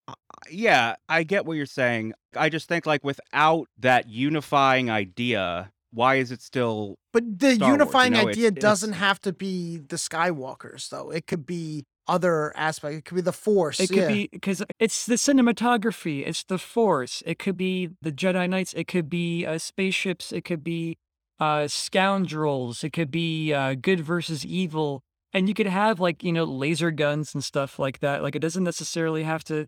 [0.08, 0.14] uh,
[0.50, 2.14] yeah, I get what you're saying.
[2.36, 7.68] I just think like without that unifying idea, why is it still But the Star
[7.68, 11.10] Wars, you unifying know, it's- idea it's- doesn't have to be the Skywalkers, though.
[11.10, 12.98] It could be other aspects.
[12.98, 13.78] It could be the Force.
[13.80, 14.08] It could yeah.
[14.08, 18.88] be because it's the cinematography, it's the Force, it could be the Jedi Knights, it
[18.88, 20.96] could be uh, spaceships, it could be
[21.38, 25.02] uh, scoundrels, it could be uh, good versus evil,
[25.32, 28.22] and you could have like you know laser guns and stuff like that.
[28.22, 29.66] Like it doesn't necessarily have to.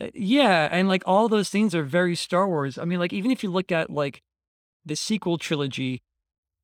[0.00, 2.78] Uh, yeah, and like all those things are very Star Wars.
[2.78, 4.22] I mean, like even if you look at like
[4.84, 6.02] the sequel trilogy,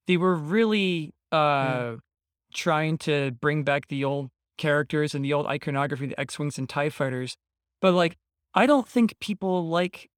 [0.06, 1.96] they were really uh
[2.52, 6.90] trying to bring back the old characters and the old iconography, the X-wings and Tie
[6.90, 7.36] fighters.
[7.80, 8.16] But like,
[8.54, 10.08] I don't think people like.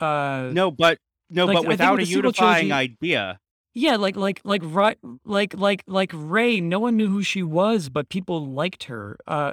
[0.00, 0.98] uh no, but
[1.30, 3.40] no, like, but without with a unifying trilogy- idea.
[3.74, 6.60] Yeah, like like like right like like like Rey.
[6.60, 9.16] No one knew who she was, but people liked her.
[9.26, 9.52] Uh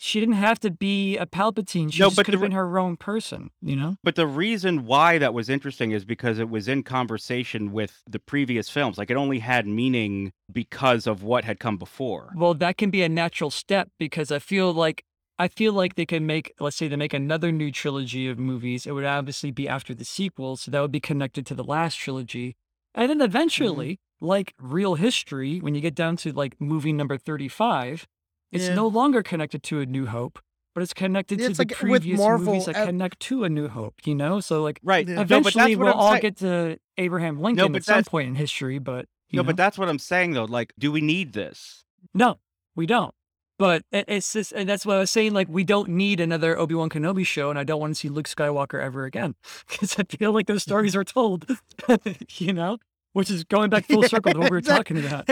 [0.00, 1.92] She didn't have to be a Palpatine.
[1.92, 3.50] She No, but could have been her own person.
[3.60, 3.96] You know.
[4.02, 8.18] But the reason why that was interesting is because it was in conversation with the
[8.18, 8.98] previous films.
[8.98, 12.32] Like it only had meaning because of what had come before.
[12.34, 15.04] Well, that can be a natural step because I feel like
[15.38, 18.86] I feel like they can make, let's say, they make another new trilogy of movies.
[18.86, 21.96] It would obviously be after the sequel, so that would be connected to the last
[21.96, 22.56] trilogy,
[22.94, 23.24] and then mm-hmm.
[23.24, 28.06] eventually, like real history, when you get down to like movie number thirty-five,
[28.52, 28.74] it's Yeah.
[28.74, 30.38] no longer connected to A New Hope,
[30.74, 33.44] but it's connected Yeah, to it's the like previous Marvel, movies that ev- connect to
[33.44, 33.94] A New Hope.
[34.06, 35.06] You know, so like Right.
[35.06, 35.14] Yeah.
[35.16, 36.20] No, but that's eventually what we'll all saying.
[36.22, 39.46] get to Abraham Lincoln but at some point in history, but you No, know?
[39.48, 40.44] but that's what I'm saying though.
[40.44, 41.84] Like, do we need this?
[42.14, 42.38] No,
[42.76, 43.14] we don't.
[43.58, 45.34] But it's just, and that's what I was saying.
[45.34, 48.08] Like, we don't need another Obi Wan Kenobi show, and I don't want to see
[48.08, 49.34] Luke Skywalker ever again
[49.68, 51.44] because I feel like those stories are told,
[52.38, 52.78] you know,
[53.12, 55.28] which is going back full circle to what we were talking about.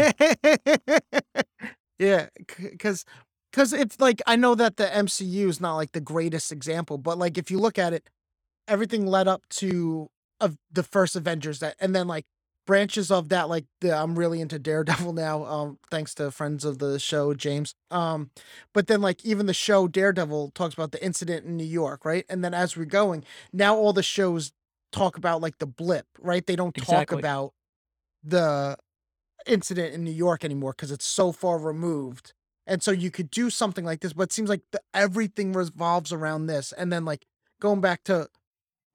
[1.99, 3.05] Yeah, because
[3.53, 7.19] because it's like I know that the MCU is not like the greatest example, but
[7.19, 8.09] like if you look at it,
[8.69, 10.11] everything led up to
[10.41, 12.27] of the first Avengers that, and then like
[12.67, 16.79] branches of that, like the I'm really into Daredevil now, um, thanks to friends of
[16.79, 17.75] the show James.
[17.91, 18.31] Um,
[18.75, 22.25] but then like even the show Daredevil talks about the incident in New York, right?
[22.29, 24.53] And then as we're going, now all the shows
[24.93, 26.47] talk about like the blip, right?
[26.47, 27.19] They don't talk Exactly.
[27.19, 27.53] about
[28.23, 28.77] the
[29.49, 32.33] incident in New York anymore because it's so far removed.
[32.67, 36.13] And so you could do something like this, but it seems like the, everything revolves
[36.13, 36.73] around this.
[36.73, 37.25] And then like
[37.61, 38.29] going back to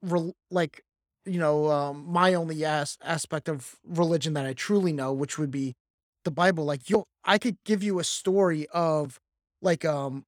[0.02, 0.84] rel like
[1.26, 5.52] you know um, my only as- aspect of religion that I truly know, which would
[5.52, 5.76] be
[6.24, 6.66] the Bible.
[6.66, 9.20] Like you, I could give you a story of
[9.62, 10.26] like um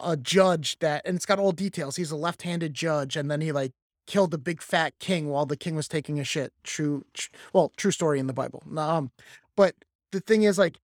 [0.00, 1.96] a judge that, and it's got all details.
[1.96, 3.72] He's a left-handed judge, and then he like
[4.06, 6.52] killed the big fat king while the king was taking a shit.
[6.62, 8.62] True, tr- well, true story in the Bible.
[8.76, 9.10] Um,
[9.56, 9.74] but
[10.12, 10.78] the thing is like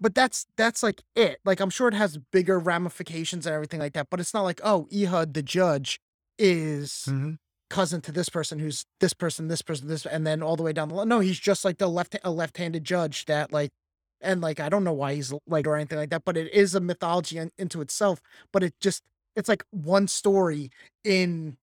[0.00, 3.92] but that's that's like it like i'm sure it has bigger ramifications and everything like
[3.94, 6.00] that but it's not like oh ehud the judge
[6.38, 7.38] is Mhm.
[7.70, 10.72] cousin to this person who's this person this person this and then all the way
[10.72, 13.72] down the line no he's just like the left a left-handed judge that like
[14.20, 16.74] and like i don't know why he's like or anything like that but it is
[16.74, 18.20] a mythology in, into itself
[18.52, 19.02] but it just
[19.34, 20.70] it's like one story
[21.04, 21.56] in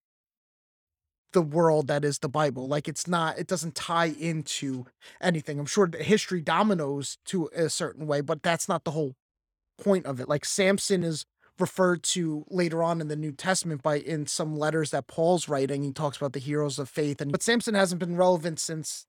[1.33, 4.85] the world that is the bible like it's not it doesn't tie into
[5.21, 9.15] anything i'm sure history dominoes to a certain way but that's not the whole
[9.77, 11.25] point of it like samson is
[11.59, 15.83] referred to later on in the new testament by in some letters that paul's writing
[15.83, 19.05] he talks about the heroes of faith and but samson hasn't been relevant since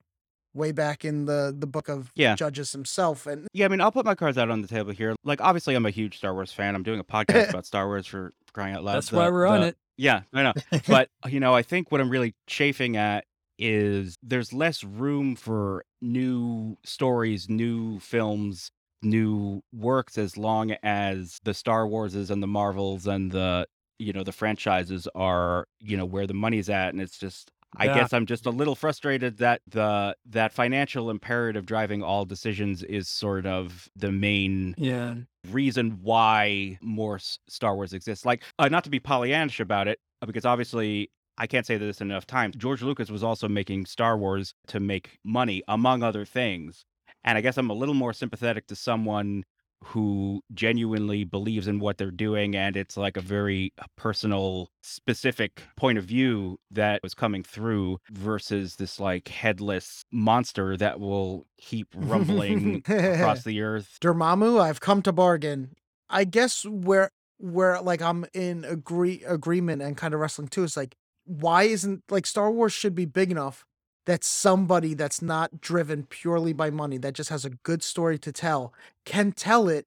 [0.54, 2.36] way back in the the book of Yeah.
[2.36, 5.16] judges himself and Yeah, I mean, I'll put my cards out on the table here.
[5.24, 6.76] Like, obviously, I'm a huge Star Wars fan.
[6.76, 8.94] I'm doing a podcast about Star Wars for crying out loud.
[8.94, 9.76] That's The- why we're on the- it.
[9.96, 10.52] Yeah, I know.
[10.88, 13.24] but you know, I think what I'm really chafing at
[13.58, 18.70] is there's less room for new stories, new films,
[19.02, 23.66] new works as long as the Star Warses and the Marvels and the
[24.00, 27.86] you know the franchises are you know where the money's at and it's just I
[27.86, 27.94] Yeah.
[27.94, 33.08] guess I'm just a little frustrated that the that financial imperative driving all decisions is
[33.08, 35.16] sort of the main Yeah.
[35.50, 38.24] reason why more Star Wars exists.
[38.24, 42.00] Like, uh, not to be Pollyannish about it, uh, because obviously I can't say this
[42.00, 42.54] enough times.
[42.56, 46.84] George Lucas was also making Star Wars to make money, among other things.
[47.24, 49.44] And I guess I'm a little more sympathetic to someone
[49.82, 55.62] who genuinely believes in what they're doing and it's like a very uh, personal specific
[55.76, 61.88] point of view that was coming through versus this like headless monster that will keep
[61.94, 65.74] rumbling across the earth Dormammu, I've come to bargain.
[66.08, 70.76] I guess where where like I'm in agree agreement and kind of wrestling too is
[70.76, 73.64] like why isn't like Star Wars should be big enough
[74.06, 78.32] that somebody that's not driven purely by money that just has a good story to
[78.32, 78.72] tell
[79.04, 79.86] can tell it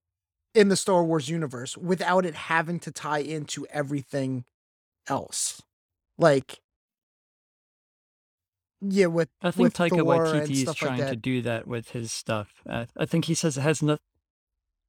[0.55, 4.43] in the Star Wars universe without it having to tie into everything
[5.07, 5.61] else.
[6.17, 6.59] Like
[8.81, 11.91] yeah, with I think with Taika Waititi is stuff like trying to do that with
[11.91, 12.53] his stuff.
[12.67, 13.97] Uh, I think he says it has no.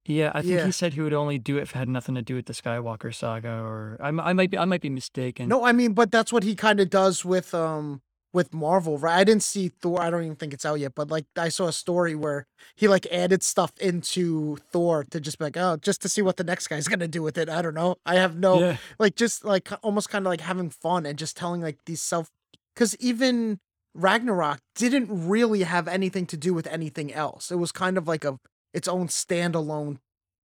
[0.05, 0.65] Yeah, I think Yeah.
[0.67, 2.55] he said he would only do it if it had nothing to do with the
[2.55, 5.49] Skywalker saga, or I might be I might be mistaken.
[5.49, 8.01] No, I mean, but that's what he kind of does with um
[8.33, 9.19] with Marvel, right?
[9.19, 10.01] I didn't see Thor.
[10.01, 12.47] I don't even think it's out yet, but like I saw a story where
[12.77, 16.37] he like added stuff into Thor to just be like, oh, just to see what
[16.37, 17.49] the next guy's gonna do with it.
[17.49, 17.97] I don't know.
[18.05, 21.37] I have no Yeah, like just like almost kind of like having fun and just
[21.37, 22.29] telling like these self
[22.75, 23.59] because even
[23.95, 27.51] Ragnarok didn't really have anything to do with anything else.
[27.51, 28.39] It was kind of like a
[28.75, 29.99] its own standalone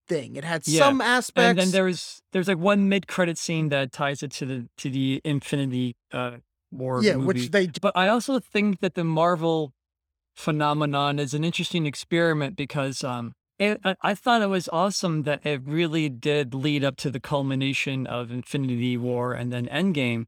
[0.07, 0.35] thing.
[0.35, 1.49] It had Yeah, some aspects.
[1.49, 4.89] and then there's there's like one mid credit scene that ties it to the to
[4.89, 6.37] the Infinity uh,
[6.73, 7.27] War yeah, movie.
[7.27, 9.73] which they But I also think that the Marvel
[10.35, 15.45] phenomenon is an interesting experiment because um, it, I, I thought it was awesome that
[15.45, 20.25] it really did lead up to the culmination of Infinity War and then Endgame,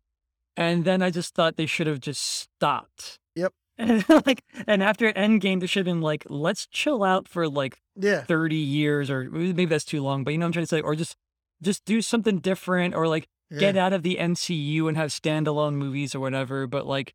[0.55, 3.19] and then I just thought they should have just stopped.
[3.35, 3.53] Yep.
[3.77, 7.81] And like, and after Endgame, they should have been like, let's chill out for like
[7.95, 8.21] yeah.
[8.23, 10.81] 30 years, or maybe that's too long, but you know what I'm trying to say,
[10.81, 11.15] or just
[11.61, 13.59] just do something different, or like yeah.
[13.59, 16.67] get out of the MCU and have standalone movies or whatever.
[16.67, 17.13] But like,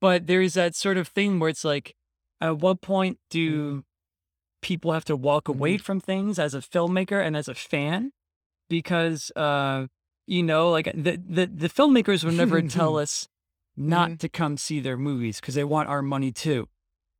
[0.00, 1.94] but there's that sort of thing where it's like,
[2.40, 3.84] at what point do
[4.60, 8.12] people have to walk away from things as a filmmaker and as a fan?
[8.68, 9.86] Because, uh,
[10.26, 13.28] you know, like the the, the filmmakers would never tell us
[13.76, 14.18] not Mhm.
[14.20, 16.68] to come see their movies because they want our money too.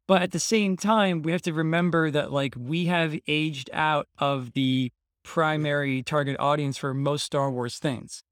[0.09, 4.09] But at the same time, we have to remember that like we have aged out
[4.19, 4.93] of the
[5.25, 8.23] primary target audience for most Star Wars things.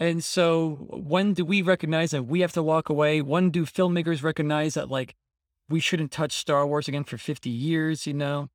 [0.00, 3.22] And so when do we recognize that we have to walk away?
[3.22, 5.14] When do filmmakers recognize that like
[5.68, 8.50] we shouldn't touch Star Wars again for 50 years, you know?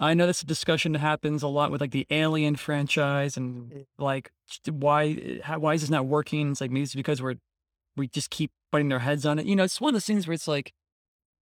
[0.00, 3.86] I know that's a discussion that happens a lot with like the Alien franchise and
[3.98, 4.32] like
[4.68, 6.50] why how, why is this not working?
[6.50, 7.36] It's like maybe it's because we're
[7.96, 9.46] we just keep butting their heads on it.
[9.46, 10.72] You know, it's one of those things where it's like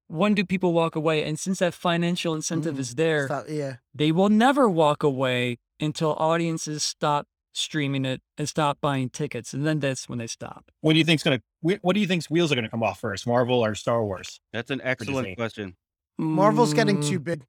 [0.09, 1.25] when do people walk away?
[1.25, 2.81] And since that financial incentive Mhm.
[2.81, 3.77] is there, yeah.
[3.95, 9.53] they will never walk away until audiences stop streaming it and stop buying tickets.
[9.55, 10.71] And then that's when they stop.
[10.81, 11.41] What do you think's gonna?
[11.61, 14.41] What do you think's wheels are gonna come off first, Marvel or Star Wars?
[14.53, 15.77] that's an excellent question
[16.19, 17.45] Marvel's getting Mm, too big.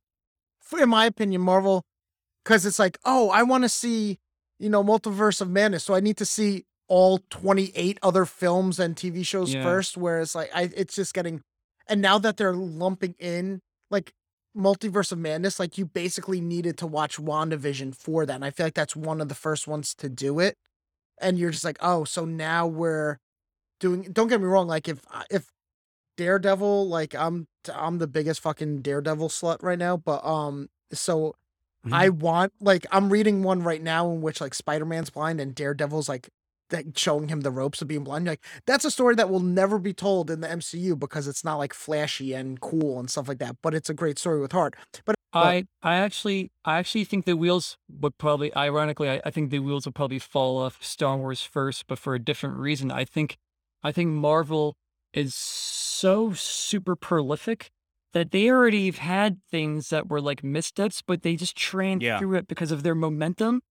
[0.62, 1.84] For, in my opinion, Marvel,
[2.44, 4.20] because it's like, oh, I want to see,
[4.60, 8.96] you know, Multiverse of Madness, so I need to see all 28 other films and
[8.96, 9.64] TV shows Yeah.
[9.64, 9.98] first.
[9.98, 11.42] Whereas, like, I, it's just getting,
[11.88, 13.62] and now that they're lumping in
[13.92, 14.14] like
[14.56, 18.36] Multiverse of Madness, like, you basically needed to watch WandaVision for that.
[18.36, 20.58] And I feel like that's one of the first ones to do it.
[21.22, 23.20] And you're just like, oh, so now we're
[23.80, 24.04] doing.
[24.04, 25.02] Don't get me wrong, like, if
[25.32, 25.52] if
[26.18, 31.36] Daredevil, like I'm I'm the biggest fucking Daredevil slut right now, but um so
[31.92, 36.10] I want like I'm reading one right now in which like Spider-Man's blind and Daredevil's
[36.10, 36.30] like
[36.74, 38.28] that showing him the ropes of being blind.
[38.28, 41.56] Like that's a story that will never be told in the MCU because it's not
[41.56, 44.76] like flashy and cool and stuff like that, but it's a great story with heart.
[45.06, 49.50] But I I actually I actually think the wheels would probably ironically I, I think
[49.50, 52.92] the wheels would probably fall off Star Wars first, but for a different reason.
[52.92, 53.38] I think
[53.82, 54.76] I think Marvel
[55.14, 57.70] is so super prolific
[58.14, 62.20] that they already have had things that were like missteps, but they just trained Yeah.
[62.20, 63.62] through it because of their momentum.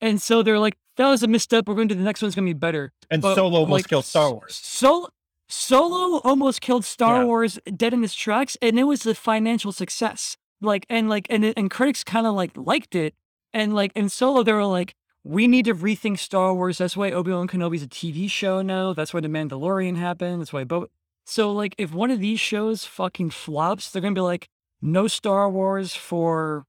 [0.00, 1.68] And so they're like, that was a misstep.
[1.68, 2.92] We're going to do the next one's gonna be better.
[3.10, 4.54] And But, Solo almost like, killed Star Wars.
[4.62, 5.08] Solo
[5.48, 7.24] Solo almost killed Star Yeah.
[7.24, 10.36] Wars dead in its tracks, and it was a financial success.
[10.60, 13.14] Like and like and and critics kind of like liked it,
[13.52, 14.94] and like in Solo they were like,
[15.24, 16.78] we need to rethink Star Wars.
[16.78, 18.92] That's why Obi Wan Kenobi's a TV show now.
[18.92, 20.40] That's why The Mandalorian happened.
[20.40, 20.86] That's why Boba.
[21.26, 24.48] So like, if one of these shows fucking flops, they're gonna be like,
[24.80, 26.64] no Star Wars for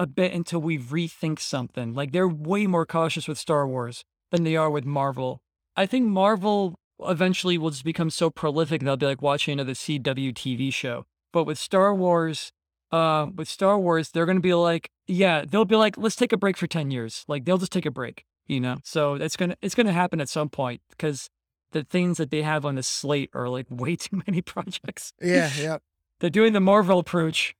[0.00, 1.92] a bit until we rethink something.
[1.92, 5.42] Like they're way more cautious with Star Wars than they are with Marvel.
[5.76, 10.32] I think Marvel eventually will just become so prolific they'll be like watching another CW
[10.32, 11.04] TV show.
[11.34, 12.50] But with Star Wars,
[12.90, 16.38] uh, with Star Wars, they're gonna be like, yeah, they'll be like, let's take a
[16.38, 17.26] break for ten years.
[17.28, 18.78] Like they'll just take a break, you know.
[18.84, 21.28] So it's gonna it's gonna happen at some point because
[21.72, 25.12] the things that they have on the slate are like way too many projects.
[25.20, 25.78] Yeah, yeah.
[26.20, 27.54] They're doing the Marvel approach.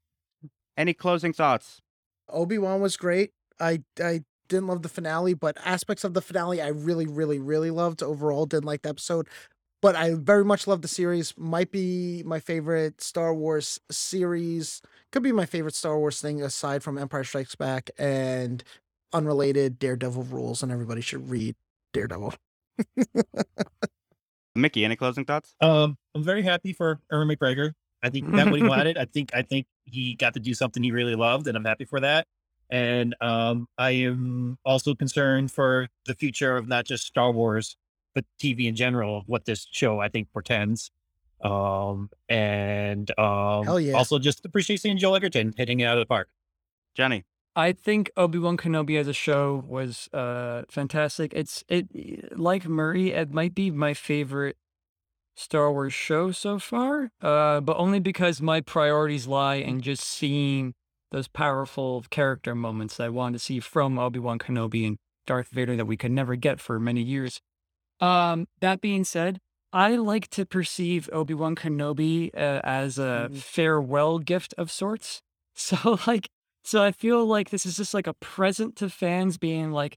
[0.74, 1.82] Any closing thoughts?
[2.32, 3.32] Obi Wan was great.
[3.58, 7.70] I I didn't love the finale, but aspects of the finale I really, really, really
[7.70, 8.02] loved.
[8.02, 9.28] Overall, didn't like the episode,
[9.80, 11.34] but I very much love the series.
[11.38, 14.82] Might be my favorite Star Wars series.
[15.12, 18.62] Could be my favorite Star Wars thing aside from Empire Strikes Back and
[19.12, 21.56] unrelated Daredevil rules, and everybody should read
[21.92, 22.34] Daredevil.
[24.54, 25.54] Mickey, any closing thoughts?
[25.60, 27.72] Um, I'm very happy for Ewan McGregor.
[28.02, 28.98] I think that what he wanted.
[28.98, 31.84] I think I think he got to do something he really loved, and I'm happy
[31.84, 32.26] for that.
[32.70, 37.76] And um, I am also concerned for the future of not just Star Wars,
[38.14, 39.24] but TV in general.
[39.26, 40.90] What this show I think portends.
[41.42, 43.94] Um, and um, yeah.
[43.94, 46.28] also just appreciate seeing Joel Edgerton hitting it out of the park.
[46.94, 47.24] Jenny.
[47.56, 51.32] I think Obi Wan Kenobi as a show was uh fantastic.
[51.34, 54.56] It's it like Murray, it might be my favorite
[55.40, 60.74] Star Wars show so far, uh, but only because my priorities lie in just seeing
[61.12, 65.76] those powerful character moments I wanted to see from Obi Wan Kenobi and Darth Vader
[65.76, 67.40] that we could never get for many years.
[68.00, 69.38] Um, that being said,
[69.72, 73.36] I like to perceive Obi Wan Kenobi uh, as a Mhm.
[73.38, 75.20] farewell gift of sorts.
[75.54, 76.28] So like
[76.64, 79.96] so I feel like this is just like a present to fans being like,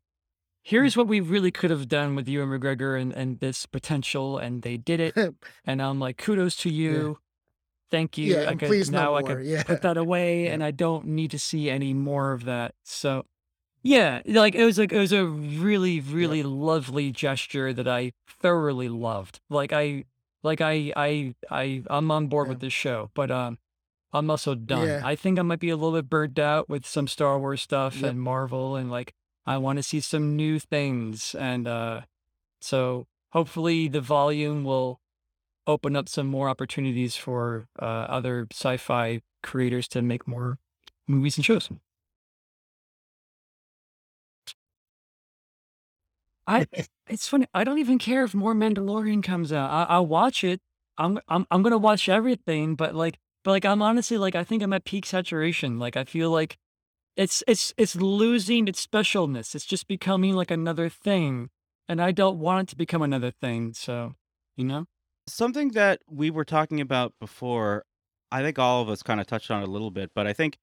[0.64, 4.62] here's what we really could have done with Ewan McGregor and, and this potential, and
[4.64, 5.14] they did it.
[5.66, 7.20] And I'm like, kudos to you.
[7.92, 8.34] Thank you.
[8.34, 9.64] Yeah, I and could, please no now I more, can yeah.
[9.64, 10.54] put that away, Yeah.
[10.54, 12.74] and I don't need to see any more of that.
[12.84, 13.26] So,
[13.84, 18.90] yeah, like it was like it was a really, really lovely gesture that I thoroughly
[18.90, 19.42] loved.
[19.50, 20.06] Like I,
[20.42, 22.54] like I, I, I, I'm on board Yeah.
[22.54, 23.60] with this show, but um,
[24.12, 24.88] I'm also done.
[24.88, 25.02] Yeah.
[25.04, 27.98] I think I might be a little bit burnt out with some Star Wars stuff
[27.98, 28.10] Yep.
[28.12, 29.14] and Marvel, and like
[29.46, 32.02] I want to see some new things, and uh,
[32.62, 35.00] so hopefully the volume will
[35.68, 40.58] open up some more opportunities for uh, other sci-fi creators to make more
[41.08, 41.70] movies and shows.
[46.48, 46.66] I
[47.08, 47.48] it's funny.
[47.54, 49.70] I don't even care if more Mandalorian comes out.
[49.70, 50.60] I, I'll watch it.
[50.98, 54.62] I'm I'm I'm gonna watch everything, but like but like I'm honestly like I think
[54.64, 55.80] I'm at peak saturation.
[55.80, 56.58] Like I feel like
[57.16, 59.56] it's it's it's losing its specialness.
[59.56, 61.50] It's just becoming like another thing,
[61.88, 63.74] and I don't want it to become another thing.
[63.74, 64.16] So,
[64.56, 64.86] you know.
[65.28, 67.86] Something that we were talking about before,
[68.32, 70.34] I think all of us kind of touched on it a little bit, but I
[70.34, 70.58] think,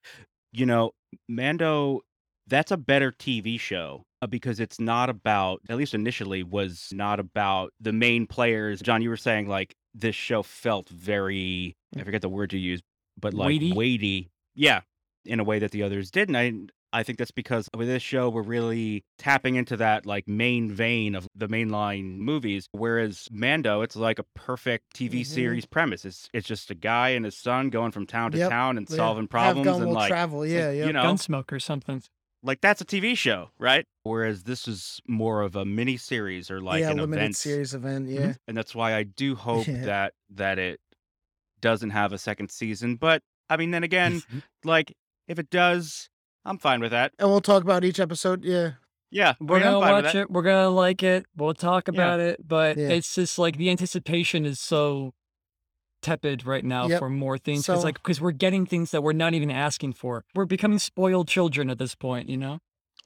[0.52, 0.92] you know,
[1.28, 2.02] Mando,
[2.46, 7.18] that's a better TV show uh, because it's not about, at least initially, was not
[7.20, 8.82] about the main players.
[8.82, 12.84] Jon, you were saying like this show felt very, I forget the word you used,
[13.18, 13.72] but like Weighty?
[13.72, 14.30] weighty.
[14.54, 14.80] Yeah,
[15.24, 16.36] in a way that the others didn't.
[16.36, 16.52] I,
[16.92, 21.14] I think that's because with this show, we're really tapping into that like main vein
[21.14, 22.66] of the mainline movies.
[22.72, 25.26] Whereas Mando, it's like a perfect TV Mhm.
[25.26, 26.04] series premise.
[26.04, 28.50] It's it's just a guy and his son going from town to Yep.
[28.50, 28.96] town and Yeah.
[28.96, 30.44] solving Have problems gun and will like travel.
[30.44, 30.86] Yeah, like, yeah.
[30.86, 32.02] you know, Gunsmoke or something.
[32.42, 33.86] like that's a TV show, right?
[34.02, 37.72] Whereas this is more of a mini series or like yeah, an limited event, series
[37.74, 38.08] event.
[38.08, 38.18] Mm-hmm.
[38.20, 38.34] Yeah.
[38.48, 39.84] and that's why I do hope Yeah.
[39.84, 40.80] that that it
[41.60, 42.96] doesn't have a second season.
[42.96, 44.22] But I mean, then again,
[44.64, 44.92] like
[45.30, 46.10] if it does,
[46.44, 47.12] I'm fine with that.
[47.18, 48.44] And we'll talk about each episode.
[48.44, 48.72] Yeah.
[49.12, 50.30] Yeah, We're mean, I'm gonna fine watch it.
[50.30, 51.26] We're gonna like it.
[51.36, 51.94] We'll talk Yeah.
[51.94, 52.46] about it.
[52.46, 52.88] But Yeah.
[52.90, 55.12] it's just like the anticipation is so
[56.02, 56.98] tepid right now Yep.
[57.00, 59.92] for more things because So- like because we're getting things that we're not even asking
[59.94, 60.24] for.
[60.34, 62.28] We're becoming spoiled children at this point.
[62.28, 62.58] You know.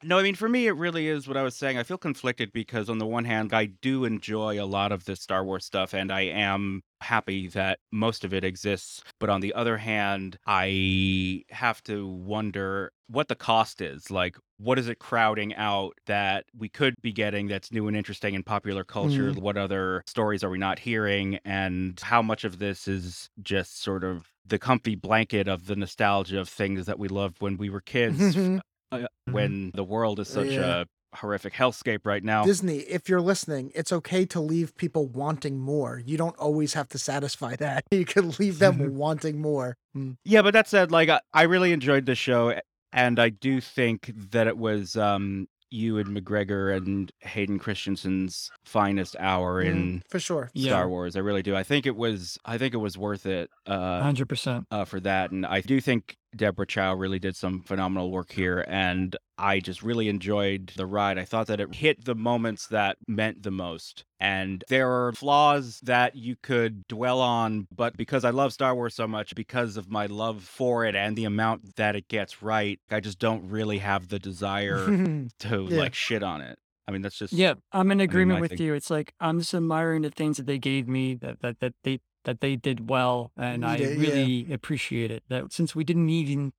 [0.03, 1.77] No, I mean, for me, it really is what I was saying.
[1.77, 5.15] I feel conflicted because, on the one hand, I do enjoy a lot of the
[5.15, 9.01] Star Wars stuff, and I am happy that most of it exists.
[9.19, 14.11] But on the other hand, I have to wonder what the cost is.
[14.11, 18.33] Like, what is it crowding out that we could be getting that's new and interesting
[18.33, 19.31] in popular culture?
[19.31, 19.41] Mm-hmm.
[19.41, 21.39] What other stories are we not hearing?
[21.45, 26.39] And how much of this is just sort of the comfy blanket of the nostalgia
[26.39, 28.57] of things that we loved when we were kids mm-hmm.
[28.91, 28.97] Uh,
[29.27, 29.33] Mm-hmm.
[29.33, 30.81] when the world is such Yeah.
[31.13, 32.43] a horrific hellscape right now.
[32.45, 35.99] Disney, if you're listening, it's okay to leave people wanting more.
[36.05, 37.85] You don't always have to satisfy that.
[37.89, 39.77] You can leave them wanting more.
[39.97, 40.17] Mm.
[40.23, 42.53] yeah, but that said, like I, I really enjoyed the show,
[42.93, 49.59] and I do think that it was um Ewan McGregor and Hayden Christensen's finest hour
[49.61, 50.51] in Mm, for sure.
[50.53, 50.69] Yeah.
[50.73, 51.15] Star Wars.
[51.15, 51.55] I really do.
[51.55, 52.37] I think it was.
[52.45, 53.49] I think it was worth it.
[53.65, 54.67] Uh, Hundred percent.
[54.69, 55.31] uh, for that.
[55.31, 58.63] And I do think Deborah Chow really did some phenomenal work here.
[58.67, 61.17] And I just really enjoyed the ride.
[61.17, 64.05] I thought that it hit the moments that meant the most.
[64.19, 68.95] And there are flaws that you could dwell on, but because I love Star Wars
[68.95, 72.79] so much, because of my love for it and the amount that it gets right,
[72.89, 74.85] I just don't really have the desire
[75.39, 75.79] to Yeah.
[75.79, 76.57] like shit on it.
[76.87, 78.73] I mean, that's just Yeah, I'm in agreement I with think- you.
[78.75, 81.99] It's like I'm just admiring the things that they gave me that that, that they
[82.25, 84.09] that they did well, and I did, yeah.
[84.09, 85.23] really appreciate it.
[85.29, 86.53] That since we didn't even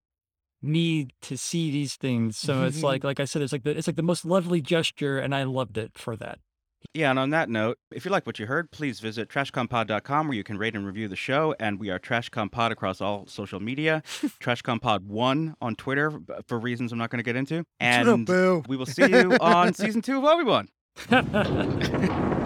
[0.63, 3.09] need to see these things, so mm-hmm, it's like mm-hmm.
[3.09, 5.77] like I said, it's like the, it's like the most lovely gesture, and I loved
[5.77, 6.39] it for that.
[6.95, 10.37] Yeah, and on that note, if you like what you heard, please visit trashcompod.com where
[10.37, 11.55] you can rate and review the show.
[11.59, 14.03] And we are Trashcompod across all social media.
[14.07, 16.13] Trashcompod1 on Twitter
[16.47, 17.65] for reasons I'm not going to get into.
[17.81, 18.29] And
[18.69, 20.69] we will see you on season two of Obi Wan.